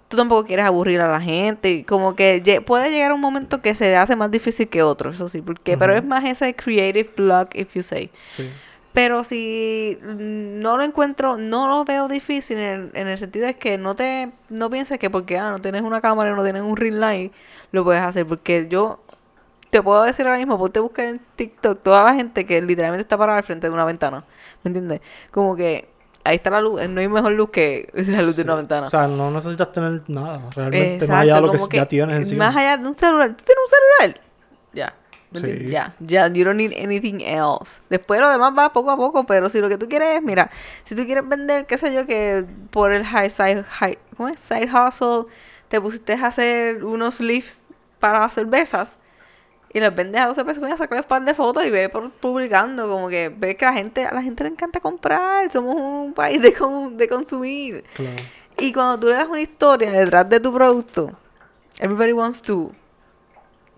tú 0.09 0.16
tampoco 0.16 0.47
quieres 0.47 0.64
aburrir 0.64 1.01
a 1.03 1.09
la 1.12 1.21
gente. 1.21 1.71
y 1.71 1.83
Como 1.85 2.16
que 2.16 2.62
puede 2.64 2.90
llegar 2.90 3.12
un 3.12 3.21
momento 3.21 3.61
que 3.61 3.75
se 3.75 3.94
hace 3.97 4.16
más 4.16 4.31
difícil 4.31 4.68
que 4.68 4.83
otro, 4.83 5.11
eso 5.11 5.29
sí. 5.29 5.42
Porque, 5.42 5.77
Pero 5.77 5.92
Ujú. 5.92 5.99
es 6.03 6.07
más 6.07 6.25
ese 6.25 6.55
creative 6.55 7.11
block, 7.14 7.55
if 7.55 7.75
you 7.75 7.83
say. 7.83 8.11
Sí. 8.31 8.49
Pero 8.98 9.22
si 9.22 9.96
no 10.02 10.76
lo 10.76 10.82
encuentro, 10.82 11.38
no 11.38 11.68
lo 11.68 11.84
veo 11.84 12.08
difícil 12.08 12.58
en, 12.58 12.90
en 12.94 13.06
el 13.06 13.16
sentido 13.16 13.46
de 13.46 13.54
que 13.54 13.78
no 13.78 13.94
te 13.94 14.32
no 14.48 14.70
pienses 14.70 14.98
que 14.98 15.08
porque 15.08 15.38
ah, 15.38 15.52
no 15.52 15.61
tienes 15.61 15.82
una 15.82 16.00
cámara, 16.00 16.34
no 16.34 16.42
tienes 16.42 16.62
un 16.62 16.76
ring 16.76 16.96
light, 16.96 17.32
lo 17.70 17.84
puedes 17.84 18.02
hacer. 18.02 18.26
Porque 18.26 18.66
yo 18.68 18.98
te 19.70 19.80
puedo 19.80 20.02
decir 20.02 20.26
ahora 20.26 20.38
mismo, 20.38 20.58
ponte 20.58 20.80
a 20.80 20.82
buscar 20.82 21.04
en 21.04 21.20
TikTok 21.37 21.80
toda 21.80 22.02
la 22.02 22.14
gente 22.14 22.44
que 22.44 22.61
literalmente 22.61 23.02
está 23.02 23.16
parada 23.16 23.38
al 23.38 23.44
frente 23.44 23.68
de 23.68 23.72
una 23.72 23.84
ventana. 23.84 24.24
¿Me 24.64 24.70
entiendes? 24.70 25.00
Como 25.30 25.54
que 25.54 25.88
ahí 26.24 26.34
está 26.34 26.50
la 26.50 26.61
luz, 26.61 26.88
no 26.88 27.00
hay 27.00 27.06
mejor 27.06 27.30
luz 27.30 27.50
que 27.50 27.88
la 27.94 28.20
luz 28.20 28.34
de 28.34 28.42
una 28.42 28.56
ventana. 28.56 28.88
O 28.88 28.90
sea, 28.90 29.06
no 29.06 29.30
necesitas 29.30 29.70
tener 29.70 30.02
nada, 30.08 30.42
realmente, 30.56 31.06
más 31.06 31.20
allá 31.20 31.37
de 31.37 31.40
lo 31.42 31.52
que 31.52 31.58
como 31.58 31.70
ya 31.70 31.87
tienes 31.87 32.16
encima. 32.16 32.46
Más 32.46 32.56
allá 32.56 32.76
de 32.76 32.88
un 32.88 32.96
celular. 32.96 33.28
¿Tú 33.28 33.44
tienes 33.44 33.62
un 33.64 34.06
celular? 34.08 34.20
Ya. 34.72 34.92
¿Me 35.31 35.41
Sí. 35.41 35.69
Ya. 35.69 35.95
Ya. 36.01 36.29
You 36.29 36.45
don't 36.45 36.57
need 36.57 36.73
anything 36.83 37.21
else. 37.21 37.81
Después 37.91 38.21
lo 38.21 38.31
demás 38.31 38.53
va 38.57 38.73
poco 38.73 38.91
a 38.91 38.97
poco, 38.97 39.25
pero 39.25 39.49
si 39.49 39.61
lo 39.61 39.69
que 39.69 39.79
tú 39.79 39.88
quieres 39.88 40.17
es, 40.17 40.23
mira, 40.23 40.51
si 40.85 40.95
tú 40.95 41.05
quieres 41.05 41.29
vender, 41.29 41.67
qué 41.67 41.77
sé 41.79 41.93
yo, 41.93 42.07
que 42.07 42.45
por 42.71 42.93
el 42.93 43.05
high 43.05 43.31
side, 43.31 43.62
high, 43.64 43.99
¿cómo 44.17 44.29
es? 44.29 44.41
Side 44.41 44.69
hustle, 44.73 45.31
te 45.69 45.81
pusiste 45.81 46.14
a 46.14 46.27
hacer 46.27 46.85
unos 46.85 47.21
leaves 47.21 47.67
para 47.99 48.29
cervezas 48.31 48.99
y 49.75 49.81
las 49.81 49.95
vendes 49.95 50.23
a 50.23 50.27
12 50.29 50.45
pesos, 50.47 50.61
voy 50.62 50.71
a 50.71 50.77
sacar 50.79 50.99
un 50.99 51.05
par 51.05 51.23
de 51.23 51.35
fotos 51.35 51.62
y 51.67 51.69
ve 51.71 51.91
por 51.91 52.11
publicando, 52.11 52.88
como 52.88 53.09
que 53.11 53.29
ve 53.29 53.55
que 53.55 53.67
a 53.67 53.69
la 53.71 53.75
gente, 53.77 54.07
a 54.07 54.14
la 54.14 54.23
gente 54.23 54.45
le 54.45 54.51
encanta 54.51 54.81
comprar, 54.81 55.51
somos 55.53 55.77
un 55.77 56.14
país 56.14 56.41
de, 56.41 56.55
con- 56.55 56.97
de 56.97 57.07
consumir. 57.07 57.85
Claro. 57.95 58.17
Y 58.59 58.73
cuando 58.73 58.99
tú 58.99 59.09
le 59.09 59.14
das 59.14 59.29
una 59.29 59.41
historia 59.43 59.91
detrás 59.93 60.27
de 60.29 60.41
tu 60.41 60.53
producto, 60.55 61.12
everybody 61.79 62.12
wants 62.12 62.41
to 62.41 62.73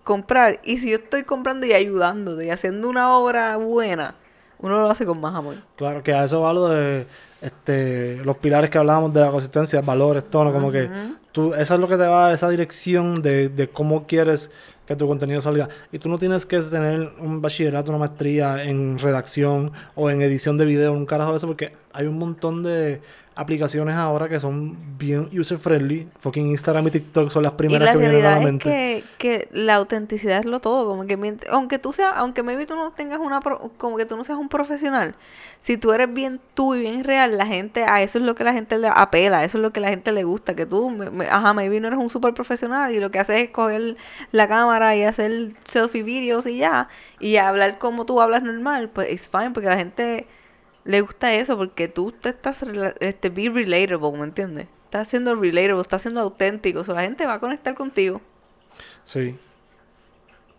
comprar. 0.04 0.60
Y 0.64 0.78
si 0.78 0.90
yo 0.90 0.96
estoy 0.96 1.24
comprando 1.24 1.66
y 1.66 1.72
ayudándote 1.72 2.46
y 2.46 2.50
haciendo 2.50 2.88
una 2.88 3.16
obra 3.16 3.56
buena, 3.56 4.14
uno 4.58 4.80
lo 4.80 4.90
hace 4.90 5.06
con 5.06 5.20
más 5.20 5.34
amor. 5.34 5.56
Claro, 5.76 6.02
que 6.02 6.12
a 6.12 6.24
eso 6.24 6.40
va 6.42 6.52
lo 6.52 6.68
de 6.68 7.06
este, 7.40 8.16
los 8.24 8.36
pilares 8.36 8.70
que 8.70 8.78
hablábamos 8.78 9.12
de 9.12 9.20
la 9.20 9.30
consistencia, 9.30 9.80
valores, 9.80 10.28
tono, 10.28 10.52
como 10.52 10.70
que 10.70 10.88
tú, 11.32 11.54
eso 11.54 11.74
es 11.74 11.80
lo 11.80 11.88
que 11.88 11.96
te 11.96 12.06
va 12.06 12.28
a 12.28 12.32
esa 12.32 12.48
dirección 12.48 13.22
de, 13.22 13.48
de 13.48 13.68
cómo 13.68 14.06
quieres 14.06 14.50
que 14.86 14.96
tu 14.96 15.06
contenido 15.06 15.40
salga. 15.40 15.68
Y 15.92 15.98
tú 15.98 16.08
no 16.08 16.18
tienes 16.18 16.44
que 16.44 16.60
tener 16.60 17.12
un 17.20 17.40
bachillerato, 17.40 17.92
una 17.92 17.98
maestría 18.00 18.64
en 18.64 18.98
redacción 18.98 19.72
o 19.94 20.10
en 20.10 20.20
edición 20.20 20.58
de 20.58 20.64
video, 20.64 20.92
un 20.92 21.06
carajo 21.06 21.30
de 21.30 21.36
eso, 21.36 21.46
porque 21.46 21.72
hay 21.92 22.06
un 22.06 22.18
montón 22.18 22.62
de 22.62 23.00
aplicaciones 23.36 23.94
ahora 23.96 24.28
que 24.28 24.38
son 24.40 24.76
bien 24.98 25.28
user 25.38 25.58
friendly. 25.58 26.08
Fucking 26.20 26.48
Instagram 26.48 26.86
y 26.88 26.90
TikTok 26.90 27.30
son 27.30 27.42
las 27.42 27.52
Y 27.52 27.56
primeras 27.56 27.86
la 27.86 27.92
que 27.92 27.98
vienen 27.98 28.20
a 28.26 28.30
la 28.30 28.38
es 28.38 28.44
mente. 28.44 28.64
que, 28.64 29.04
que 29.18 29.48
la 29.52 29.76
autenticidad 29.76 30.40
es 30.40 30.44
lo 30.44 30.60
todo, 30.60 30.86
como 30.88 31.06
que 31.06 31.18
aunque 31.50 31.78
tú 31.78 31.92
seas, 31.92 32.12
aunque 32.16 32.42
maybe 32.42 32.66
tú 32.66 32.76
no 32.76 32.90
tengas 32.92 33.18
una 33.18 33.40
pro- 33.40 33.70
como 33.78 33.96
que 33.96 34.04
tú 34.04 34.16
no 34.16 34.24
seas 34.24 34.38
un 34.38 34.48
profesional, 34.48 35.14
si 35.60 35.76
tú 35.76 35.92
eres 35.92 36.12
bien 36.12 36.40
tú 36.54 36.74
y 36.74 36.80
bien 36.80 37.04
real, 37.04 37.38
la 37.38 37.46
gente, 37.46 37.84
a 37.84 38.02
eso 38.02 38.18
es 38.18 38.24
lo 38.24 38.34
que 38.34 38.44
la 38.44 38.52
gente 38.52 38.76
le 38.78 38.88
apela, 38.88 39.44
eso 39.44 39.58
es 39.58 39.62
lo 39.62 39.72
que 39.72 39.80
la 39.80 39.88
gente 39.88 40.12
le 40.12 40.24
gusta, 40.24 40.54
que 40.56 40.66
tú, 40.66 40.90
me- 40.90 41.10
me- 41.10 41.26
ajá, 41.28 41.52
maybe 41.54 41.80
no 41.80 41.88
eres 41.88 41.98
un 42.00 42.10
super 42.10 42.34
profesional 42.34 42.94
y 42.94 43.00
lo 43.00 43.10
que 43.10 43.18
haces 43.20 43.42
es 43.42 43.50
coger 43.50 43.96
la 44.32 44.48
cámara 44.48 44.96
y 44.96 45.04
hacer 45.04 45.52
selfie 45.64 46.02
videos 46.02 46.46
y 46.46 46.58
ya, 46.58 46.88
y 47.20 47.36
hablar 47.36 47.78
como 47.78 48.04
tú 48.06 48.20
hablas 48.20 48.42
normal, 48.42 48.90
pues 48.90 49.10
it's 49.12 49.28
fine, 49.28 49.50
porque 49.52 49.68
la 49.68 49.76
gente 49.76 50.26
le 50.84 51.00
gusta 51.00 51.34
eso, 51.34 51.56
porque 51.56 51.88
tú 51.88 52.12
te 52.12 52.30
estás, 52.30 52.64
este, 53.00 53.30
be 53.30 53.50
relatable, 53.50 54.18
¿me 54.18 54.24
entiendes? 54.24 54.66
Estás 54.84 55.08
siendo 55.08 55.34
relatable, 55.34 55.80
estás 55.80 56.02
siendo 56.02 56.20
auténtico, 56.20 56.80
o 56.80 56.84
sea, 56.84 56.94
la 56.94 57.02
gente 57.02 57.26
va 57.26 57.34
a 57.34 57.40
conectar 57.40 57.74
contigo. 57.74 58.20
Sí. 59.04 59.36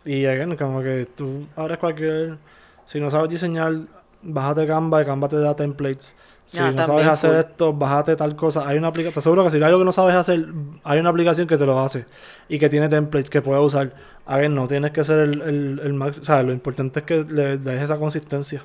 Y 0.05 0.25
again, 0.25 0.55
como 0.55 0.81
que 0.81 1.05
tú 1.05 1.47
abres 1.55 1.77
cualquier. 1.77 2.37
Si 2.85 2.99
no 2.99 3.09
sabes 3.09 3.29
diseñar, 3.29 3.73
bájate 4.21 4.65
Canva 4.67 5.01
y 5.01 5.05
Canva 5.05 5.27
te 5.29 5.37
da 5.39 5.55
templates. 5.55 6.15
Si 6.45 6.57
Ah, 6.59 6.71
no 6.71 6.85
sabes 6.85 7.07
hacer 7.07 7.35
esto, 7.35 7.71
bájate 7.71 8.15
tal 8.15 8.35
cosa. 8.35 8.67
Hay 8.67 8.77
una 8.77 8.87
aplicación, 8.89 9.13
te 9.13 9.19
aseguro 9.19 9.43
que 9.43 9.51
si 9.51 9.57
hay 9.57 9.63
algo 9.63 9.79
que 9.79 9.85
no 9.85 9.91
sabes 9.91 10.15
hacer, 10.15 10.47
hay 10.83 10.99
una 10.99 11.09
aplicación 11.09 11.47
que 11.47 11.57
te 11.57 11.65
lo 11.65 11.79
hace 11.79 12.05
y 12.49 12.59
que 12.59 12.67
tiene 12.67 12.89
templates 12.89 13.29
que 13.29 13.41
puedes 13.41 13.63
usar. 13.63 13.93
Again, 14.25 14.53
no 14.55 14.67
tienes 14.67 14.91
que 14.91 15.03
ser 15.03 15.19
el, 15.19 15.41
el, 15.41 15.81
el 15.83 15.93
max. 15.93 16.19
O 16.19 16.23
sea, 16.23 16.43
lo 16.43 16.51
importante 16.51 16.99
es 17.01 17.05
que 17.05 17.23
le 17.23 17.57
des 17.57 17.81
esa 17.83 17.97
consistencia. 17.97 18.63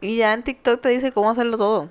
Y 0.00 0.16
ya 0.16 0.32
en 0.32 0.42
TikTok 0.42 0.80
te 0.80 0.88
dice 0.88 1.12
cómo 1.12 1.30
hacerlo 1.30 1.56
todo. 1.58 1.88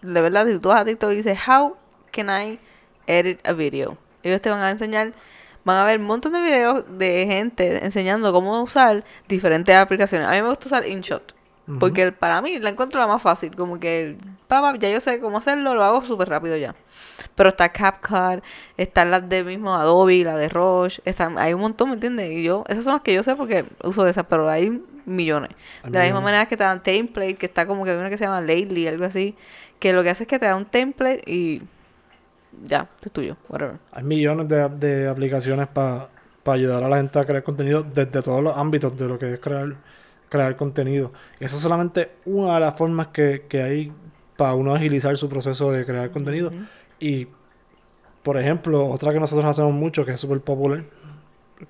De 0.00 0.20
verdad, 0.20 0.46
si 0.46 0.58
tú 0.58 0.70
vas 0.70 0.80
a 0.80 0.84
TikTok 0.84 1.12
y 1.12 1.16
dices, 1.16 1.38
How 1.46 1.76
can 2.10 2.28
I 2.30 2.58
edit 3.06 3.46
a 3.46 3.52
video? 3.52 3.96
Ellos 4.22 4.40
te 4.40 4.50
van 4.50 4.60
a 4.60 4.70
enseñar, 4.70 5.12
van 5.64 5.76
a 5.78 5.84
ver 5.84 5.98
un 6.00 6.06
montón 6.06 6.32
de 6.32 6.40
videos 6.40 6.84
de 6.98 7.26
gente 7.26 7.84
enseñando 7.84 8.32
cómo 8.32 8.62
usar 8.62 9.04
diferentes 9.28 9.74
aplicaciones. 9.76 10.28
A 10.28 10.32
mí 10.32 10.42
me 10.42 10.48
gusta 10.48 10.66
usar 10.66 10.86
InShot. 10.86 11.34
Porque 11.78 12.02
el- 12.02 12.12
para 12.12 12.42
mí 12.42 12.58
la 12.58 12.70
encuentro 12.70 13.00
la 13.00 13.06
más 13.06 13.22
fácil. 13.22 13.54
Como 13.54 13.78
que, 13.78 14.16
papá, 14.48 14.76
ya 14.78 14.90
yo 14.90 15.00
sé 15.00 15.20
cómo 15.20 15.38
hacerlo, 15.38 15.74
lo 15.74 15.84
hago 15.84 16.04
súper 16.04 16.28
rápido 16.28 16.56
ya. 16.56 16.74
Pero 17.36 17.50
está 17.50 17.68
CapCut, 17.70 18.42
están 18.76 19.10
las 19.12 19.28
de 19.28 19.44
mismo 19.44 19.72
Adobe, 19.74 20.24
la 20.24 20.36
de 20.36 20.48
Roche, 20.48 21.00
están, 21.04 21.38
hay 21.38 21.54
un 21.54 21.60
montón, 21.60 21.90
¿me 21.90 21.94
entiendes? 21.94 22.30
Y 22.32 22.42
yo, 22.42 22.64
esas 22.68 22.82
son 22.84 22.94
las 22.94 23.02
que 23.02 23.14
yo 23.14 23.22
sé 23.22 23.36
porque 23.36 23.64
uso 23.84 24.06
esas, 24.08 24.26
pero 24.28 24.50
hay 24.50 24.82
millones. 25.04 25.50
Hay 25.82 25.90
de 25.90 25.98
la 25.98 26.04
misma 26.04 26.20
manera 26.20 26.46
que 26.46 26.56
te 26.56 26.64
dan 26.64 26.82
template, 26.82 27.34
que 27.34 27.46
está 27.46 27.66
como 27.66 27.84
que 27.84 27.90
hay 27.90 27.96
una 27.96 28.10
que 28.10 28.18
se 28.18 28.24
llama 28.24 28.40
Lately, 28.40 28.86
algo 28.86 29.04
así, 29.04 29.34
que 29.78 29.92
lo 29.92 30.02
que 30.02 30.10
hace 30.10 30.24
es 30.24 30.28
que 30.28 30.38
te 30.38 30.46
da 30.46 30.56
un 30.56 30.64
template 30.64 31.22
y 31.26 31.62
ya, 32.64 32.88
es 33.02 33.10
tuyo, 33.12 33.36
whatever. 33.48 33.76
Hay 33.92 34.04
millones 34.04 34.48
de, 34.48 34.68
de 34.68 35.08
aplicaciones 35.08 35.68
para 35.68 36.08
ayudar 36.44 36.82
a 36.84 36.88
la 36.88 36.96
gente 36.96 37.18
a 37.18 37.24
crear 37.24 37.42
contenido 37.42 37.82
desde 37.82 38.22
todos 38.22 38.42
los 38.42 38.56
ámbitos 38.56 38.96
de 38.98 39.08
lo 39.08 39.18
que 39.18 39.34
es 39.34 39.40
crear, 39.40 39.74
crear 40.28 40.56
contenido. 40.56 41.12
Y 41.40 41.44
esa 41.44 41.56
es 41.56 41.62
solamente 41.62 42.10
una 42.24 42.54
de 42.54 42.60
las 42.60 42.76
formas 42.76 43.08
que, 43.08 43.46
que 43.48 43.62
hay 43.62 43.92
para 44.36 44.54
uno 44.54 44.74
agilizar 44.74 45.16
su 45.16 45.28
proceso 45.28 45.70
de 45.70 45.84
crear 45.84 46.10
contenido. 46.10 46.52
Y, 46.98 47.28
por 48.22 48.38
ejemplo, 48.38 48.88
otra 48.88 49.12
que 49.12 49.20
nosotros 49.20 49.44
hacemos 49.44 49.72
mucho, 49.72 50.04
que 50.04 50.12
es 50.12 50.20
súper 50.20 50.40
popular, 50.40 50.84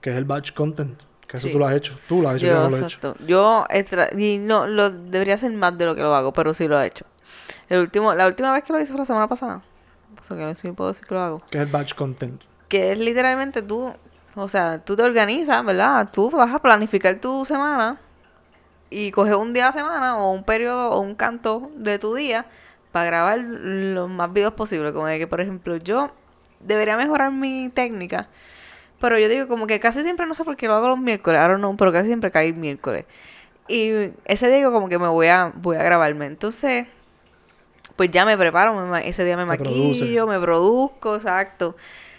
que 0.01 0.11
es 0.11 0.17
el 0.17 0.25
batch 0.25 0.53
content. 0.53 0.99
Que 1.27 1.37
eso 1.37 1.47
Sí. 1.47 1.53
tú 1.53 1.59
lo 1.59 1.67
has 1.67 1.75
hecho. 1.77 1.99
Tú 2.09 2.21
lo 2.23 2.29
has 2.29 2.37
hecho, 2.37 2.47
yo, 2.47 2.53
Yo, 2.53 2.59
no 2.63 2.69
lo 2.71 2.77
he 2.77 2.79
hecho. 2.79 2.87
exacto. 2.87 3.17
Yo, 3.27 3.67
y 4.19 4.39
no, 4.39 4.67
lo 4.67 4.91
debería 4.91 5.35
hacer 5.35 5.53
más 5.53 5.77
de 5.79 5.87
lo 5.87 5.95
que 5.95 6.03
lo 6.03 6.15
hago, 6.15 6.33
pero 6.33 6.53
sí 6.55 6.69
lo 6.69 6.81
he 6.81 6.87
hecho. 6.87 7.07
El 7.69 7.81
último, 7.81 8.13
la 8.15 8.27
última 8.27 8.53
vez 8.53 8.65
que 8.65 8.73
lo 8.73 8.81
hice 8.81 8.93
fue 8.93 8.99
la 8.99 9.07
semana 9.07 9.29
pasada. 9.29 9.63
O 10.21 10.25
sea, 10.25 10.37
que 10.37 10.45
no 10.45 10.55
sé 10.55 10.63
si 10.63 10.73
puedo 10.73 10.91
decir 10.93 11.07
que 11.07 11.15
lo 11.15 11.21
hago. 11.21 11.43
Que 11.51 11.59
es 11.59 11.65
el 11.65 11.71
batch 11.71 11.95
content. 11.95 12.43
que 12.69 12.93
es 12.93 12.99
literalmente 12.99 13.61
tú, 13.63 13.93
o 14.35 14.49
sea, 14.49 14.79
tú 14.83 14.97
te 14.97 15.03
organizas, 15.03 15.63
¿verdad? 15.65 16.09
Tú 16.13 16.31
vas 16.31 16.55
a 16.55 16.59
planificar 16.59 17.19
tu 17.21 17.45
semana 17.45 17.99
y 18.91 19.11
coges 19.11 19.35
un 19.37 19.53
día 19.53 19.65
a 19.65 19.67
la 19.67 19.73
semana 19.73 20.17
o 20.19 20.31
un 20.33 20.43
periodo 20.45 20.91
o 20.91 21.01
un 21.01 21.15
canto 21.15 21.71
de 21.77 21.99
tu 21.99 22.15
día 22.15 22.47
para 22.93 23.07
grabar 23.07 23.39
los 23.41 24.09
más 24.11 24.33
videos 24.33 24.53
posible. 24.55 24.93
Como 24.93 25.07
de 25.07 25.19
que, 25.19 25.27
por 25.27 25.41
ejemplo, 25.41 25.77
yo 25.77 26.11
debería 26.61 26.97
mejorar 26.97 27.31
mi 27.33 27.71
técnica, 27.75 28.29
pero 29.03 29.19
yo 29.19 29.29
digo 29.29 29.49
como 29.49 29.67
que 29.67 29.81
casi 29.81 30.03
siempre, 30.05 30.27
no 30.27 30.33
sé 30.33 30.45
por 30.45 30.57
qué 30.57 30.69
lo 30.69 30.75
hago 30.75 30.87
los 30.87 30.99
miércoles, 30.99 31.41
ahora 31.41 31.59
no, 31.59 31.77
pero 31.77 31.93
casi 31.93 32.07
siempre 32.07 32.31
cae 32.31 32.47
el 32.47 32.55
miércoles. 32.55 33.05
Y 33.67 33.91
ese 34.27 34.47
día 34.47 34.59
digo 34.59 34.71
como 34.71 34.89
que 34.89 34.97
me 34.97 35.09
voy 35.09 35.27
a, 35.27 35.53
voy 35.57 35.77
a 35.77 35.83
grabarme. 35.83 36.27
Entonces, 36.27 36.87
pues 37.97 38.13
ya 38.13 38.25
me 38.25 38.39
preparo, 38.39 38.75
me 38.75 39.09
ese 39.09 39.25
día 39.25 39.37
me 39.37 39.45
produce. 39.45 40.05
maquillo, 40.05 40.29
me 40.29 40.39
produzco, 40.39 41.17
exacto. 41.17 41.75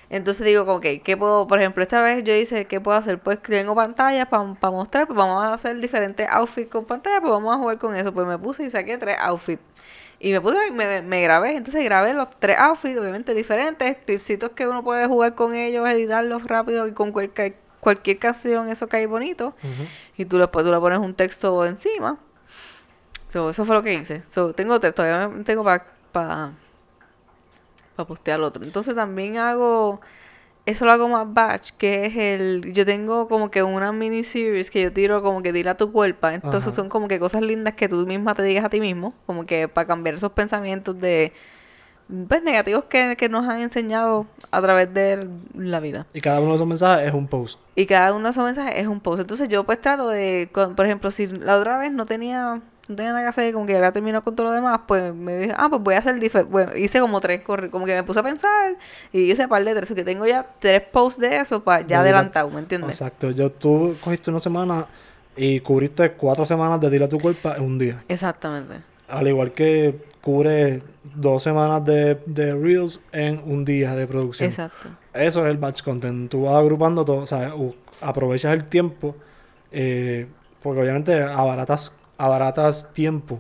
Entonces 0.10 0.46
digo 0.46 0.66
como 0.66 0.82
que, 0.82 1.02
¿qué 1.02 1.16
puedo? 1.16 1.48
Por 1.48 1.60
ejemplo, 1.62 1.82
esta 1.82 2.02
vez 2.02 2.22
yo 2.26 2.36
hice, 2.36 2.66
¿qué 2.66 2.82
puedo 2.82 2.98
hacer? 2.98 3.18
Pues 3.18 3.42
tengo 3.42 3.74
pantallas 3.76 4.28
para 4.28 4.44
mostrar, 4.72 5.08
pues 5.08 5.16
vamos 5.16 5.42
a 5.42 5.54
hacer 5.54 5.80
diferentes 5.80 6.30
outfits 6.30 6.70
con 6.70 6.84
pantalla, 6.84 7.22
pues 7.22 7.32
vamos 7.32 7.56
a 7.56 7.60
jugar 7.60 7.78
con 7.78 7.96
eso. 7.96 8.14
Pues 8.14 8.28
me 8.28 8.38
puse 8.38 8.66
y 8.66 8.70
saqué 8.70 8.98
tres 8.98 9.16
outfits. 9.22 9.64
Y 10.24 10.32
me 10.32 10.40
puse, 10.40 10.72
me, 10.72 11.02
me 11.02 11.22
grabé, 11.22 11.58
entonces 11.58 11.84
grabé 11.84 12.14
los 12.14 12.30
tres 12.40 12.58
outfits, 12.58 12.98
obviamente 12.98 13.34
diferentes, 13.34 13.98
clipsitos 14.06 14.52
que 14.52 14.66
uno 14.66 14.82
puede 14.82 15.06
jugar 15.06 15.36
con 15.36 15.54
ellos, 15.54 15.86
editarlos 15.90 16.46
rápido 16.46 16.88
y 16.88 16.94
con 16.94 17.12
cualquier, 17.12 17.58
cualquier 17.82 18.20
canción 18.20 18.70
eso 18.70 18.88
cae 18.88 19.06
bonito. 19.06 19.48
Ujú. 19.62 19.84
Y 20.16 20.24
tú 20.24 20.38
le, 20.38 20.48
pues, 20.48 20.66
tú 20.66 20.72
le 20.72 20.80
pones 20.80 21.00
un 21.00 21.14
texto 21.14 21.66
encima. 21.66 22.20
So, 23.28 23.50
eso 23.50 23.66
fue 23.66 23.76
lo 23.76 23.84
que 23.84 23.96
hice. 23.96 24.24
So, 24.30 24.54
tengo 24.54 24.80
tres, 24.80 24.96
todavía 24.96 25.44
tengo 25.44 25.62
para 25.62 25.88
pa, 26.14 26.54
pa 27.98 28.08
postear 28.08 28.40
otro. 28.40 28.64
Entonces 28.64 28.96
también 28.96 29.38
hago, 29.40 30.00
eso 30.66 30.86
lo 30.86 30.92
hago 30.92 31.10
más 31.10 31.34
batch, 31.34 31.72
que 31.72 32.06
es 32.06 32.16
el, 32.16 32.74
yo 32.74 32.86
tengo 32.86 33.28
como 33.28 33.52
que 33.52 33.64
una 33.64 33.92
mini 33.92 34.24
series 34.24 34.70
que 34.70 34.82
yo 34.82 34.94
tiro 34.94 35.22
como 35.22 35.42
que 35.42 35.52
tira 35.52 35.76
tu 35.76 35.92
cuerpo. 35.92 36.28
Entonces 36.30 36.68
Ajá. 36.68 36.76
son 36.76 36.90
como 36.90 37.08
que 37.08 37.20
cosas 37.20 37.42
lindas 37.42 37.74
que 37.74 37.90
tú 37.90 38.06
misma 38.08 38.34
te 38.34 38.44
digas 38.44 38.64
a 38.64 38.70
ti 38.70 38.80
mismo, 38.80 39.14
como 39.26 39.46
que 39.46 39.68
para 39.68 39.88
cambiar 39.88 40.16
esos 40.16 40.32
pensamientos 40.32 40.98
de, 41.00 41.34
pues 42.30 42.44
negativos 42.44 42.86
que, 42.86 43.18
que 43.18 43.28
nos 43.28 43.46
han 43.48 43.62
enseñado 43.62 44.26
a 44.52 44.62
través 44.62 44.94
de 44.94 45.28
la 45.54 45.82
vida. 45.82 46.06
Y 46.14 46.22
cada 46.22 46.40
uno 46.40 46.52
de 46.52 46.56
esos 46.56 46.68
mensajes 46.68 47.08
es 47.10 47.14
un 47.14 47.28
post. 47.28 47.60
Y 47.76 47.86
cada 47.86 48.14
uno 48.14 48.26
de 48.26 48.32
esos 48.32 48.46
mensajes 48.46 48.76
es 48.78 48.88
un 48.88 49.02
post. 49.02 49.22
Entonces 49.22 49.50
yo 49.50 49.66
pues 49.66 49.82
trato 49.82 50.08
de, 50.08 50.50
por 50.54 50.86
ejemplo, 50.86 51.12
si 51.12 51.28
la 51.28 51.58
otra 51.58 51.78
vez 51.78 51.92
no 51.92 52.06
tenía 52.06 52.62
no 52.88 52.96
tenía 52.96 53.12
nada 53.12 53.24
que 53.24 53.30
hacer, 53.30 53.54
como 53.54 53.66
que 53.66 53.76
había 53.76 53.92
terminado 53.92 54.24
con 54.24 54.36
todo 54.36 54.48
lo 54.48 54.52
demás, 54.52 54.82
pues 54.88 55.14
me 55.14 55.38
dije, 55.38 55.54
ah, 55.58 55.70
pues 55.70 55.82
voy 55.82 55.96
a 55.96 56.00
hacer 56.00 56.20
diferente. 56.20 56.52
Bueno, 56.52 56.76
hice 56.76 57.00
como 57.00 57.22
tres, 57.22 57.42
como 57.42 57.86
que 57.86 57.96
me 57.96 58.04
puse 58.04 58.20
a 58.20 58.24
pensar 58.24 58.76
y 59.12 59.32
hice 59.32 59.44
un 59.44 59.50
par 59.50 59.64
de 59.64 59.74
tres, 59.74 59.90
o 59.92 59.96
que 59.96 60.04
tengo 60.04 60.26
ya 60.26 60.46
tres 60.60 60.82
posts 60.82 61.20
de 61.22 61.38
eso 61.38 61.64
para 61.64 61.82
ya 61.82 62.02
adelantado, 62.02 62.50
¿me 62.50 62.60
entiendes? 62.60 63.00
Exacto. 63.00 63.32
Yo, 63.32 63.52
tú 63.52 63.96
cogiste 64.04 64.30
una 64.30 64.40
semana 64.40 64.86
y 65.36 65.60
cubriste 65.62 66.12
cuatro 66.12 66.46
semanas 66.46 66.82
de 66.82 66.90
Dile 66.90 67.06
a 67.06 67.10
tu 67.10 67.20
cuerpo 67.20 67.54
en 67.56 67.64
un 67.64 67.80
día. 67.80 68.04
Exactamente. 68.08 68.82
Al 69.08 69.28
igual 69.28 69.52
que 69.52 69.96
cubre 70.22 70.82
dos 71.04 71.44
semanas 71.44 71.86
de, 71.86 72.20
de 72.26 72.54
Reels 72.54 73.00
en 73.12 73.42
un 73.46 73.66
día 73.66 73.96
de 73.96 74.08
producción. 74.08 74.50
Exacto. 74.50 74.90
Eso 75.14 75.46
es 75.46 75.52
el 75.52 75.58
batch 75.58 75.84
content. 75.84 76.30
Tú 76.30 76.44
vas 76.44 76.56
agrupando 76.56 77.06
todo, 77.06 77.18
o 77.18 77.26
sea, 77.26 77.54
aprovechas 78.02 78.54
el 78.54 78.66
tiempo, 78.66 79.16
eh, 79.72 80.28
porque 80.62 80.82
obviamente 80.82 81.22
abaratas, 81.22 81.92
abaratas 82.18 82.94
tiempo, 82.94 83.40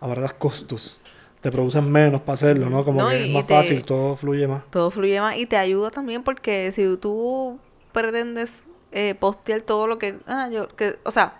abaratas 0.00 0.32
costos. 0.34 1.00
Te 1.40 1.50
producen 1.50 1.90
menos 1.92 2.22
para 2.22 2.34
hacerlo, 2.34 2.70
¿no? 2.70 2.84
Como 2.84 3.02
No, 3.02 3.08
que 3.10 3.24
es 3.24 3.28
más 3.30 3.46
te- 3.46 3.54
fácil, 3.54 3.84
todo 3.84 4.16
fluye 4.16 4.46
más. 4.46 4.62
Todo 4.70 4.90
fluye 4.90 5.20
más 5.20 5.36
y 5.36 5.46
te 5.46 5.56
ayuda 5.58 5.90
también 5.90 6.22
porque 6.22 6.72
si 6.72 6.96
tú 6.96 7.58
pretendes 7.92 8.66
eh, 8.92 9.14
postear 9.14 9.60
todo 9.60 9.86
lo 9.86 9.98
que, 9.98 10.18
ah, 10.26 10.48
yo, 10.50 10.68
que, 10.68 10.98
o 11.04 11.10
sea, 11.10 11.34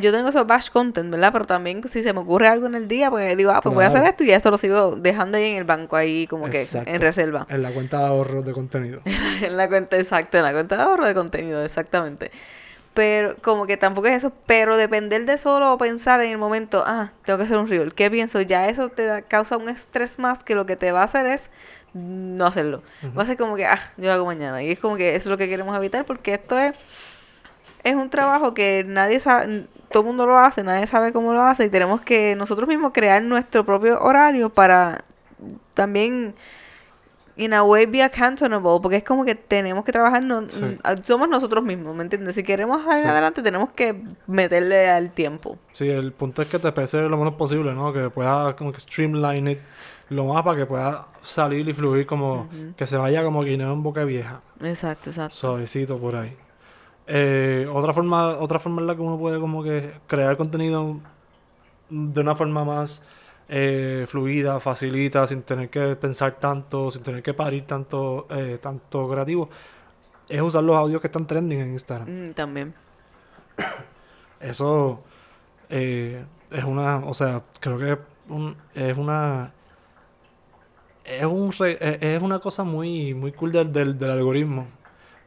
yo 0.00 0.12
tengo 0.12 0.28
esos 0.30 0.46
batch 0.46 0.70
content, 0.70 1.10
¿verdad? 1.10 1.32
Pero 1.32 1.46
también 1.46 1.86
si 1.86 2.02
se 2.02 2.12
me 2.14 2.20
ocurre 2.20 2.48
algo 2.48 2.66
en 2.66 2.74
el 2.74 2.88
día, 2.88 3.10
pues 3.10 3.36
digo, 3.36 3.50
ah, 3.50 3.60
pues 3.60 3.74
voy 3.74 3.84
a 3.84 3.88
hacer 3.88 4.02
esto 4.04 4.24
y 4.24 4.30
esto 4.30 4.50
lo 4.50 4.56
sigo 4.56 4.96
dejando 4.96 5.36
ahí 5.36 5.44
en 5.50 5.56
el 5.56 5.64
banco, 5.64 5.96
ahí 5.96 6.26
como 6.26 6.48
que 6.48 6.62
Exacto. 6.62 6.90
en 6.90 7.00
reserva. 7.00 7.46
En 7.50 7.62
la 7.62 7.70
cuenta 7.72 7.98
de 7.98 8.06
ahorros 8.06 8.44
de 8.46 8.52
contenido. 8.52 9.02
en 9.42 9.56
la 9.58 9.68
cuenta 9.68 9.98
exacta, 9.98 10.38
en 10.38 10.44
la 10.44 10.52
cuenta 10.52 10.76
de 10.76 10.82
ahorro 10.82 11.06
de 11.06 11.14
contenido, 11.14 11.62
exactamente. 11.62 12.30
Pero 12.94 13.36
como 13.40 13.66
que 13.66 13.76
tampoco 13.76 14.08
es 14.08 14.14
eso, 14.16 14.32
pero 14.46 14.76
depender 14.76 15.24
de 15.24 15.38
solo 15.38 15.78
pensar 15.78 16.20
en 16.22 16.30
el 16.32 16.38
momento, 16.38 16.82
ah, 16.86 17.12
tengo 17.24 17.38
que 17.38 17.44
hacer 17.44 17.56
un 17.58 17.68
reel, 17.68 17.94
¿qué 17.94 18.10
pienso? 18.10 18.40
Ya 18.40 18.68
eso 18.68 18.88
te 18.88 19.04
da- 19.06 19.22
causa 19.22 19.56
un 19.56 19.68
estrés 19.68 20.18
más 20.18 20.42
que 20.42 20.54
lo 20.56 20.66
que 20.66 20.76
te 20.76 20.90
va 20.92 21.02
a 21.02 21.04
hacer 21.04 21.26
es 21.26 21.50
no 21.94 22.46
hacerlo. 22.46 22.82
Va 23.16 23.22
a 23.22 23.26
ser 23.26 23.36
como 23.36 23.56
que, 23.56 23.66
ah, 23.66 23.78
yo 23.96 24.06
lo 24.06 24.12
hago 24.12 24.26
mañana. 24.26 24.62
Y 24.62 24.72
es 24.72 24.78
como 24.80 24.96
que 24.96 25.10
eso 25.10 25.18
es 25.18 25.26
lo 25.26 25.38
que 25.38 25.48
queremos 25.48 25.76
evitar 25.76 26.04
porque 26.04 26.34
esto 26.34 26.58
es 26.58 26.74
es 27.82 27.94
un 27.94 28.10
trabajo 28.10 28.52
que 28.54 28.84
nadie 28.86 29.20
sabe, 29.20 29.66
todo 29.90 30.02
el 30.02 30.06
mundo 30.08 30.26
lo 30.26 30.38
hace, 30.38 30.62
nadie 30.62 30.86
sabe 30.86 31.12
cómo 31.12 31.32
lo 31.32 31.42
hace 31.42 31.64
y 31.64 31.70
tenemos 31.70 32.00
que 32.02 32.34
nosotros 32.36 32.68
mismos 32.68 32.92
crear 32.92 33.22
nuestro 33.22 33.64
propio 33.64 34.00
horario 34.02 34.50
para 34.50 35.04
también 35.74 36.34
in 37.40 37.54
a 37.54 37.62
way 37.64 37.86
be 37.86 38.02
accountable, 38.02 38.78
porque 38.82 38.96
es 38.98 39.04
como 39.04 39.24
que 39.24 39.34
tenemos 39.34 39.84
que 39.84 39.92
trabajar, 39.92 40.22
no- 40.22 40.48
Sí. 40.48 40.78
somos 41.04 41.28
nosotros 41.28 41.64
mismos, 41.64 41.94
¿me 41.96 42.02
entiendes? 42.02 42.34
Si 42.34 42.42
queremos 42.42 42.84
salir 42.84 43.02
Sí. 43.02 43.08
adelante 43.08 43.42
tenemos 43.42 43.70
que 43.70 44.02
meterle 44.26 44.88
al 44.90 45.10
tiempo. 45.12 45.58
Sí, 45.72 45.88
el 45.88 46.12
punto 46.12 46.42
es 46.42 46.48
que 46.48 46.58
te 46.58 46.70
pese 46.72 47.00
lo 47.02 47.16
menos 47.16 47.34
posible, 47.34 47.72
¿no? 47.74 47.92
Que 47.92 48.10
puedas 48.10 48.54
como 48.54 48.72
que 48.72 48.80
streamline 48.80 49.48
it 49.48 49.58
lo 50.10 50.24
más 50.26 50.42
para 50.44 50.56
que 50.58 50.66
pueda 50.66 51.06
salir 51.22 51.68
y 51.68 51.72
fluir 51.72 52.04
como 52.06 52.48
que 52.76 52.86
se 52.86 52.96
vaya 52.96 53.22
como 53.22 53.42
guineo 53.42 53.72
en 53.72 53.82
boca 53.82 54.04
vieja, 54.04 54.40
Exacto, 54.62 55.10
exacto. 55.10 55.34
suavecito 55.36 55.98
por 55.98 56.16
ahí. 56.16 56.36
Eh, 57.06 57.66
otra 57.72 57.92
forma, 57.92 58.36
otra 58.38 58.58
forma 58.58 58.80
en 58.80 58.86
la 58.88 58.94
que 58.94 59.02
uno 59.02 59.18
puede 59.18 59.38
como 59.40 59.62
que 59.62 59.92
crear 60.06 60.36
contenido 60.36 60.98
de 61.88 62.20
una 62.20 62.34
forma 62.34 62.64
más 62.64 63.02
eh, 63.52 64.06
fluida, 64.08 64.60
facilita, 64.60 65.26
sin 65.26 65.42
tener 65.42 65.68
que 65.68 65.96
pensar 65.96 66.38
tanto, 66.38 66.90
sin 66.90 67.02
tener 67.02 67.20
que 67.22 67.34
parir 67.34 67.66
tanto, 67.66 68.26
eh, 68.30 68.58
tanto 68.62 69.08
creativo, 69.10 69.50
es 70.28 70.40
usar 70.40 70.62
los 70.62 70.76
audios 70.76 71.00
que 71.00 71.08
están 71.08 71.26
trending 71.26 71.58
en 71.60 71.72
Instagram. 71.72 72.28
Mm, 72.30 72.32
también. 72.34 72.72
Eso 74.40 75.02
eh, 75.68 76.24
es 76.50 76.64
una, 76.64 76.98
o 76.98 77.12
sea, 77.14 77.42
creo 77.60 77.78
que 77.78 77.98
un- 78.32 78.56
es 78.74 78.96
una 78.96 79.52
es 81.04 81.24
un 81.26 81.50
re- 81.52 81.78
es 82.16 82.22
una 82.22 82.38
cosa 82.38 82.62
muy 82.62 83.14
muy 83.14 83.32
cool 83.32 83.50
del, 83.52 83.72
del, 83.72 83.98
del 83.98 84.10
algoritmo. 84.10 84.66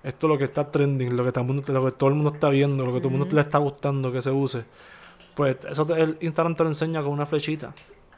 Esto 0.03 0.28
es 0.28 0.32
lo 0.32 0.38
que 0.38 0.43
está 0.45 0.69
trending, 0.69 1.15
lo 1.15 1.24
que, 1.24 1.32
todo 1.32 1.41
el 1.41 1.47
mundo, 1.47 1.63
lo 1.74 1.86
que 1.86 1.91
todo 1.93 2.09
el 2.09 2.15
mundo 2.15 2.32
está 2.34 2.49
viendo, 2.49 2.86
lo 2.86 2.93
que 2.93 2.99
todo 2.99 3.09
el 3.09 3.17
mundo 3.17 3.36
le 3.36 3.41
está 3.41 3.57
gustando 3.57 4.11
que 4.11 4.21
se 4.21 4.32
use. 4.32 4.63
Pues 5.36 5.57
eso 5.69 5.86
te- 5.86 5.93
el 6.01 6.17
Instagram 6.21 6.55
te 6.55 6.63
lo 6.63 6.69
enseña 6.69 7.01
con 7.01 7.11
una 7.11 7.26
flechita. 7.26 7.74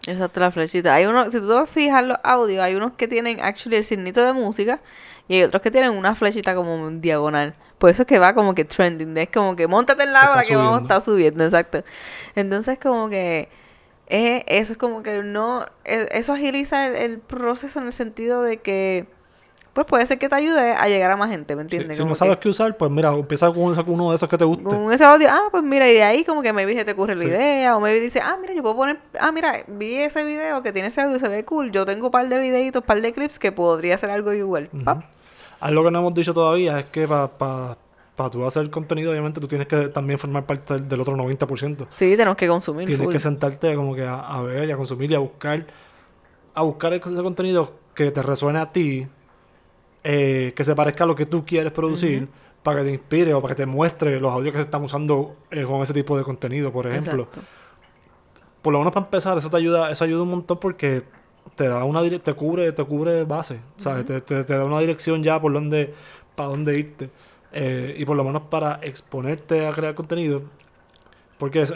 Exacto, 0.06 0.40
la 0.40 0.52
flechita. 0.52 0.94
Hay 0.94 1.06
unos, 1.06 1.32
si 1.32 1.40
tú 1.40 1.48
te 1.48 1.54
vas 1.54 1.64
a 1.64 1.68
fijar 1.68 2.04
los 2.04 2.18
audios, 2.24 2.64
hay 2.64 2.76
unos 2.76 2.94
que 2.94 3.08
tienen 3.08 3.40
actually 3.42 3.78
el 3.78 3.84
signito 3.84 4.24
de 4.24 4.34
música 4.34 4.82
y 5.28 5.36
hay 5.38 5.44
otros 5.44 5.62
que 5.64 5.72
tienen 5.72 5.92
una 5.92 6.14
flechita 6.16 6.54
como 6.54 6.92
diagonal. 6.92 7.56
Por 7.80 7.90
eso 7.90 8.04
es 8.04 8.08
que 8.08 8.20
va 8.20 8.36
como 8.36 8.54
que 8.54 8.66
trending. 8.66 9.18
Es 9.18 9.30
como 9.30 9.56
que 9.56 9.68
montate 9.68 10.04
en 10.04 10.14
la 10.14 10.20
Que 10.20 10.26
hora 10.28 10.42
está 10.42 10.46
que 10.46 10.56
vamos 10.56 10.78
a 10.80 10.82
estar 10.84 11.02
subiendo, 11.02 11.44
exacto. 11.44 11.84
Entonces 12.36 12.78
como 12.80 13.10
que 13.10 13.50
es, 14.08 14.44
eso 14.48 14.74
es 14.74 14.78
como 14.78 15.04
que 15.04 15.24
no, 15.24 15.66
e- 15.86 16.08
eso 16.12 16.34
agiliza 16.34 16.86
el, 16.88 16.96
el 16.96 17.20
proceso 17.20 17.80
en 17.80 17.88
el 17.88 17.94
sentido 17.94 18.44
de 18.44 18.58
que 18.58 19.08
pues 19.76 19.86
puede 19.88 20.06
ser 20.06 20.18
que 20.18 20.30
te 20.30 20.36
ayude 20.36 20.72
a 20.72 20.88
llegar 20.88 21.12
a 21.12 21.18
más 21.18 21.30
gente, 21.30 21.54
¿me 21.54 21.64
entiendes? 21.64 21.98
si 21.98 22.04
no 22.04 22.10
que- 22.10 22.16
sabes 22.16 22.38
qué 22.40 22.48
usar, 22.48 22.78
pues 22.78 22.90
mira, 22.90 23.12
empieza 23.12 23.52
con, 23.52 23.76
uno 23.88 24.10
de 24.12 24.16
esos 24.16 24.30
que 24.30 24.38
te 24.38 24.46
guste. 24.46 24.64
con 24.64 24.90
ese 24.94 25.04
audio, 25.04 25.28
ah, 25.30 25.50
pues 25.52 25.64
mira, 25.64 25.90
y 25.90 25.96
de 25.96 26.04
ahí 26.04 26.24
como 26.24 26.42
que 26.42 26.54
maybe 26.54 26.74
se 26.76 26.86
te 26.86 26.94
ocurre 26.94 27.14
la 27.16 27.20
Sí. 27.22 27.28
idea, 27.28 27.76
o 27.76 27.82
maybe 27.82 28.00
dice, 28.00 28.22
ah, 28.24 28.38
mira, 28.40 28.54
yo 28.54 28.62
puedo 28.62 28.78
poner, 28.78 29.00
ah, 29.20 29.34
mira, 29.34 29.64
vi 29.68 29.96
ese 29.98 30.24
video 30.24 30.64
que 30.64 30.72
tiene 30.72 30.88
ese 30.88 31.02
audio, 31.02 31.20
se 31.20 31.28
ve 31.28 31.44
cool, 31.44 31.74
yo 31.74 31.86
tengo 31.86 32.06
un 32.06 32.12
par 32.12 32.30
de 32.30 32.40
videitos, 32.40 32.84
un 32.84 32.86
par 32.86 33.02
de 33.02 33.12
clips 33.12 33.38
que 33.38 33.52
podría 33.52 33.96
hacer 33.96 34.10
algo 34.12 34.32
igual. 34.32 34.70
Ujú. 34.72 34.86
Pap. 34.86 35.04
Algo 35.60 35.84
que 35.84 35.92
no 35.92 36.00
hemos 36.00 36.14
dicho 36.14 36.34
todavía 36.34 36.80
es 36.80 36.86
que 36.86 37.06
para 37.06 37.28
pa, 37.28 37.78
pa 38.16 38.30
tú 38.30 38.46
hacer 38.46 38.70
contenido, 38.70 39.12
obviamente 39.12 39.42
tú 39.42 39.48
tienes 39.50 39.68
que 39.68 39.90
también 39.90 40.18
formar 40.18 40.46
parte 40.46 40.76
del, 40.76 40.88
del 40.88 41.02
otro 41.02 41.18
90%. 41.18 41.88
Sí, 41.92 42.12
tenemos 42.16 42.38
que 42.38 42.48
consumir 42.48 42.86
Tienes 42.88 43.04
full. 43.04 43.14
que 43.14 43.20
sentarte 43.20 43.76
como 43.76 43.94
que 43.94 44.04
a, 44.06 44.20
a 44.22 44.42
ver 44.42 44.70
y 44.70 44.72
a 44.72 44.78
consumir 44.78 45.12
y 45.12 45.16
a 45.16 45.20
buscar, 45.20 45.66
a 46.54 46.62
buscar 46.62 46.94
ese 46.94 47.02
contenido 47.16 47.74
que 47.94 48.12
te 48.12 48.22
resuene 48.22 48.60
a 48.60 48.72
ti, 48.72 49.08
eh, 50.06 50.54
que 50.56 50.64
se 50.64 50.74
parezca 50.76 51.04
a 51.04 51.08
lo 51.08 51.16
que 51.16 51.26
tú 51.26 51.44
quieres 51.44 51.74
producir, 51.74 52.28
para 52.64 52.80
que 52.80 52.86
te 52.86 52.92
inspire 52.94 53.34
o 53.34 53.42
para 53.42 53.56
que 53.56 53.64
te 53.64 53.66
muestre 53.66 54.20
los 54.20 54.32
audios 54.32 54.52
que 54.54 54.60
se 54.60 54.64
están 54.66 54.84
usando 54.84 55.36
eh, 55.52 55.64
con 55.64 55.82
ese 55.82 55.94
tipo 55.94 56.16
de 56.18 56.24
contenido, 56.24 56.72
por 56.72 56.88
ejemplo. 56.88 57.24
Exacto. 57.24 57.42
Por 58.62 58.72
lo 58.74 58.80
menos 58.80 58.94
para 58.94 59.06
empezar, 59.06 59.38
eso 59.38 59.50
te 59.50 59.58
ayuda, 59.58 59.92
eso 59.92 60.04
ayuda 60.04 60.24
un 60.24 60.30
montón 60.30 60.60
porque 60.60 61.04
te 61.56 61.68
da 61.68 61.84
una 61.84 62.02
te 62.20 62.34
cubre, 62.34 62.72
te 62.72 62.84
cubre 62.84 63.24
base, 63.24 63.60
¿sabes? 63.78 64.06
te, 64.06 64.22
te- 64.22 64.44
te 64.44 64.54
da 64.58 64.64
una 64.66 64.80
dirección 64.80 65.22
ya 65.24 65.40
por 65.40 65.54
donde, 65.54 65.94
para 66.36 66.50
dónde 66.50 66.78
irte. 66.80 67.10
Eh, 67.52 67.96
y 67.98 68.06
por 68.06 68.18
lo 68.18 68.24
menos 68.24 68.44
para 68.44 68.80
exponerte 68.82 69.66
a 69.68 69.74
crear 69.74 69.96
contenido. 69.96 70.42
Porque 71.38 71.62
es, 71.62 71.74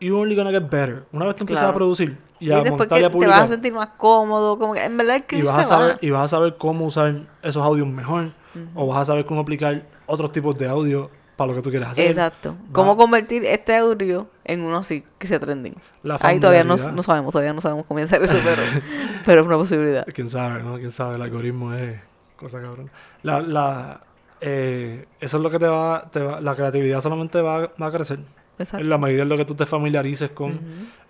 you, 0.00 0.06
you 0.08 0.18
only 0.18 0.34
gonna 0.36 0.50
get 0.50 0.68
better. 0.70 1.04
Una 1.12 1.26
vez 1.26 1.36
tú 1.36 1.44
empiezas 1.44 1.62
Claro. 1.62 1.72
a 1.72 1.76
producir 1.76 2.18
y 2.40 2.48
Y 2.48 2.52
a 2.52 2.56
después 2.56 2.78
montar 2.78 2.98
y 2.98 3.00
que 3.00 3.06
a 3.06 3.08
te 3.08 3.12
publicar, 3.12 3.40
vas 3.40 3.50
a 3.50 3.52
sentir 3.54 3.72
más 3.72 3.88
cómodo, 3.96 4.58
como 4.58 4.74
que 4.74 4.84
en 4.84 4.96
verdad 4.96 5.16
el 5.28 5.38
y 5.38 5.42
vas, 5.42 5.56
a 5.56 5.64
se 5.64 5.70
va. 5.70 5.78
saber, 5.80 5.98
y 6.00 6.10
vas 6.10 6.24
a 6.24 6.28
saber 6.28 6.56
cómo 6.56 6.86
usar 6.86 7.14
esos 7.42 7.62
audios 7.62 7.86
mejor, 7.88 8.30
o 8.74 8.86
vas 8.86 8.98
a 9.00 9.04
saber 9.06 9.24
cómo 9.26 9.40
aplicar 9.40 9.82
otros 10.06 10.32
tipos 10.32 10.56
de 10.58 10.68
audio 10.68 11.10
para 11.36 11.50
lo 11.52 11.56
que 11.56 11.62
tú 11.62 11.70
quieres 11.70 11.88
hacer. 11.88 12.06
Exacto. 12.08 12.56
Va- 12.68 12.72
Cómo 12.72 12.96
convertir 12.96 13.44
este 13.44 13.76
audio 13.76 14.26
en 14.44 14.60
uno 14.62 14.78
así, 14.78 15.04
que 15.18 15.26
sea 15.28 15.38
trending. 15.38 15.76
La 16.02 16.16
Ahí 16.20 16.40
todavía 16.40 16.64
no, 16.64 16.74
no 16.76 17.02
sabemos, 17.04 17.30
todavía 17.30 17.52
no 17.52 17.60
sabemos 17.60 17.86
cómo 17.86 18.00
hacer 18.00 18.22
eso, 18.24 18.38
pero, 18.42 18.62
pero 19.24 19.40
es 19.42 19.46
una 19.46 19.56
posibilidad. 19.56 20.04
Quién 20.12 20.28
sabe, 20.28 20.62
¿no? 20.64 20.78
Quién 20.78 20.90
sabe, 20.90 21.14
el 21.14 21.22
algoritmo 21.22 21.72
es 21.74 22.00
cosa 22.36 22.60
cabrón. 22.60 22.90
La, 23.22 23.40
la, 23.40 24.00
eh, 24.40 25.06
eso 25.20 25.36
es 25.36 25.42
lo 25.42 25.50
que 25.50 25.58
te 25.60 25.66
va, 25.68 26.08
te 26.12 26.20
va, 26.20 26.40
la 26.40 26.56
creatividad 26.56 27.00
solamente 27.00 27.40
va, 27.40 27.70
va 27.80 27.86
a 27.86 27.92
crecer. 27.92 28.18
Exacto. 28.58 28.82
En 28.84 28.90
la 28.90 28.98
medida 28.98 29.22
en 29.22 29.28
lo 29.28 29.36
que 29.36 29.44
tú 29.44 29.54
te 29.54 29.66
familiarices 29.66 30.30
con, 30.30 30.58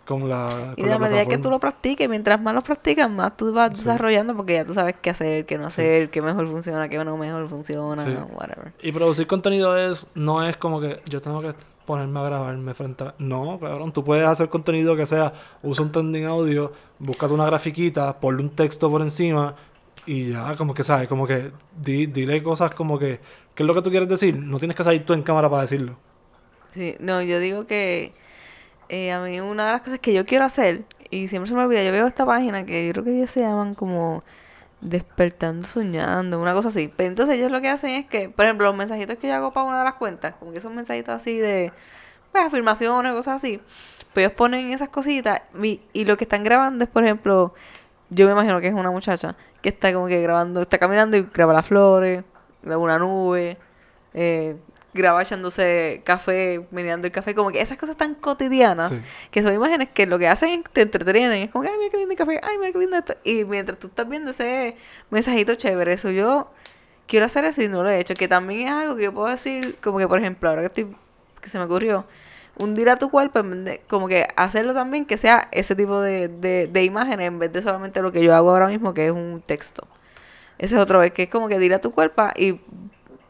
con 0.07 0.29
la 0.29 0.75
Y 0.77 0.81
con 0.83 0.85
de 0.85 0.91
la 0.91 0.99
medida 0.99 1.27
que 1.27 1.39
tú 1.39 1.51
lo 1.51 1.59
practiques, 1.59 2.09
mientras 2.09 2.41
más 2.41 2.55
lo 2.55 2.63
practicas, 2.63 3.11
más 3.11 3.37
tú 3.37 3.53
vas 3.53 3.71
Sí. 3.79 3.85
desarrollando 3.85 4.35
porque 4.37 4.55
ya 4.55 4.65
tú 4.65 4.75
sabes 4.75 4.97
qué 5.01 5.11
hacer, 5.11 5.47
qué 5.47 5.59
no 5.59 5.67
hacer, 5.67 6.11
qué 6.11 6.21
mejor 6.23 6.47
funciona, 6.49 6.89
qué 6.89 7.03
no 7.05 7.17
mejor 7.17 7.49
funciona, 7.49 8.05
Sí. 8.05 8.11
whatever. 8.35 8.73
Y 8.83 8.93
producir 8.93 9.27
contenido 9.27 9.77
es, 9.77 10.11
no 10.15 10.47
es 10.47 10.57
como 10.57 10.81
que 10.81 11.01
yo 11.09 11.21
tengo 11.21 11.41
que 11.41 11.55
ponerme 11.87 12.21
a 12.21 12.23
grabarme 12.25 12.75
frente 12.75 13.05
a... 13.05 13.15
No, 13.19 13.59
cabrón, 13.59 13.93
tú 13.93 14.05
puedes 14.05 14.27
hacer 14.27 14.51
contenido 14.51 14.95
que 14.95 15.07
sea, 15.07 15.33
usa 15.63 15.83
un 15.85 15.91
trending 15.91 16.27
audio, 16.27 16.71
búscate 16.99 17.33
una 17.33 17.47
grafiquita, 17.47 18.21
ponle 18.21 18.43
un 18.43 18.51
texto 18.51 18.91
por 18.91 19.01
encima 19.01 19.55
y 20.05 20.31
ya, 20.31 20.55
como 20.57 20.75
que 20.75 20.85
sabes, 20.85 21.09
como 21.09 21.27
que 21.27 21.51
di- 21.75 22.07
dile 22.07 22.43
cosas 22.43 22.75
como 22.75 22.99
que, 22.99 23.21
¿qué 23.55 23.63
es 23.63 23.67
lo 23.67 23.75
que 23.75 23.81
tú 23.81 23.89
quieres 23.91 24.07
decir? 24.09 24.37
No 24.39 24.59
tienes 24.59 24.77
que 24.77 24.85
salir 24.85 25.07
tú 25.07 25.15
en 25.15 25.23
cámara 25.23 25.49
para 25.49 25.63
decirlo. 25.63 25.97
Sí, 26.79 26.95
no, 27.01 27.21
yo 27.23 27.41
digo 27.41 27.67
que 27.67 28.15
eh, 28.89 29.11
a 29.11 29.21
mí 29.21 29.41
una 29.41 29.67
de 29.67 29.73
las 29.73 29.83
cosas 29.83 29.99
que 29.99 30.13
yo 30.13 30.25
quiero 30.25 30.45
hacer, 30.45 30.85
y 31.11 31.27
siempre 31.27 31.49
se 31.49 31.57
me 31.57 31.63
olvida, 31.63 31.83
yo 31.83 31.91
veo 31.91 32.07
esta 32.07 32.25
página 32.25 32.65
que 32.65 32.87
yo 32.87 32.93
creo 32.93 33.05
que 33.05 33.17
ellos 33.17 33.31
se 33.33 33.41
llaman 33.41 33.75
como 33.75 34.23
Despertando 34.81 35.67
Soñando, 35.67 36.41
una 36.41 36.55
cosa 36.55 36.69
así. 36.69 36.93
Pero 36.97 37.09
entonces 37.11 37.37
ellos 37.37 37.51
lo 37.51 37.61
que 37.61 37.69
hacen 37.69 37.91
es 37.91 38.07
que, 38.07 38.29
por 38.29 38.45
ejemplo, 38.45 38.69
los 38.69 38.77
mensajitos 38.77 39.19
que 39.19 39.27
yo 39.27 39.35
hago 39.35 39.53
para 39.53 39.67
una 39.67 39.79
de 39.81 39.85
las 39.87 39.95
cuentas, 39.95 40.35
como 40.39 40.53
que 40.53 40.61
son 40.61 40.77
mensajitos 40.77 41.15
así 41.17 41.39
de, 41.39 41.73
pues, 42.31 42.45
afirmaciones, 42.45 43.13
cosas 43.13 43.37
así, 43.37 43.61
pues 44.15 44.27
ellos 44.27 44.33
ponen 44.37 44.73
esas 44.73 44.91
cositas 44.91 45.43
y, 45.61 45.81
y 45.93 46.05
lo 46.05 46.17
que 46.17 46.25
están 46.27 46.45
grabando 46.45 46.85
es, 46.85 46.91
por 46.91 47.03
ejemplo, 47.03 47.55
yo 48.11 48.27
me 48.27 48.33
imagino 48.33 48.61
que 48.61 48.69
es 48.69 48.75
una 48.75 48.93
muchacha 48.93 49.37
que 49.63 49.71
está 49.71 49.93
como 49.93 50.07
que 50.07 50.23
grabando, 50.23 50.63
está 50.63 50.79
caminando 50.79 51.17
y 51.17 51.23
graba 51.35 51.53
las 51.55 51.67
flores, 51.67 52.23
graba 52.63 52.81
una 52.83 53.01
nube, 53.01 53.59
eh, 54.15 54.57
graba 54.95 55.21
echándose 55.23 56.01
café, 56.05 56.65
meneando 56.71 57.07
el 57.07 57.13
café, 57.13 57.35
como 57.35 57.51
que 57.51 57.61
esas 57.61 57.77
cosas 57.79 57.97
tan 57.97 58.15
cotidianas, 58.15 58.93
Sí. 58.95 59.01
que 59.31 59.43
son 59.43 59.53
imágenes 59.53 59.89
que 59.93 60.07
lo 60.07 60.19
que 60.19 60.29
hacen 60.29 60.49
es 60.51 60.71
te 60.73 60.81
entretienen, 60.83 61.43
es 61.43 61.51
como 61.51 61.63
que, 61.65 61.69
ay, 61.71 61.77
mira 61.79 61.91
qué 61.91 61.97
lindo 61.99 62.13
el 62.13 62.19
café, 62.19 62.41
ay, 62.43 62.59
mira 62.59 62.73
qué 62.73 62.79
lindo 62.79 62.97
esto, 62.97 63.15
y 63.25 63.45
mientras 63.45 63.79
tú 63.79 63.89
estás 63.89 64.09
viendo 64.09 64.31
ese 64.31 64.77
mensajito 65.11 65.55
chévere, 65.55 65.93
eso 65.93 66.11
yo 66.11 66.51
quiero 67.07 67.27
hacer 67.27 67.45
eso 67.45 67.63
y 67.63 67.69
no 67.69 67.83
lo 67.83 67.91
he 67.91 68.01
hecho, 68.01 68.15
que 68.15 68.29
también 68.29 68.69
es 68.69 68.73
algo 68.73 68.97
que 68.97 69.05
yo 69.05 69.13
puedo 69.13 69.29
decir, 69.29 69.77
como 69.83 69.99
que 69.99 70.09
por 70.09 70.19
ejemplo, 70.19 70.49
ahora 70.49 70.63
que 70.63 70.67
estoy, 70.67 70.97
que 71.41 71.49
se 71.49 71.59
me 71.59 71.65
ocurrió, 71.65 72.07
hundir 72.57 72.89
a 72.91 72.97
tu 72.97 73.11
cuerpo, 73.11 73.39
en 73.41 73.51
vez 73.51 73.65
de- 73.65 73.81
como 73.89 74.09
que 74.09 74.27
hacerlo 74.37 74.75
también 74.75 75.05
que 75.07 75.17
sea 75.17 75.49
ese 75.53 75.77
tipo 75.77 76.01
de, 76.01 76.29
de, 76.29 76.67
de 76.67 76.83
imágenes 76.83 77.29
en 77.29 77.39
vez 77.39 77.53
de 77.53 77.63
solamente 77.63 78.03
lo 78.03 78.11
que 78.11 78.23
yo 78.25 78.35
hago 78.35 78.51
ahora 78.51 78.67
mismo, 78.67 78.95
que 78.95 79.07
es 79.07 79.13
un 79.13 79.43
texto. 79.47 79.87
Ese 80.59 80.75
es 80.75 80.81
otro 80.83 80.99
vez, 80.99 81.13
que 81.13 81.23
es 81.25 81.29
como 81.29 81.47
que 81.47 81.57
dir 81.61 81.73
a 81.73 81.81
tu 81.81 81.93
cuerpo 81.93 82.25
y 82.35 82.61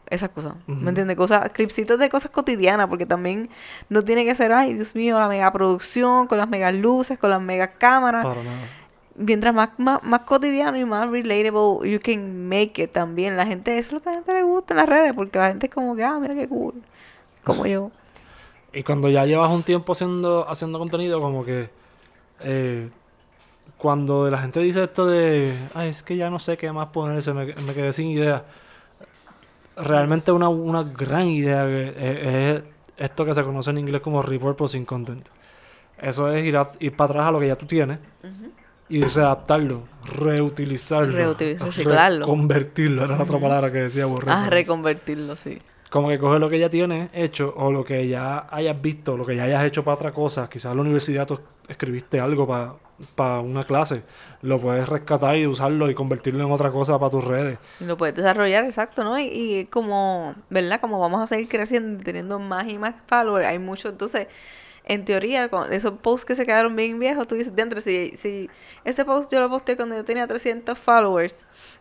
esas 0.09 0.29
cosas. 0.29 0.53
¿me 0.67 0.89
entiendes? 0.89 1.15
Cosas, 1.17 1.49
clipsitos 1.51 1.99
de 1.99 2.09
cosas 2.09 2.31
cotidianas, 2.31 2.87
porque 2.87 3.05
también 3.05 3.49
no 3.89 4.03
tiene 4.03 4.25
que 4.25 4.35
ser, 4.35 4.51
ay, 4.51 4.73
Dios 4.73 4.95
mío, 4.95 5.19
la 5.19 5.27
mega 5.27 5.51
producción, 5.51 6.27
con 6.27 6.37
las 6.37 6.49
megas 6.49 6.73
luces, 6.73 7.17
con 7.17 7.29
las 7.29 7.41
megas 7.41 7.71
cámaras. 7.77 8.25
Para 8.25 8.43
nada. 8.43 8.57
Mientras 9.15 9.53
más, 9.53 9.69
más, 9.77 10.01
más 10.03 10.21
cotidiano 10.21 10.77
y 10.77 10.85
más 10.85 11.09
relatable 11.09 11.89
you 11.89 11.99
can 12.01 12.47
make 12.47 12.81
it 12.81 12.91
también. 12.91 13.35
La 13.35 13.45
gente, 13.45 13.77
eso 13.77 13.89
es 13.89 13.93
lo 13.93 13.99
que 13.99 14.09
a 14.09 14.11
la 14.13 14.17
gente 14.19 14.33
le 14.33 14.43
gusta 14.43 14.73
en 14.73 14.77
las 14.77 14.89
redes, 14.89 15.13
porque 15.13 15.37
la 15.37 15.49
gente 15.49 15.67
es 15.67 15.73
como 15.73 15.95
que, 15.95 16.03
ah, 16.03 16.17
mira 16.19 16.35
qué 16.35 16.47
cool. 16.47 16.75
Como 17.43 17.65
yo. 17.65 17.91
Y 18.71 18.83
cuando 18.83 19.09
ya 19.09 19.25
llevas 19.25 19.49
un 19.49 19.63
tiempo 19.63 19.93
haciendo, 19.93 20.47
haciendo 20.47 20.77
contenido, 20.77 21.19
como 21.19 21.43
que 21.43 21.71
eh, 22.41 22.87
cuando 23.79 24.29
la 24.29 24.37
gente 24.37 24.59
dice 24.59 24.83
esto 24.83 25.07
de, 25.07 25.55
ay, 25.73 25.89
es 25.89 26.03
que 26.03 26.15
ya 26.15 26.29
no 26.29 26.37
sé 26.37 26.55
qué 26.55 26.71
más 26.71 26.89
ponerse, 26.89 27.33
me, 27.33 27.45
me 27.45 27.73
quedé 27.73 27.93
sin 27.93 28.11
idea. 28.11 28.45
Realmente 29.83 30.31
una, 30.31 30.49
una 30.49 30.83
gran 30.83 31.27
idea 31.27 31.67
es, 31.67 31.93
es 31.97 32.63
esto 32.97 33.25
que 33.25 33.33
se 33.33 33.43
conoce 33.43 33.69
en 33.69 33.77
inglés 33.79 34.01
como 34.01 34.21
repurposing 34.21 34.85
content. 34.85 35.27
Eso 35.97 36.31
es 36.31 36.43
ir, 36.45 36.57
a- 36.57 36.71
ir 36.79 36.95
para 36.95 37.11
atrás 37.11 37.27
a 37.27 37.31
lo 37.31 37.39
que 37.39 37.47
ya 37.47 37.55
tú 37.55 37.65
tienes 37.65 37.99
y 38.89 39.01
readaptarlo, 39.01 39.83
reutilizarlo, 40.05 41.13
Reutil- 41.17 41.57
reciclarlo. 41.59 42.25
convertirlo, 42.25 43.03
era 43.05 43.15
la 43.17 43.23
otra 43.23 43.39
palabra 43.39 43.71
que 43.71 43.79
decía 43.83 44.05
Borre. 44.05 44.31
Ah, 44.31 44.47
reconvertirlo, 44.49 45.35
sí. 45.35 45.59
Como 45.89 46.09
que 46.09 46.19
coges 46.19 46.39
lo 46.39 46.49
que 46.49 46.59
ya 46.59 46.69
tienes 46.69 47.09
hecho 47.13 47.53
o 47.57 47.71
lo 47.71 47.83
que 47.83 48.07
ya 48.07 48.47
hayas 48.51 48.79
visto, 48.81 49.17
lo 49.17 49.25
que 49.25 49.35
ya 49.35 49.43
hayas 49.43 49.63
hecho 49.65 49.83
para 49.83 49.95
otra 49.95 50.11
cosa. 50.11 50.47
Quizás 50.49 50.71
en 50.71 50.77
la 50.77 50.81
universidad 50.81 51.25
tú 51.27 51.39
escribiste 51.67 52.19
algo 52.19 52.45
para 52.47 52.73
una 53.17 53.63
clase. 53.63 54.03
Lo 54.41 54.59
puedes 54.59 54.87
rescatar 54.87 55.37
y 55.37 55.47
usarlo 55.47 55.89
y 55.89 55.95
convertirlo 55.95 56.43
en 56.43 56.51
otra 56.51 56.71
cosa 56.71 56.97
para 56.99 57.11
tus 57.11 57.23
redes. 57.23 57.59
Lo 57.79 57.97
puedes 57.97 58.15
desarrollar, 58.15 58.63
exacto, 58.65 59.03
¿no? 59.03 59.19
Y, 59.19 59.25
y 59.25 59.65
como, 59.65 60.35
¿verdad? 60.49 60.79
Como 60.81 60.99
vamos 60.99 61.21
a 61.21 61.27
seguir 61.27 61.49
creciendo 61.49 62.03
teniendo 62.03 62.39
más 62.39 62.67
y 62.67 62.77
más 62.77 62.95
followers, 63.07 63.45
hay 63.47 63.59
mucho, 63.59 63.89
entonces, 63.89 64.27
en 64.89 65.05
teoría, 65.05 65.47
con 65.49 65.71
esos 65.71 65.93
posts 66.01 66.25
que 66.25 66.35
se 66.35 66.45
quedaron 66.45 66.75
bien 66.75 66.99
viejos, 66.99 67.27
tú 67.27 67.35
dices, 67.35 67.55
dentro, 67.55 67.79
si, 67.79 68.11
si 68.17 68.49
ese 68.83 69.05
post 69.05 69.31
yo 69.31 69.39
lo 69.39 69.47
posté 69.49 69.75
cuando 69.77 69.95
yo 69.95 70.03
tenía 70.03 70.27
300 70.27 70.77
followers 70.77 71.35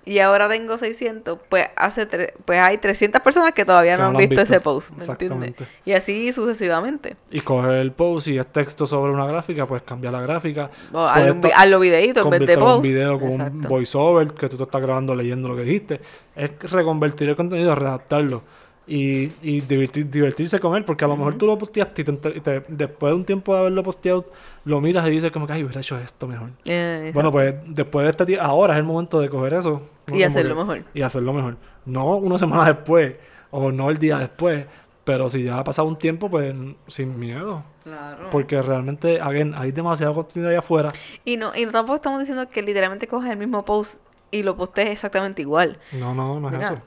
y 0.04 0.18
ahora 0.20 0.48
tengo 0.48 0.78
600, 0.78 1.38
pues 1.48 1.68
hace 1.76 2.08
tre- 2.08 2.32
pues 2.44 2.60
hay 2.60 2.78
300 2.78 3.20
personas 3.22 3.52
que 3.52 3.64
todavía 3.64 3.96
Que 3.96 4.02
no 4.02 4.08
han 4.08 4.16
visto, 4.16 4.40
ese 4.42 4.60
post, 4.60 4.90
¿me 4.92 5.04
entiendes? 5.04 5.54
Y 5.84 5.92
así 5.92 6.32
sucesivamente. 6.32 7.16
Y 7.30 7.40
coger 7.40 7.72
el 7.76 7.92
post 7.92 8.28
y 8.28 8.38
es 8.38 8.46
texto 8.46 8.86
sobre 8.86 9.10
una 9.12 9.26
gráfica, 9.26 9.66
pues 9.66 9.82
cambia 9.82 10.10
la 10.10 10.20
gráfica. 10.20 10.70
O 10.92 11.06
hazlo, 11.06 11.32
un 11.32 11.38
vi- 11.38 11.40
Puedes 11.48 11.56
hazlo 11.58 11.80
videíto 11.80 12.20
en 12.22 12.30
vez 12.30 12.40
de 12.46 12.58
post. 12.58 12.76
un 12.76 12.82
video 12.82 13.18
con 13.18 13.28
un 13.40 13.60
voiceover 13.62 14.32
que 14.34 14.48
tú 14.48 14.56
te 14.56 14.62
estás 14.64 14.82
grabando 14.82 15.14
leyendo 15.14 15.48
lo 15.48 15.56
que 15.56 15.62
dijiste. 15.62 16.00
Es 16.36 16.50
reconvertir 16.70 17.28
el 17.30 17.36
contenido, 17.36 17.74
redactarlo 17.74 18.42
y, 18.88 19.30
y 19.42 19.60
divertir- 19.60 20.08
divertirse 20.08 20.58
con 20.58 20.74
él, 20.76 20.84
porque 20.84 21.04
a 21.04 21.08
lo 21.08 21.16
mejor 21.16 21.36
tú 21.36 21.46
lo 21.46 21.58
posteaste 21.58 22.02
y, 22.02 22.04
te 22.04 22.12
te- 22.40 22.64
después 22.68 23.10
de 23.12 23.16
un 23.16 23.24
tiempo 23.24 23.52
de 23.54 23.60
haberlo 23.60 23.82
posteado, 23.82 24.24
lo 24.64 24.80
miras 24.80 25.06
y 25.06 25.10
dices 25.10 25.30
como 25.30 25.46
que, 25.46 25.52
ay, 25.52 25.62
hubiera 25.64 25.80
hecho 25.80 25.98
esto 25.98 26.26
mejor. 26.26 26.50
Eh, 26.66 27.10
Bueno, 27.14 27.30
pues 27.30 27.54
después 27.66 28.04
de 28.04 28.10
este 28.10 28.26
tiempo, 28.26 28.44
ahora 28.44 28.74
es 28.74 28.78
el 28.78 28.84
momento 28.84 29.20
de 29.20 29.28
coger 29.28 29.54
eso. 29.54 29.82
Y 30.12 30.22
hacerlo 30.22 30.54
que- 30.54 30.60
mejor. 30.60 30.82
Y 30.94 31.02
hacerlo 31.02 31.32
mejor. 31.32 31.56
No 31.84 32.16
una 32.16 32.38
semana 32.38 32.64
después, 32.64 33.14
o 33.50 33.70
no 33.70 33.90
el 33.90 33.98
día 33.98 34.18
después, 34.18 34.66
pero 35.04 35.28
si 35.30 35.42
ya 35.42 35.58
ha 35.58 35.64
pasado 35.64 35.88
un 35.88 35.96
tiempo, 35.96 36.30
pues 36.30 36.54
sin 36.86 37.18
miedo. 37.18 37.62
Claro. 37.84 38.28
Porque 38.30 38.60
realmente, 38.60 39.20
again, 39.20 39.54
hay 39.54 39.72
demasiado 39.72 40.12
contenido 40.14 40.50
allá 40.50 40.58
afuera. 40.58 40.88
Y 41.24 41.36
no, 41.38 41.52
y 41.56 41.64
tampoco 41.66 41.96
estamos 41.96 42.20
diciendo 42.20 42.48
que 42.50 42.60
literalmente 42.62 43.06
cojas 43.06 43.30
el 43.30 43.38
mismo 43.38 43.64
post 43.64 44.02
y 44.30 44.42
lo 44.42 44.54
postees 44.56 44.90
exactamente 44.90 45.40
igual. 45.40 45.78
No, 45.92 46.14
no, 46.14 46.38
no 46.40 46.48
es 46.48 46.54
Mira, 46.54 46.66
eso. 46.72 46.82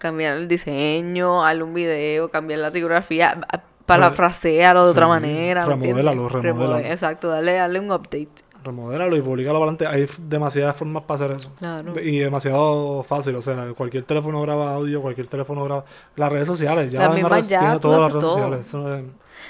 Cambiar 0.00 0.36
el 0.38 0.48
diseño, 0.48 1.42
darle 1.42 1.62
un 1.62 1.74
video, 1.74 2.30
cambiar 2.30 2.58
la 2.60 2.72
tipografía, 2.72 3.38
a- 3.52 3.60
parafrasearlo 3.84 4.84
de 4.86 4.90
otra 4.92 5.06
manera. 5.06 5.64
remodélalo, 5.66 6.28
remodélalo. 6.28 6.78
Exacto, 6.78 7.28
darle, 7.28 7.54
darle 7.54 7.80
un 7.80 7.90
update. 7.92 8.28
Remodélalo 8.64 9.16
y 9.16 9.20
publicalo 9.22 9.58
para 9.58 9.72
adelante. 9.72 9.86
Hay 9.86 10.06
demasiadas 10.28 10.76
formas 10.76 11.02
para 11.04 11.24
hacer 11.24 11.36
eso. 11.36 11.50
Claro. 11.58 11.98
Y 12.00 12.18
demasiado 12.18 13.02
fácil. 13.02 13.34
O 13.36 13.42
sea, 13.42 13.72
cualquier 13.76 14.04
teléfono 14.04 14.40
graba 14.42 14.74
audio, 14.74 15.00
cualquier 15.02 15.26
teléfono 15.26 15.64
graba. 15.64 15.84
Las 16.16 16.30
redes 16.32 16.46
sociales, 16.46 16.90
ya 16.92 17.08
mismas 17.10 17.32
redes- 17.32 17.48
ya, 17.48 17.58
tiene 17.58 17.78
todas 17.78 18.00
las 18.02 18.12
redes 18.12 18.22
todo. 18.22 18.34
sociales. 18.34 18.66
Eso 18.66 18.78
no 18.78 18.94
es- 18.96 19.04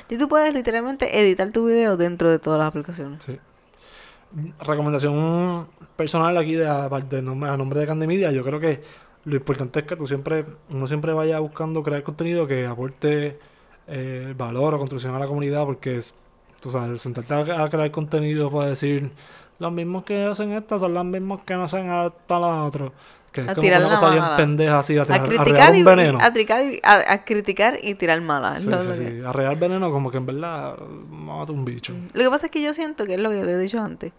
Y 0.08 0.16
tú 0.18 0.28
puedes 0.28 0.52
literalmente 0.54 1.20
editar 1.20 1.50
tu 1.52 1.66
video 1.66 1.96
dentro 1.96 2.28
de 2.30 2.38
todas 2.38 2.58
las 2.58 2.68
aplicaciones. 2.68 3.22
Sí. 3.24 3.38
Recomendación 4.60 5.66
personal 5.96 6.36
aquí 6.36 6.54
de, 6.54 6.64
de 7.10 7.22
nombre, 7.22 7.50
a 7.50 7.56
nombre 7.56 7.80
de 7.80 7.86
Candimedia, 7.86 8.30
yo 8.30 8.44
creo 8.44 8.60
que 8.60 8.80
lo 9.24 9.36
importante 9.36 9.80
es 9.80 9.86
que 9.86 9.96
tú 9.96 10.06
siempre, 10.06 10.44
uno 10.70 10.86
siempre 10.86 11.12
vaya 11.12 11.38
buscando 11.40 11.82
crear 11.82 12.02
contenido 12.02 12.46
que 12.46 12.66
aporte 12.66 13.38
eh, 13.86 14.34
valor 14.36 14.74
o 14.74 14.78
construcción 14.78 15.14
a 15.14 15.18
la 15.18 15.26
comunidad, 15.26 15.64
porque 15.64 15.96
es, 15.98 16.14
tú 16.60 16.70
sabes, 16.70 17.00
sentarte 17.02 17.34
a, 17.34 17.64
a 17.64 17.68
crear 17.70 17.90
contenido 17.90 18.50
para 18.50 18.70
decir 18.70 19.10
los 19.58 19.72
mismos 19.72 20.04
que 20.04 20.24
hacen 20.24 20.52
esto 20.52 20.78
son 20.78 20.94
los 20.94 21.04
mismos 21.04 21.40
que 21.44 21.54
no 21.54 21.64
hacen 21.64 21.90
hasta 21.90 22.38
la 22.38 22.64
otra. 22.64 22.90
Que 23.30 23.42
es 23.42 23.48
A 23.48 23.54
como 23.54 23.62
tirar 23.62 23.80
una 23.84 23.90
cosa 23.90 24.10
bien 24.10 24.22
mala. 24.22 24.36
pendeja 24.36 24.78
así, 24.80 24.98
a, 24.98 25.02
A 25.02 25.04
tirar- 25.04 25.20
a 25.20 25.22
criticar, 25.24 25.46
regar 25.46 25.76
y, 25.76 25.82
veneno. 25.84 26.18
a, 26.20 26.32
y- 26.62 26.80
a- 26.82 27.12
a 27.12 27.24
criticar 27.24 27.78
y 27.80 27.94
tirar 27.94 28.20
malas. 28.22 28.62
Sí, 28.62 28.70
sí, 28.72 28.88
que- 28.88 29.10
sí. 29.10 29.20
A 29.24 29.32
regar 29.32 29.56
veneno 29.56 29.92
como 29.92 30.10
que 30.10 30.16
en 30.16 30.26
verdad 30.26 30.76
mata 31.10 31.52
un 31.52 31.64
bicho. 31.64 31.94
Lo 32.12 32.24
que 32.24 32.30
pasa 32.30 32.46
es 32.46 32.52
que 32.52 32.60
yo 32.62 32.74
siento 32.74 33.04
que 33.06 33.14
es 33.14 33.20
lo 33.20 33.30
que 33.30 33.38
yo 33.38 33.44
te 33.44 33.52
he 33.52 33.58
dicho 33.58 33.80
antes. 33.80 34.12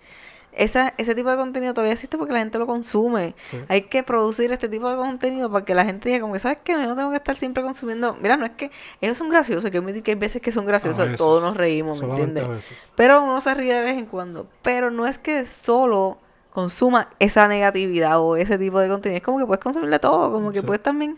Esa, 0.53 0.93
ese 0.97 1.15
tipo 1.15 1.29
de 1.29 1.37
contenido 1.37 1.73
todavía 1.73 1.93
existe 1.93 2.17
porque 2.17 2.33
la 2.33 2.39
gente 2.39 2.59
lo 2.59 2.67
consume. 2.67 3.35
Sí. 3.43 3.57
Hay 3.69 3.83
que 3.83 4.03
producir 4.03 4.51
este 4.51 4.67
tipo 4.67 4.89
de 4.89 4.97
contenido 4.97 5.49
para 5.51 5.63
que 5.63 5.73
la 5.73 5.85
gente 5.85 6.09
diga 6.09 6.21
como 6.21 6.33
que, 6.33 6.39
¿sabes 6.39 6.57
qué? 6.63 6.73
Yo 6.73 6.85
no 6.87 6.95
tengo 6.95 7.09
que 7.09 7.17
estar 7.17 7.35
siempre 7.37 7.63
consumiendo... 7.63 8.15
Mira, 8.21 8.35
no 8.37 8.45
es 8.45 8.51
que 8.51 8.69
ellos 8.99 9.17
son 9.17 9.29
graciosos, 9.29 9.63
hay 9.65 9.71
que 10.01 10.11
hay 10.11 10.15
veces 10.15 10.41
que 10.41 10.51
son 10.51 10.65
graciosos, 10.65 10.99
veces. 11.05 11.17
todos 11.17 11.41
nos 11.41 11.55
reímos, 11.55 12.01
¿me 12.01 12.09
entiendes? 12.09 12.43
a 12.43 12.47
veces. 12.49 12.91
Pero 12.95 13.23
uno 13.23 13.39
se 13.39 13.53
ríe 13.53 13.73
de 13.73 13.81
vez 13.83 13.97
en 13.97 14.05
cuando. 14.05 14.47
Pero 14.61 14.91
no 14.91 15.07
es 15.07 15.17
que 15.17 15.45
solo 15.45 16.17
consuma 16.51 17.07
esa 17.19 17.47
negatividad 17.47 18.19
o 18.19 18.35
ese 18.35 18.57
tipo 18.57 18.79
de 18.81 18.89
contenido. 18.89 19.17
Es 19.17 19.23
como 19.23 19.39
que 19.39 19.45
puedes 19.45 19.63
consumirle 19.63 19.99
todo, 19.99 20.31
como 20.33 20.51
que 20.51 20.59
Sí. 20.59 20.65
puedes 20.65 20.83
también 20.83 21.17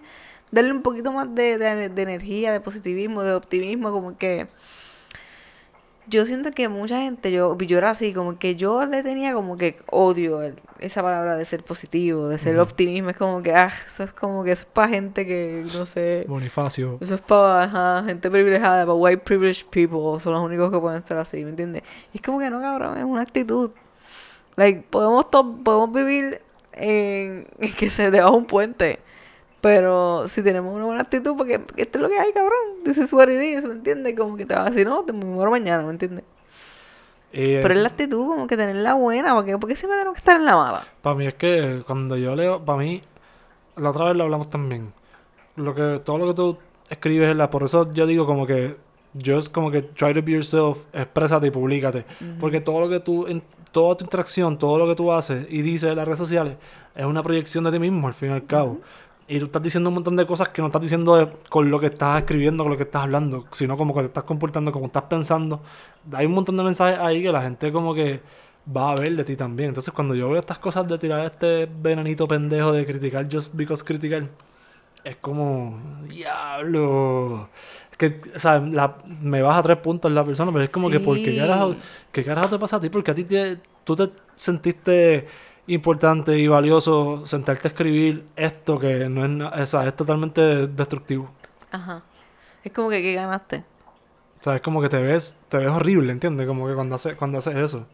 darle 0.52 0.72
un 0.72 0.84
poquito 0.84 1.12
más 1.12 1.34
de, 1.34 1.58
de- 1.58 1.90
de 1.90 2.02
energía, 2.04 2.52
de 2.52 2.60
positivismo, 2.62 3.24
de 3.24 3.34
optimismo, 3.34 3.92
como 3.92 4.16
que... 4.18 4.48
Yo 6.08 6.26
siento 6.26 6.52
que 6.52 6.68
mucha 6.68 7.00
gente, 7.02 7.32
yo, 7.32 7.58
yo 7.58 7.78
era 7.78 7.92
así, 7.92 8.14
como 8.14 8.38
que 8.38 8.56
yo 8.58 8.86
le 8.86 9.04
tenía 9.04 9.34
como 9.34 9.58
que 9.58 9.78
odio 9.90 10.42
el- 10.42 10.60
esa 10.80 11.02
palabra 11.02 11.38
de 11.38 11.46
ser 11.46 11.64
positivo, 11.64 12.28
de 12.28 12.38
ser 12.38 12.56
Ujú. 12.56 12.64
optimismo. 12.64 13.10
Es 13.10 13.16
como 13.18 13.42
que, 13.42 13.54
ah, 13.54 13.72
eso 13.88 14.04
es 14.04 14.12
como 14.12 14.44
que 14.44 14.52
eso 14.52 14.64
es 14.64 14.70
para 14.74 14.90
gente 14.90 15.26
que, 15.26 15.64
no 15.74 15.86
sé, 15.86 16.26
Bonifacio. 16.28 16.98
eso 17.00 17.16
es 17.16 17.22
para 17.22 18.04
gente 18.06 18.30
privilegiada, 18.30 18.86
para 18.86 18.94
white 18.94 19.24
privileged 19.24 19.66
people, 19.70 20.20
son 20.20 20.34
los 20.34 20.44
únicos 20.44 20.72
que 20.72 20.80
pueden 20.80 20.98
estar 21.00 21.18
así, 21.18 21.42
¿me 21.44 21.52
entiendes? 21.52 21.84
Y 22.14 22.18
es 22.18 22.22
como 22.22 22.40
que 22.40 22.50
no, 22.50 22.60
cabrón, 22.60 22.98
es 22.98 23.06
una 23.06 23.22
actitud. 23.22 23.72
Like, 24.58 24.82
podemos, 24.90 25.32
to- 25.32 25.58
podemos 25.64 25.94
vivir 25.94 26.42
en, 26.74 27.48
en 27.60 27.74
que 27.74 27.90
se 27.90 28.12
debajo 28.12 28.36
un 28.36 28.46
puente, 28.46 29.00
pero 29.64 30.28
si 30.28 30.44
tenemos 30.44 30.76
una 30.76 30.84
buena 30.84 31.04
actitud, 31.04 31.38
porque 31.38 31.62
esto 31.78 31.98
es 31.98 32.02
lo 32.02 32.10
que 32.10 32.20
hay, 32.20 32.34
cabrón, 32.34 32.84
this 32.84 32.98
is 32.98 33.14
what 33.14 33.30
it 33.30 33.42
is, 33.42 33.66
¿me 33.66 33.72
entiendes? 33.72 34.14
Como 34.14 34.36
que 34.36 34.46
te 34.46 34.54
vas 34.54 34.68
a 34.68 34.70
decir, 34.70 34.86
no, 34.86 35.06
te 35.06 35.14
muero 35.14 35.52
mañana, 35.52 35.84
¿me 35.84 35.92
entiendes? 35.92 36.26
Eh, 37.32 37.60
Pero 37.62 37.74
es 37.74 37.80
la 37.80 37.88
actitud, 37.88 38.28
como 38.28 38.46
que 38.46 38.58
tenerla 38.58 38.96
buena, 38.96 39.34
porque 39.34 39.58
¿por 39.58 39.70
qué 39.70 39.78
siempre 39.78 39.98
tenemos 39.98 40.16
que 40.16 40.20
estar 40.20 40.36
en 40.36 40.44
la 40.44 40.58
mala? 40.58 40.86
Para 41.02 41.16
mí 41.16 41.28
es 41.28 41.36
que 41.36 41.82
cuando 41.88 42.18
yo 42.18 42.36
leo, 42.36 42.66
para 42.66 42.78
mí, 42.78 43.02
la 43.78 43.92
otra 43.92 44.04
vez 44.04 44.18
lo 44.18 44.26
hablamos 44.26 44.50
también. 44.50 44.92
Lo 45.56 45.74
que, 45.74 46.02
todo 46.04 46.18
lo 46.18 46.28
que 46.28 46.34
tú 46.34 46.58
escribes, 46.90 47.30
es 47.30 47.36
la, 47.38 47.50
por 47.50 47.64
eso 47.64 47.90
yo 47.94 48.06
digo 48.06 48.26
como 48.26 48.46
que, 48.46 48.76
just 49.26 49.50
como 49.54 49.72
que 49.72 49.82
try 49.82 50.14
to 50.14 50.22
be 50.22 50.34
yourself, 50.34 50.80
exprésate 50.92 51.48
y 51.48 51.52
públicate. 51.52 52.04
Porque 52.38 52.60
todo 52.60 52.82
lo 52.82 52.90
que 52.90 53.00
tú, 53.00 53.28
en, 53.28 53.42
toda 53.72 53.96
tu 53.96 54.04
interacción, 54.04 54.58
todo 54.58 54.78
lo 54.78 54.88
que 54.88 54.96
tú 54.96 55.12
haces 55.14 55.48
y 55.50 55.62
dices 55.62 55.90
en 55.90 55.96
las 55.96 56.06
redes 56.06 56.20
sociales, 56.20 56.58
es 56.94 57.06
una 57.06 57.24
proyección 57.24 57.64
de 57.64 57.72
ti 57.72 57.80
mismo, 57.80 58.08
al 58.08 58.14
fin 58.14 58.30
y 58.30 58.34
al 58.34 58.46
cabo. 58.46 58.80
Y 59.28 59.40
tú 59.40 59.46
estás 59.46 59.64
diciendo 59.64 59.90
un 59.90 59.96
montón 59.96 60.16
de 60.18 60.26
cosas 60.26 60.50
que 60.50 60.62
no 60.62 60.68
estás 60.68 60.82
diciendo 60.82 61.16
de- 61.16 61.30
con 61.50 61.70
lo 61.72 61.80
que 61.80 61.88
estás 61.88 62.20
escribiendo, 62.20 62.64
con 62.64 62.72
lo 62.72 62.78
que 62.78 62.84
estás 62.84 63.04
hablando, 63.04 63.46
sino 63.52 63.78
como 63.78 63.94
que 63.94 64.02
te 64.02 64.06
estás 64.08 64.24
comportando, 64.26 64.72
como 64.72 64.86
estás 64.88 65.04
pensando. 65.04 65.62
Hay 66.12 66.26
un 66.26 66.34
montón 66.34 66.58
de 66.58 66.64
mensajes 66.64 67.00
ahí 67.00 67.22
que 67.24 67.32
la 67.32 67.42
gente 67.42 67.72
como 67.72 67.94
que 67.94 68.22
va 68.76 68.92
a 68.92 68.96
ver 68.96 69.12
de 69.16 69.24
ti 69.24 69.36
también. 69.38 69.70
Entonces 69.70 69.94
cuando 69.94 70.14
yo 70.16 70.30
veo 70.30 70.40
estas 70.40 70.58
cosas 70.60 70.88
de 70.88 70.98
tirar 70.98 71.26
este 71.26 71.68
venenito 71.82 72.28
pendejo 72.28 72.72
de 72.74 72.86
criticar 72.86 73.28
just 73.32 73.54
because 73.54 73.84
criticar, 73.84 74.28
es 75.04 75.16
como, 75.18 75.80
diablo. 76.08 77.50
Es 77.92 77.98
que, 77.98 78.22
o 78.36 78.40
sea, 78.40 78.60
la- 78.60 78.98
me 79.06 79.42
baja 79.42 79.62
tres 79.64 79.78
puntos 79.78 80.12
la 80.12 80.24
persona, 80.26 80.52
pero 80.52 80.64
es 80.64 80.70
como 80.72 80.90
que, 80.90 81.00
¿por 81.00 81.22
qué 81.22 81.36
carajo, 81.36 81.76
qué 82.12 82.24
carajo 82.24 82.50
te 82.50 82.60
pasa 82.60 82.78
a 82.78 82.80
ti? 82.82 82.90
Porque 82.90 83.12
a 83.12 83.16
ti 83.16 83.24
te- 83.26 83.60
tú 83.84 83.96
te 83.96 84.10
sentiste 84.36 85.28
importante 85.68 86.38
y 86.38 86.48
valioso 86.48 87.26
sentarte 87.26 87.68
a 87.68 87.72
escribir 87.72 88.26
esto 88.36 88.80
que 88.80 89.10
no 89.10 89.26
es, 89.26 89.62
o 89.62 89.66
sea, 89.66 89.88
es 89.88 89.96
totalmente 89.96 90.68
destructivo. 90.68 91.30
Ajá. 91.72 92.04
Es 92.64 92.72
como 92.72 92.90
que, 92.90 93.02
¿qué 93.02 93.14
ganaste? 93.14 93.64
O 94.40 94.44
sea, 94.44 94.56
es 94.56 94.62
como 94.62 94.82
que 94.82 94.90
te 94.90 95.02
ves, 95.02 95.40
te 95.50 95.58
ves 95.58 95.70
horrible, 95.70 96.12
¿entiendes? 96.12 96.48
Como 96.48 96.68
que 96.68 96.74
cuando 96.74 96.96
haces, 96.96 97.16
cuando 97.16 97.38
haces 97.38 97.56
eso. 97.56 97.88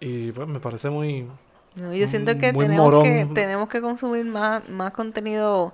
Y 0.00 0.32
pues 0.32 0.48
me 0.48 0.60
parece 0.60 0.90
muy... 0.90 1.28
No, 1.74 1.94
yo 1.94 2.06
siento 2.06 2.32
que 2.34 2.52
tenemos 2.52 2.76
morón. 2.76 3.02
que 3.02 3.28
tenemos 3.34 3.68
que 3.68 3.80
consumir 3.80 4.24
más, 4.24 4.68
más 4.68 4.90
contenido 4.92 5.72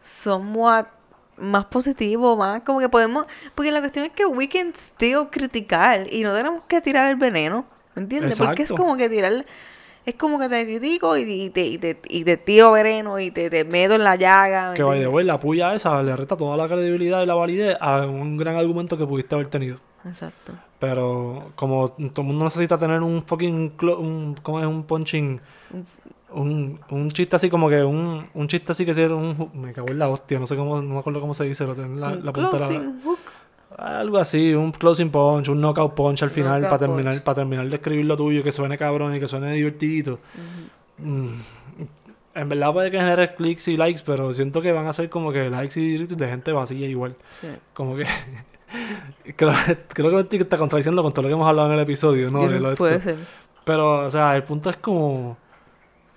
somewhat 0.00 0.88
más 1.36 1.64
positivo, 1.66 2.36
más 2.36 2.62
como 2.62 2.80
que 2.80 2.88
podemos, 2.88 3.26
porque 3.54 3.72
la 3.72 3.80
cuestión 3.80 4.04
es 4.04 4.12
que 4.12 4.26
we 4.26 4.48
can 4.48 4.72
still 4.74 5.28
criticar 5.30 6.06
y 6.12 6.22
no 6.22 6.34
tenemos 6.34 6.62
que 6.64 6.80
tirar 6.80 7.10
el 7.10 7.16
veneno, 7.16 7.64
¿me 7.94 8.02
entiendes? 8.02 8.38
Porque 8.38 8.62
es 8.62 8.72
como 8.72 8.96
que 8.96 9.08
tirar, 9.08 9.44
es 10.04 10.14
como 10.16 10.38
que 10.38 10.48
te 10.48 10.64
critico 10.64 11.16
y, 11.16 11.50
te, 11.50 11.64
y, 11.64 11.78
te, 11.78 12.00
y 12.08 12.24
te 12.24 12.36
tiro 12.36 12.72
veneno 12.72 13.18
y 13.20 13.30
te, 13.30 13.48
te 13.50 13.64
meto 13.64 13.94
en 13.94 14.04
la 14.04 14.16
llaga, 14.16 14.70
¿me 14.70 14.76
Que 14.76 14.84
way, 14.84 15.24
la 15.24 15.38
puya 15.38 15.74
esa 15.74 16.02
le 16.02 16.16
resta 16.16 16.36
toda 16.36 16.56
la 16.56 16.66
credibilidad 16.66 17.22
y 17.22 17.26
la 17.26 17.34
validez 17.34 17.76
a 17.80 18.06
un 18.06 18.36
gran 18.36 18.56
argumento 18.56 18.98
que 18.98 19.06
pudiste 19.06 19.34
haber 19.34 19.46
tenido. 19.46 19.78
Exacto. 20.04 20.52
Pero 20.80 21.52
como 21.54 21.90
todo 21.90 22.22
el 22.22 22.26
mundo 22.26 22.44
necesita 22.44 22.76
tener 22.76 23.00
un 23.02 23.22
fucking... 23.22 23.74
Un, 23.80 24.36
¿Cómo 24.42 24.58
es? 24.58 24.66
Un 24.66 24.82
punching... 24.82 25.40
Un, 26.34 26.80
un 26.90 27.10
chiste 27.10 27.36
así 27.36 27.50
como 27.50 27.68
que 27.68 27.84
un, 27.84 28.26
un 28.34 28.48
chiste 28.48 28.72
así 28.72 28.84
que 28.84 28.94
sea 28.94 29.14
un... 29.14 29.50
Me 29.54 29.72
cago 29.72 29.88
en 29.90 29.98
la 30.00 30.08
hostia, 30.08 30.40
no 30.40 30.48
sé 30.48 30.56
cómo... 30.56 30.82
No 30.82 30.94
me 30.94 30.98
acuerdo 30.98 31.20
cómo 31.20 31.34
se 31.34 31.44
dice, 31.44 31.64
lo 31.64 31.74
tengo 31.74 31.94
en 31.94 32.00
la, 32.00 32.10
la 32.16 32.32
punta 32.32 32.56
de 32.56 32.78
la-. 32.78 32.92
Algo 33.78 34.18
así, 34.18 34.54
un 34.54 34.72
closing 34.72 35.10
punch, 35.10 35.48
un 35.48 35.60
knockout 35.60 35.94
punch 35.94 36.22
al 36.22 36.30
final 36.30 36.60
Knockout 36.60 36.70
para 36.70 36.78
terminar, 36.92 37.24
para 37.24 37.34
terminar 37.36 37.68
de 37.68 37.76
escribir 37.76 38.04
lo 38.06 38.16
tuyo, 38.16 38.42
que 38.42 38.52
suene 38.52 38.76
cabrón 38.78 39.14
y 39.14 39.20
que 39.20 39.28
suene 39.28 39.52
divertidito. 39.54 40.18
Mm, 40.98 41.28
En 42.34 42.48
verdad 42.48 42.72
puede 42.72 42.90
que 42.90 42.96
genere 42.98 43.34
clics 43.34 43.68
y 43.68 43.76
likes, 43.76 44.02
pero 44.06 44.32
siento 44.32 44.62
que 44.62 44.72
van 44.72 44.86
a 44.86 44.92
ser 44.92 45.10
como 45.10 45.32
que 45.32 45.50
likes 45.50 45.78
y 45.78 45.98
retweets 45.98 46.18
de 46.18 46.28
gente 46.28 46.52
vacía 46.52 46.88
igual. 46.88 47.14
Sí. 47.40 47.48
Como 47.74 47.94
que 47.96 48.04
creo, 49.36 49.52
creo 49.88 50.10
que 50.10 50.16
me 50.16 50.22
estoy 50.22 50.38
está 50.40 50.56
contradiciendo 50.58 51.02
con 51.02 51.12
todo 51.12 51.22
lo 51.22 51.28
que 51.28 51.34
hemos 51.34 51.48
hablado 51.48 51.68
en 51.68 51.74
el 51.74 51.80
episodio, 51.80 52.30
¿no? 52.30 52.48
De 52.48 52.58
lo 52.60 52.70
de 52.70 52.76
Puede 52.76 52.96
esto. 52.96 53.10
ser. 53.10 53.18
Pero, 53.64 54.06
o 54.06 54.10
sea, 54.10 54.34
el 54.36 54.42
punto 54.44 54.70
es 54.70 54.76
como 54.78 55.36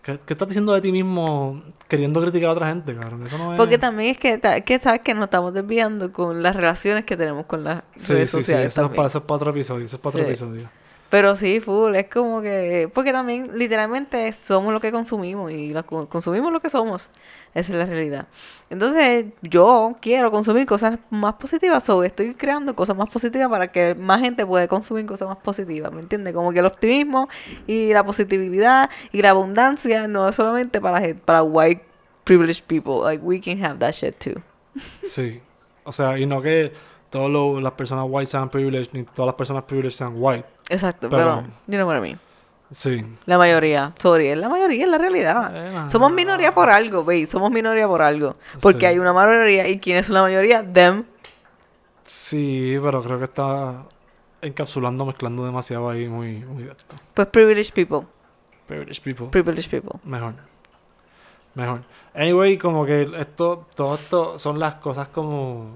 ¿qué, 0.06 0.20
qué 0.26 0.34
estás 0.34 0.47
diciendo 0.47 0.74
de 0.74 0.82
ti 0.82 0.91
mismo 0.91 1.62
queriendo 1.88 2.22
criticar 2.22 2.49
a 2.49 2.53
otra 2.53 2.68
gente, 2.68 2.95
cabrón? 2.95 3.24
Eso 3.26 3.38
no 3.38 3.53
es 3.53 3.58
Porque 3.58 3.78
también 3.78 4.12
es 4.12 4.18
que, 4.18 4.39
que 4.66 4.80
sabes 4.80 5.01
que 5.01 5.14
nos 5.14 5.26
estamos 5.26 5.53
desviando 5.53 6.12
con 6.12 6.41
las 6.43 6.56
relaciones 6.56 7.06
que 7.06 7.18
tenemos 7.18 7.45
con 7.47 7.64
las 7.64 7.84
Sí, 7.97 8.14
redes 8.14 8.30
sí, 8.30 8.38
sí, 8.38 8.43
sociales. 8.43 8.68
eso 8.74 8.86
es, 8.86 8.91
para, 8.91 9.08
eso 9.08 9.18
es 9.18 9.24
para 9.24 9.36
otro 9.36 9.51
episodio, 9.51 9.86
eso 9.86 9.95
es 9.97 10.01
para 10.01 10.10
otro 10.18 10.22
episodio. 10.28 10.70
Pero 11.10 11.36
sí, 11.36 11.60
full, 11.60 11.95
es 11.95 12.08
como 12.08 12.41
que... 12.41 12.89
Porque 12.93 13.12
también, 13.14 13.58
literalmente, 13.58 14.34
somos 14.34 14.74
lo 14.74 14.82
que 14.82 14.91
consumimos 14.91 15.51
y 15.51 15.70
lo, 15.70 15.86
co- 15.86 16.10
consumimos 16.10 16.51
lo 16.51 16.60
que 16.60 16.70
somos. 16.70 17.10
Esa 17.53 17.72
es 17.72 17.78
la 17.78 17.86
realidad. 17.86 18.28
Entonces, 18.70 19.26
yo 19.41 19.95
quiero 20.01 20.32
consumir 20.32 20.66
cosas 20.66 20.97
más 21.12 21.36
positivas, 21.36 21.88
o 21.89 22.03
estoy 22.03 22.34
creando 22.34 22.76
cosas 22.76 22.97
más 22.97 23.10
positivas 23.10 23.47
para 23.49 23.72
que 23.72 23.95
más 23.95 24.20
gente 24.20 24.45
pueda 24.45 24.68
consumir 24.68 25.06
cosas 25.06 25.28
más 25.30 25.38
positivas, 25.38 25.91
¿me 25.93 26.01
entiendes? 26.01 26.34
Como 26.34 26.51
que 26.51 26.60
el 26.60 26.66
optimismo 26.66 27.30
y 27.68 27.93
la 27.93 28.03
positividad 28.03 28.89
y 29.12 29.22
la 29.22 29.30
abundancia 29.30 30.08
no 30.08 30.28
es 30.28 30.36
solamente 30.36 30.82
para, 30.82 31.14
para 31.14 31.43
white 31.43 31.84
privileged 32.24 32.64
people. 32.66 33.03
Like, 33.03 33.24
we 33.24 33.39
can 33.39 33.64
have 33.64 33.78
that 33.78 33.93
shit 33.93 34.16
too. 34.18 34.41
Sí. 35.03 35.39
O 35.84 35.91
sea, 35.91 36.18
y 36.18 36.26
no 36.26 36.41
que 36.41 36.74
todas 37.16 37.63
las 37.63 37.72
personas 37.74 38.05
white 38.09 38.26
sean 38.30 38.49
privileged, 38.49 38.89
ni 38.93 39.03
todas 39.03 39.28
las 39.28 39.36
personas 39.36 39.63
privileged 39.63 39.95
sean 39.95 40.13
white. 40.16 40.45
Exacto, 40.70 41.09
Pero- 41.09 41.24
pero, 41.41 41.47
you 41.68 41.76
know 41.78 41.88
what 41.88 41.97
I 41.97 42.01
mean. 42.01 42.20
Sí. 42.72 43.05
La 43.26 43.38
mayoría, 43.38 43.93
sorry, 43.99 44.28
es 44.28 44.38
la 44.38 44.49
mayoría, 44.49 44.84
es 44.86 44.89
la 44.91 44.97
realidad. 44.97 45.51
Eh, 45.55 45.72
no. 45.74 45.89
Somos 45.89 46.11
minoría 46.11 46.53
por 46.53 46.70
algo, 46.70 47.05
ve, 47.05 47.26
somos 47.28 47.51
minoría 47.51 47.88
por 47.88 48.01
algo. 48.01 48.36
Porque 48.59 48.82
Sí. 48.82 48.86
hay 48.88 48.99
una 48.99 49.13
mayoría, 49.13 49.68
¿y 49.68 49.80
quién 49.80 49.97
es 49.97 50.09
la 50.09 50.22
mayoría? 50.24 50.63
Them. 50.74 51.05
Sí, 52.05 52.76
pero 52.84 53.01
creo 53.03 53.18
que 53.20 53.26
está 53.26 53.84
encapsulando, 54.41 55.05
mezclando 55.05 55.45
demasiado 55.45 55.89
ahí, 55.89 56.07
muy, 56.07 56.39
muy 56.39 56.63
de 56.63 56.72
esto. 56.72 56.95
Pues 57.13 57.28
privileged 57.28 57.74
people, 57.74 58.07
Privileged 58.68 59.03
people. 59.03 59.28
privileged 59.28 59.70
people. 59.72 59.99
Mejor. 60.03 60.34
Mejor. 61.53 61.82
Anyway, 62.13 62.57
como 62.57 62.86
que 62.86 63.07
esto, 63.20 63.68
todo 63.76 63.95
esto 63.95 64.38
son 64.39 64.59
las 64.59 64.76
cosas 64.76 65.07
como 65.09 65.68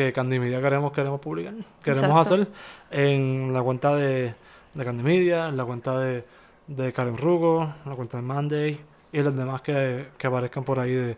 que 0.00 0.12
Candy 0.14 0.38
Media 0.38 0.62
queremos, 0.62 0.92
queremos 0.92 1.20
publicar. 1.20 1.52
Queremos 1.84 2.08
Exacto. 2.08 2.20
hacer 2.20 2.48
en 2.90 3.52
la 3.52 3.62
cuenta 3.62 3.94
de, 3.96 4.34
de 4.72 4.84
Candy 4.84 5.02
Media, 5.02 5.48
en 5.48 5.56
la 5.58 5.64
cuenta 5.66 5.98
de, 6.00 6.24
de 6.68 6.92
Karen 6.92 7.18
Rugo, 7.18 7.62
en 7.84 7.90
la 7.90 7.96
cuenta 7.96 8.16
de 8.16 8.22
Monday 8.22 8.80
y 9.12 9.18
las 9.22 9.36
demás 9.36 9.60
que, 9.60 10.06
que 10.16 10.26
aparezcan 10.26 10.64
por 10.64 10.78
ahí 10.78 10.92
de, 10.92 11.16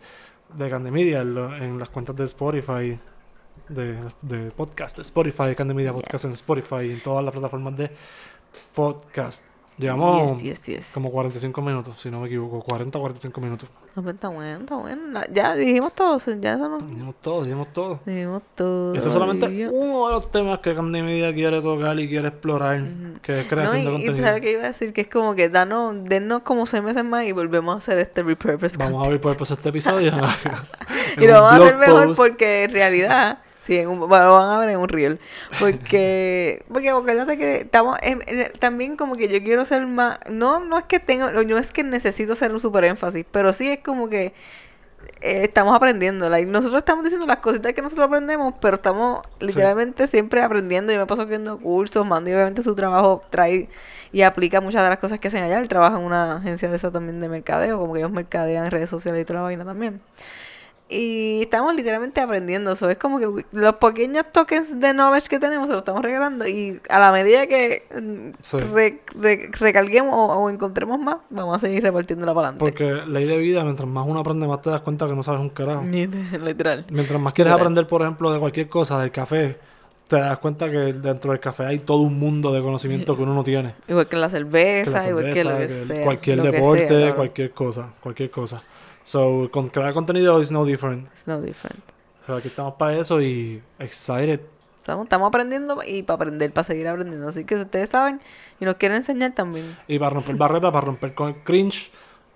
de 0.55 0.71
Candy 0.71 0.91
Media, 0.91 1.21
en, 1.21 1.35
lo- 1.35 1.55
en 1.57 1.79
las 1.79 1.91
cuentas 1.91 2.17
de 2.17 2.25
Spotify, 2.25 2.99
de, 3.69 3.99
de 4.23 4.51
podcast, 4.51 4.97
de 4.97 5.03
Spotify, 5.03 5.55
Candy 5.57 5.75
Media 5.75 5.93
Podcast 5.93 6.25
en. 6.25 6.33
Spotify 6.33 6.87
y 6.87 6.93
en 6.93 7.03
todas 7.03 7.25
las 7.25 7.33
plataformas 7.33 7.77
de 7.77 7.91
podcast. 8.75 9.45
Llevamos 9.79 10.43
Yes, 10.43 10.43
yes, 10.43 10.67
yes. 10.67 10.91
como 10.93 11.11
45 11.11 11.61
minutos, 11.63 11.97
si 12.01 12.11
no 12.11 12.21
me 12.21 12.27
equivoco, 12.27 12.61
40 12.63 12.99
o 12.99 13.01
45 13.01 13.41
minutos. 13.41 13.69
No, 13.97 14.03
pues 14.03 14.15
está 14.15 14.29
bueno, 14.29 14.61
está 14.61 14.77
bueno. 14.77 15.21
Ya 15.33 15.55
dijimos 15.55 15.95
todo, 15.95 16.19
ya 16.41 16.57
no. 16.57 16.79
Dijimos 16.79 17.15
todo, 17.21 17.43
dijimos 17.43 17.69
todo. 17.73 18.01
Dijimos 18.05 18.43
todo. 18.55 18.95
Este 18.95 19.09
es 19.09 19.13
solamente 19.13 19.49
Dios. 19.49 19.73
uno 19.75 20.07
de 20.09 20.13
los 20.15 20.31
temas 20.31 20.61
que 20.61 20.75
Candy 20.75 21.03
Media 21.03 21.33
quiere 21.35 21.61
tocar 21.63 21.99
y 21.99 22.09
quiere 22.09 22.29
explorar, 22.29 22.83
que 23.23 23.41
es 23.41 23.47
creación 23.47 23.85
No, 23.85 23.91
de 23.91 23.97
y, 23.97 24.03
y 24.03 24.07
contenido. 24.07 24.27
sabes 24.27 24.41
que 24.41 24.53
iba 24.53 24.63
a 24.63 24.67
decir 24.69 24.93
que 24.93 25.01
es 25.03 25.09
como 25.09 25.35
que 25.35 25.49
danos, 25.49 25.95
dennos 26.05 26.43
como 26.43 26.67
seis 26.67 26.83
meses 26.83 27.05
más 27.05 27.25
y 27.25 27.33
volvemos 27.33 27.75
a 27.75 27.79
hacer 27.79 27.99
este 27.99 28.23
repurpose 28.23 28.77
Vamos 28.79 29.07
a 29.07 29.11
ver 29.11 29.21
por 29.21 29.33
este 29.33 29.69
episodio. 29.69 30.13
Y 31.19 31.27
lo 31.27 31.35
vamos 31.43 31.53
a 31.53 31.57
hacer 31.57 31.77
mejor 31.77 32.15
porque 32.17 32.65
en 32.65 32.71
realidad, 32.71 33.39
sí, 33.63 33.79
en 33.79 33.89
un, 33.89 34.01
bueno, 34.01 34.27
lo 34.27 34.39
van 34.39 34.51
a 34.51 34.59
ver 34.59 34.71
en 34.71 34.79
un 34.79 34.89
reel. 34.89 35.21
Porque, 35.59 36.65
porque 36.73 36.91
acuérdate 36.91 37.39
que 37.39 37.57
estamos, 37.59 37.99
en, 38.03 38.21
en- 38.27 38.53
también 38.59 38.97
como 38.97 39.17
que 39.17 39.29
yo 39.29 39.43
quiero 39.43 39.65
ser 39.65 39.87
más, 39.87 40.19
no, 40.31 40.61
no 40.61 40.79
es 40.79 40.85
que 40.85 40.99
tengo, 41.01 41.31
no 41.31 41.59
es 41.59 41.73
que 41.73 41.85
necesito 41.85 42.33
hacer 42.35 42.53
un 42.53 42.61
super 42.61 42.85
énfasis, 42.85 43.25
pero 43.31 43.53
sí 43.53 43.69
es 43.71 43.79
como 43.81 44.09
que 44.09 44.35
eh, 45.21 45.45
estamos 45.45 45.75
aprendiendo. 45.75 46.29
like, 46.29 46.47
nosotros 46.51 46.79
estamos 46.79 47.05
diciendo 47.05 47.27
las 47.27 47.39
cositas 47.39 47.73
que 47.73 47.83
nosotros 47.83 48.07
aprendemos, 48.07 48.55
pero 48.61 48.77
estamos 48.77 49.21
literalmente 49.41 50.07
siempre 50.09 50.43
aprendiendo. 50.43 50.93
Yo 50.93 50.99
me 50.99 51.07
paso 51.07 51.27
viendo 51.27 51.59
cursos, 51.59 52.07
Mando 52.07 52.31
y 52.31 52.35
obviamente 52.35 52.63
su 52.63 52.75
trabajo 52.75 53.23
trae 53.31 53.69
y 54.13 54.23
aplica 54.23 54.61
muchas 54.61 54.83
de 54.83 54.89
las 54.91 54.99
cosas 54.99 55.19
que 55.19 55.29
hacen 55.29 55.43
allá. 55.45 55.59
Él 55.59 55.69
trabaja 55.69 55.97
en 55.99 56.05
una 56.05 56.37
agencia 56.37 56.69
de 56.71 56.77
esa 56.77 56.91
también 56.91 57.21
de 57.21 57.29
mercadeo, 57.29 57.79
como 57.79 57.95
que 57.95 58.01
ellos 58.01 58.13
mercadean 58.13 58.71
redes 58.71 58.91
sociales 58.91 59.23
y 59.23 59.25
toda 59.25 59.41
la 59.41 59.45
vaina 59.45 59.65
también. 59.65 60.01
Y 60.93 61.43
estamos 61.43 61.75
literalmente 61.75 62.21
aprendiendo 62.21 62.73
eso. 62.73 62.91
Es 62.91 62.99
como 62.99 63.19
que 63.19 63.45
los 63.53 63.75
pequeños 63.77 64.25
tokens 64.33 64.79
de 64.79 64.93
knowledge 64.93 65.29
que 65.29 65.39
tenemos 65.39 65.67
se 65.69 65.73
los 65.73 65.81
estamos 65.83 66.03
regalando. 66.03 66.47
Y 66.47 66.81
a 66.91 66.99
la 66.99 67.11
medida 67.13 67.47
que 67.47 67.85
mm, 67.99 68.35
Sí. 68.43 68.59
re- 68.59 69.01
re- 69.15 69.49
recarguemos 69.53 70.15
o, 70.15 70.35
o 70.41 70.51
encontremos 70.51 70.99
más, 70.99 71.19
vamos 71.31 71.57
a 71.57 71.59
seguir 71.61 71.83
repartiéndola 71.83 72.35
para 72.35 72.49
adelante. 72.49 72.65
Porque 72.65 72.93
ley 73.11 73.25
de 73.25 73.39
vida, 73.39 73.65
mientras 73.65 73.89
más 73.89 74.07
uno 74.07 74.21
aprende, 74.21 74.47
más 74.47 74.61
te 74.63 74.71
das 74.71 74.83
cuenta 74.83 75.07
que 75.07 75.15
no 75.15 75.23
sabes 75.23 75.41
un 75.41 75.51
carajo. 75.51 75.83
Literal. 76.45 76.85
Mientras 76.91 77.21
más 77.21 77.33
quieres 77.33 77.51
Literal. 77.53 77.61
aprender, 77.61 77.87
por 77.87 78.03
ejemplo, 78.03 78.33
de 78.33 78.39
cualquier 78.39 78.69
cosa, 78.69 79.01
del 79.01 79.11
café, 79.11 79.57
te 80.09 80.17
das 80.17 80.39
cuenta 80.39 80.71
que 80.71 80.93
dentro 80.93 81.31
del 81.31 81.41
café 81.41 81.65
hay 81.65 81.79
todo 81.79 81.99
un 81.99 82.19
mundo 82.19 82.53
de 82.53 82.61
conocimiento 82.61 83.17
que 83.17 83.23
uno 83.23 83.35
no 83.35 83.45
tiene. 83.45 83.75
Igual 83.89 84.09
que 84.09 84.17
la 84.17 84.29
Que 84.29 84.33
cerveza, 84.33 85.03
la 85.03 85.09
igual 85.09 85.33
que 85.33 85.45
lo 85.45 85.51
que 85.51 85.69
cerveza, 85.69 85.89
que 85.89 85.95
sea. 85.95 86.05
cualquier 86.05 86.37
lo 86.37 86.43
que 86.45 86.51
deporte, 86.51 86.89
sea, 86.89 86.99
claro. 86.99 87.17
cualquier 87.17 87.51
cosa, 87.53 87.89
cualquier 88.01 88.31
cosa. 88.31 88.63
So, 89.05 89.49
con 89.51 89.69
crear 89.69 89.95
contenido 89.95 90.41
is 90.41 90.51
no 90.51 90.65
different. 90.65 91.09
It's 91.13 91.27
no 91.27 91.41
different. 91.41 91.83
O 92.23 92.27
sea, 92.27 92.37
aquí 92.37 92.49
estamos 92.49 92.75
para 92.75 92.97
eso 92.99 93.21
y 93.21 93.63
excited. 93.79 94.41
Estamos, 94.79 95.05
estamos 95.05 95.29
aprendiendo 95.29 95.79
y 95.87 96.03
para 96.03 96.17
aprender, 96.17 96.53
para 96.53 96.65
seguir 96.65 96.89
aprendiendo. 96.89 97.29
Así 97.29 97.45
que 97.45 97.57
si 97.57 97.63
ustedes 97.63 97.91
saben 97.91 98.21
y 98.61 98.65
nos 98.65 98.77
quieren 98.77 98.99
enseñar 98.99 99.33
también. 99.33 99.77
Y 99.89 99.99
para 99.99 100.11
romper 100.11 100.37
barreras, 100.37 100.73
para 100.73 100.87
romper 100.87 101.15
con 101.15 101.29
el 101.29 101.37
cringe, 101.43 101.91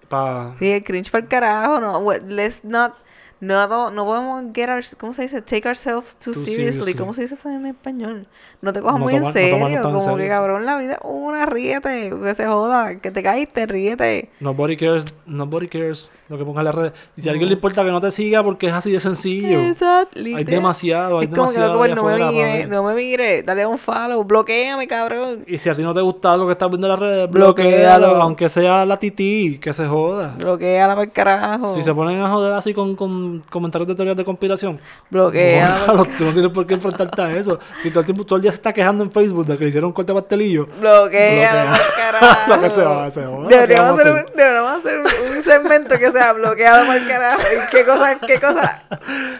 para... 0.09 0.55
Sí, 0.59 0.71
el 0.71 0.85
cringe 0.85 1.11
para 1.11 1.25
el 1.25 1.29
carajo, 1.29 1.81
no, 1.81 2.13
let's 2.27 2.65
not, 2.65 2.95
no, 3.41 3.67
no, 3.69 3.91
no 3.91 4.05
podemos 4.05 4.45
get 4.55 4.69
our, 4.71 4.83
¿cómo 4.99 5.13
se 5.13 5.23
dice? 5.23 5.43
Take 5.43 5.69
ourselves 5.69 6.17
too, 6.17 6.33
Too 6.33 6.41
seriously. 6.41 6.65
seriously. 6.67 6.95
¿Cómo 6.95 7.13
se 7.15 7.23
dice 7.23 7.35
eso 7.35 7.51
en 7.51 7.67
español? 7.67 8.27
No 8.63 8.73
te 8.73 8.81
cojas 8.81 8.99
No 8.99 9.05
muy 9.05 9.15
toma- 9.17 9.29
en 9.29 9.33
serio, 9.35 9.57
en 9.67 9.83
como 9.83 10.17
que 10.17 10.29
cabrón, 10.29 10.65
la 10.65 10.77
vida 10.79 10.95
es 10.95 10.99
una, 11.05 11.45
ríete, 11.47 12.11
que 12.23 12.35
se 12.35 12.47
joda, 12.47 12.97
que 13.01 13.11
te 13.11 13.23
caíste, 13.23 13.67
ríete. 13.67 14.31
Nobody 14.41 14.77
cares, 14.77 15.05
nobody 15.27 15.67
cares 15.67 16.09
lo 16.29 16.39
que 16.39 16.45
ponga 16.45 16.61
en 16.61 16.65
las 16.65 16.75
redes. 16.75 16.93
Y 17.17 17.23
si 17.23 17.29
a 17.29 17.33
alguien 17.33 17.49
le 17.49 17.55
importa 17.55 17.85
que 17.85 17.91
no 17.91 18.01
te 18.01 18.11
siga 18.11 18.43
porque 18.43 18.69
es 18.69 18.73
así 18.73 18.91
de 18.91 19.01
sencillo. 19.01 19.61
Exacto, 19.61 20.19
Hay 20.19 20.45
demasiado, 20.45 21.19
hay 21.19 21.27
Es 21.27 21.31
como 21.31 21.49
que 21.49 21.59
demasiado 21.59 21.69
loco, 21.69 21.79
pues, 21.79 21.95
no 21.95 22.05
me 22.05 22.19
para 22.19 22.31
mire, 22.31 22.67
no 22.67 22.83
me 22.83 22.95
mire, 22.95 23.43
dale 23.43 23.67
un 23.67 23.79
follow, 23.79 24.25
bloqueame, 24.25 24.87
cabrón. 24.87 25.45
Y 25.47 25.59
si 25.59 25.69
a 25.69 25.75
ti 25.75 25.83
no 25.83 25.95
te 25.95 26.01
gusta 26.01 26.37
lo 26.37 26.47
que 26.47 26.53
estás 26.53 26.69
viendo 26.69 26.87
en 26.87 26.91
las 26.93 27.01
redes, 27.01 27.31
bloquealo, 27.31 28.23
aunque 28.23 28.49
sea 28.49 28.85
la 28.85 28.99
tití, 28.99 29.59
que 29.59 29.73
se 29.73 29.87
joda. 29.87 30.35
Bloqueala 30.39 30.95
para 30.95 31.05
el 31.05 31.13
carajo. 31.13 31.75
Si 31.75 31.83
se 31.83 31.95
ponen 31.95 32.21
a 32.21 32.31
joder 32.31 32.53
así 32.55 32.75
con, 32.75 32.97
con 32.97 33.17
en 33.17 33.43
comentarios 33.51 33.89
de 33.89 33.95
teorías 33.95 34.17
de 34.17 34.25
conspiración. 34.25 34.81
Bloquea. 35.11 35.79
Bórralo, 35.87 36.05
tú 36.19 36.25
no 36.25 36.33
tienes 36.33 36.51
por 36.51 36.67
qué 36.67 36.75
enfrentarte 36.75 37.23
a 37.23 37.37
eso. 37.37 37.59
Si 37.83 37.91
todo 37.91 38.01
el 38.01 38.07
tiempo, 38.07 38.25
todo 38.25 38.37
el 38.37 38.43
día 38.43 38.51
se 38.51 38.57
está 38.57 38.73
quejando 38.73 39.05
en 39.05 39.11
Facebook 39.11 39.47
de 39.47 39.57
que 39.57 39.65
le 39.65 39.69
hicieron 39.69 39.89
un 39.89 39.95
corte 39.95 40.13
pastelillo. 40.13 40.67
Bloquea, 40.81 41.53
Bloquea. 41.53 41.81
carajo. 41.97 42.55
Lo 42.55 42.61
que 42.61 42.71
se 42.71 42.85
va, 42.85 43.11
se. 43.11 43.21
¿Qué 43.21 43.55
Deberíamos 43.55 44.01
hacer, 44.01 44.13
hacer? 44.13 44.27
un, 44.27 44.37
deberíamos 44.37 44.79
hacer 44.79 45.01
un 45.37 45.43
segmento 45.43 45.99
que 45.99 46.11
sea 46.17 46.33
bloqueado 46.33 46.87
por 46.87 47.07
carajo. 47.07 47.41
¿Y 47.41 47.71
¿Qué 47.71 47.85
cosa, 47.85 48.19
qué 48.27 48.41
cosa 48.41 48.83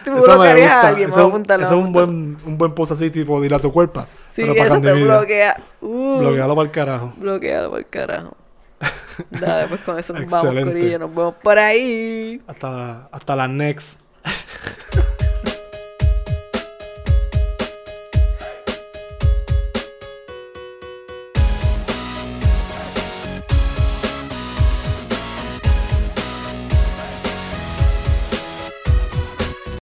tú 0.03 0.17
Eso 0.17 0.25
bloquearías 0.25 0.71
a 0.71 0.87
alguien? 0.89 1.09
Eso, 1.09 1.29
Vamos 1.29 1.49
a 1.49 1.55
eso 1.55 1.63
es 1.63 1.71
un 1.71 1.91
buen, 1.91 2.37
un 2.45 2.57
buen 2.57 2.73
post 2.73 2.91
así, 2.93 3.09
tipo, 3.09 3.41
dile 3.41 3.55
a 3.55 3.59
tu 3.59 3.71
cuerpo. 3.71 4.05
Sí, 4.31 4.43
para 4.43 4.65
eso 4.65 4.81
te 4.81 4.93
bloquea. 4.93 5.61
Uh, 5.81 6.19
Bloquealo 6.19 6.55
para 6.55 6.65
el 6.65 6.71
carajo. 6.71 7.13
Bloquealo 7.17 7.71
por 7.71 7.85
carajo. 7.85 8.37
Dale, 9.31 9.67
pues 9.67 9.81
con 9.81 9.97
eso 9.97 10.13
nos 10.13 10.29
vamos. 10.29 10.63
Corillo. 10.63 10.99
Nos 10.99 11.09
vemos 11.09 11.35
por 11.41 11.57
ahí. 11.57 12.41
Hasta 12.47 12.69
la, 12.69 13.09
hasta 13.11 13.35
la 13.35 13.47
next. 13.47 13.99